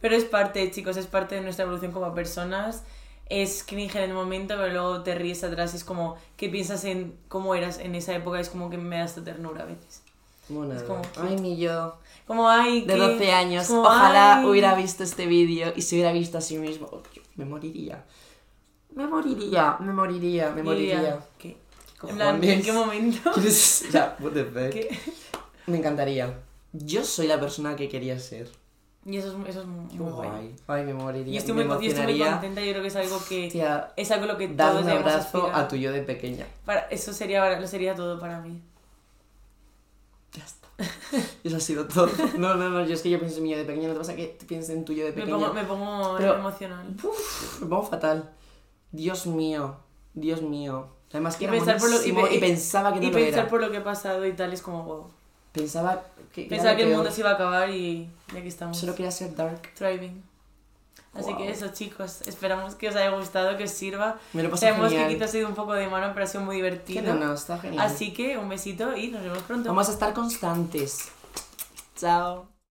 pero 0.04 0.16
es 0.16 0.24
parte, 0.24 0.70
chicos, 0.70 0.98
es 0.98 1.06
parte 1.06 1.34
de 1.34 1.40
nuestra 1.40 1.62
evolución 1.64 1.90
como 1.90 2.12
personas. 2.12 2.82
Es 3.30 3.64
cringe 3.64 3.96
en 3.96 4.10
el 4.10 4.12
momento, 4.12 4.54
pero 4.58 4.68
luego 4.70 5.02
te 5.02 5.14
ríes 5.14 5.42
atrás 5.44 5.72
y 5.72 5.78
es 5.78 5.84
como 5.84 6.16
que 6.36 6.50
piensas 6.50 6.84
en 6.84 7.16
cómo 7.28 7.54
eras 7.54 7.78
en 7.78 7.94
esa 7.94 8.14
época, 8.14 8.38
es 8.38 8.50
como 8.50 8.68
que 8.68 8.76
me 8.76 8.98
da 8.98 9.04
esta 9.06 9.24
ternura 9.24 9.62
a 9.62 9.64
veces. 9.64 10.02
Mona, 10.50 10.76
Es 10.76 10.82
como 10.82 11.00
ay, 11.22 11.38
mi 11.38 11.56
yo. 11.56 11.96
Como, 12.26 12.50
ay, 12.50 12.82
De 12.82 12.92
que- 12.92 13.00
12 13.00 13.32
años, 13.32 13.66
como, 13.66 13.80
ojalá 13.80 14.40
ay. 14.40 14.44
hubiera 14.44 14.74
visto 14.74 15.04
este 15.04 15.24
vídeo 15.24 15.72
y 15.74 15.80
se 15.80 15.94
hubiera 15.94 16.12
visto 16.12 16.36
a 16.36 16.42
sí 16.42 16.58
mismo. 16.58 16.86
Oh, 16.92 17.02
yo 17.14 17.22
me 17.36 17.46
moriría. 17.46 18.04
Me 18.94 19.06
moriría, 19.06 19.78
me 19.80 19.92
moriría, 19.94 20.50
me 20.50 20.62
moriría. 20.62 21.18
¿Qué? 21.38 21.56
En 22.06 22.16
plan, 22.16 22.44
¿en 22.44 22.60
qué 22.62 22.72
momento? 22.72 23.32
¿Quieres- 23.34 23.86
ya, 23.90 24.18
what 24.20 24.32
the 24.32 24.44
fuck. 24.54 24.68
¿Qué? 24.70 24.98
Me 25.66 25.78
encantaría. 25.78 26.40
Yo 26.74 27.02
soy 27.06 27.26
la 27.26 27.40
persona 27.40 27.74
que 27.74 27.88
quería 27.88 28.18
ser. 28.18 28.50
Y 29.06 29.18
eso 29.18 29.28
es, 29.42 29.48
eso 29.50 29.60
es 29.60 29.66
muy 29.66 29.86
guay. 29.98 30.28
guay. 30.30 30.56
Ay, 30.66 30.84
me 30.84 30.94
moriría. 30.94 31.34
Y 31.34 31.36
estoy, 31.36 31.54
me 31.54 31.64
muy, 31.64 31.84
yo 31.84 31.90
estoy 31.90 32.06
muy 32.06 32.18
contenta, 32.20 32.60
yo 32.62 32.70
creo 32.70 32.82
que 32.82 32.88
es 32.88 32.96
algo 32.96 33.18
que... 33.28 33.46
Hostia, 33.48 33.92
Es 33.96 34.10
algo 34.10 34.26
lo 34.26 34.38
que 34.38 34.48
dar 34.48 34.70
todos 34.70 34.82
un 34.82 34.88
debemos 34.88 35.12
abrazo 35.12 35.38
aspirar. 35.42 35.60
a 35.64 35.68
tu 35.68 35.76
yo 35.76 35.92
de 35.92 36.02
pequeña. 36.02 36.46
Para, 36.64 36.80
eso 36.88 37.12
sería, 37.12 37.60
lo 37.60 37.66
sería 37.66 37.94
todo 37.94 38.18
para 38.18 38.40
mí. 38.40 38.62
Ya 40.32 40.42
está. 40.44 40.68
Eso 41.44 41.56
ha 41.56 41.60
sido 41.60 41.86
todo. 41.86 42.08
No, 42.38 42.54
no, 42.56 42.68
no, 42.70 42.84
yo 42.84 42.94
es 42.94 43.02
que 43.02 43.10
yo 43.10 43.18
pienso 43.20 43.36
en 43.38 43.42
mi 43.44 43.50
yo 43.50 43.58
de 43.58 43.64
pequeña, 43.64 43.86
no 43.88 43.92
te 43.94 44.00
pasa 44.00 44.16
que 44.16 44.36
pienses 44.48 44.70
en 44.74 44.84
tu 44.84 44.92
yo 44.92 45.04
de 45.04 45.10
Me 45.12 45.16
pequeña. 45.22 45.36
pongo, 45.38 45.52
me 45.54 45.64
pongo 45.64 46.16
Pero- 46.18 46.34
emocional. 46.36 46.86
Uf, 47.02 47.60
me 47.60 47.66
pongo 47.68 47.82
fatal. 47.84 48.30
Dios 48.90 49.26
mío, 49.26 49.76
Dios 50.14 50.42
mío. 50.42 50.88
Además 51.10 51.36
que 51.36 51.44
Y 51.44 51.46
era 51.48 51.52
pensar 51.56 51.78
por 51.78 51.90
lo- 51.90 52.04
y 52.04 52.36
y, 52.36 52.40
pensaba 52.40 52.92
que 52.92 53.00
no 53.00 53.04
y 53.06 53.10
lo 53.10 53.14
pensar 53.16 53.40
era. 53.40 53.48
por 53.48 53.60
lo 53.60 53.70
que 53.70 53.76
ha 53.76 53.84
pasado 53.84 54.26
y 54.26 54.32
tal 54.32 54.52
es 54.52 54.62
como 54.62 54.82
wow. 54.84 55.10
Pensaba 55.54 56.02
que, 56.34 56.42
que 56.44 56.48
Pensaba 56.50 56.76
que 56.76 56.82
el 56.82 56.94
mundo 56.94 57.10
se 57.10 57.20
iba 57.22 57.30
a 57.30 57.34
acabar 57.34 57.70
y 57.70 58.10
y 58.34 58.36
aquí 58.36 58.48
estamos. 58.48 58.76
Solo 58.76 58.94
quería 58.94 59.10
ser 59.10 59.34
dark. 59.34 59.62
Thriving. 59.74 60.22
Así 61.14 61.28
Wow. 61.30 61.36
que 61.38 61.50
eso 61.50 61.68
chicos, 61.68 62.22
esperamos 62.26 62.74
que 62.74 62.88
os 62.88 62.96
haya 62.96 63.10
gustado, 63.10 63.56
que 63.56 63.64
os 63.64 63.70
sirva. 63.70 64.18
Me 64.32 64.42
lo 64.42 64.50
pasé 64.50 64.66
Sabemos 64.66 64.90
genial. 64.90 65.08
que 65.08 65.14
quizás 65.14 65.28
ha 65.28 65.32
sido 65.32 65.48
un 65.48 65.54
poco 65.54 65.72
de 65.74 65.86
mano, 65.86 66.10
pero 66.12 66.24
ha 66.24 66.26
sido 66.26 66.42
muy 66.42 66.56
Que 66.56 66.62
divertido. 66.64 67.14
no, 67.14 67.26
no, 67.26 67.34
está 67.34 67.56
genial. 67.58 67.86
Así 67.86 68.12
que 68.12 68.36
un 68.36 68.48
besito 68.48 68.96
y 68.96 69.08
nos 69.08 69.22
vemos 69.22 69.38
pronto. 69.44 69.68
Vamos 69.68 69.88
a 69.88 69.92
estar 69.92 70.12
constantes. 70.12 71.08
Chao. 71.96 72.48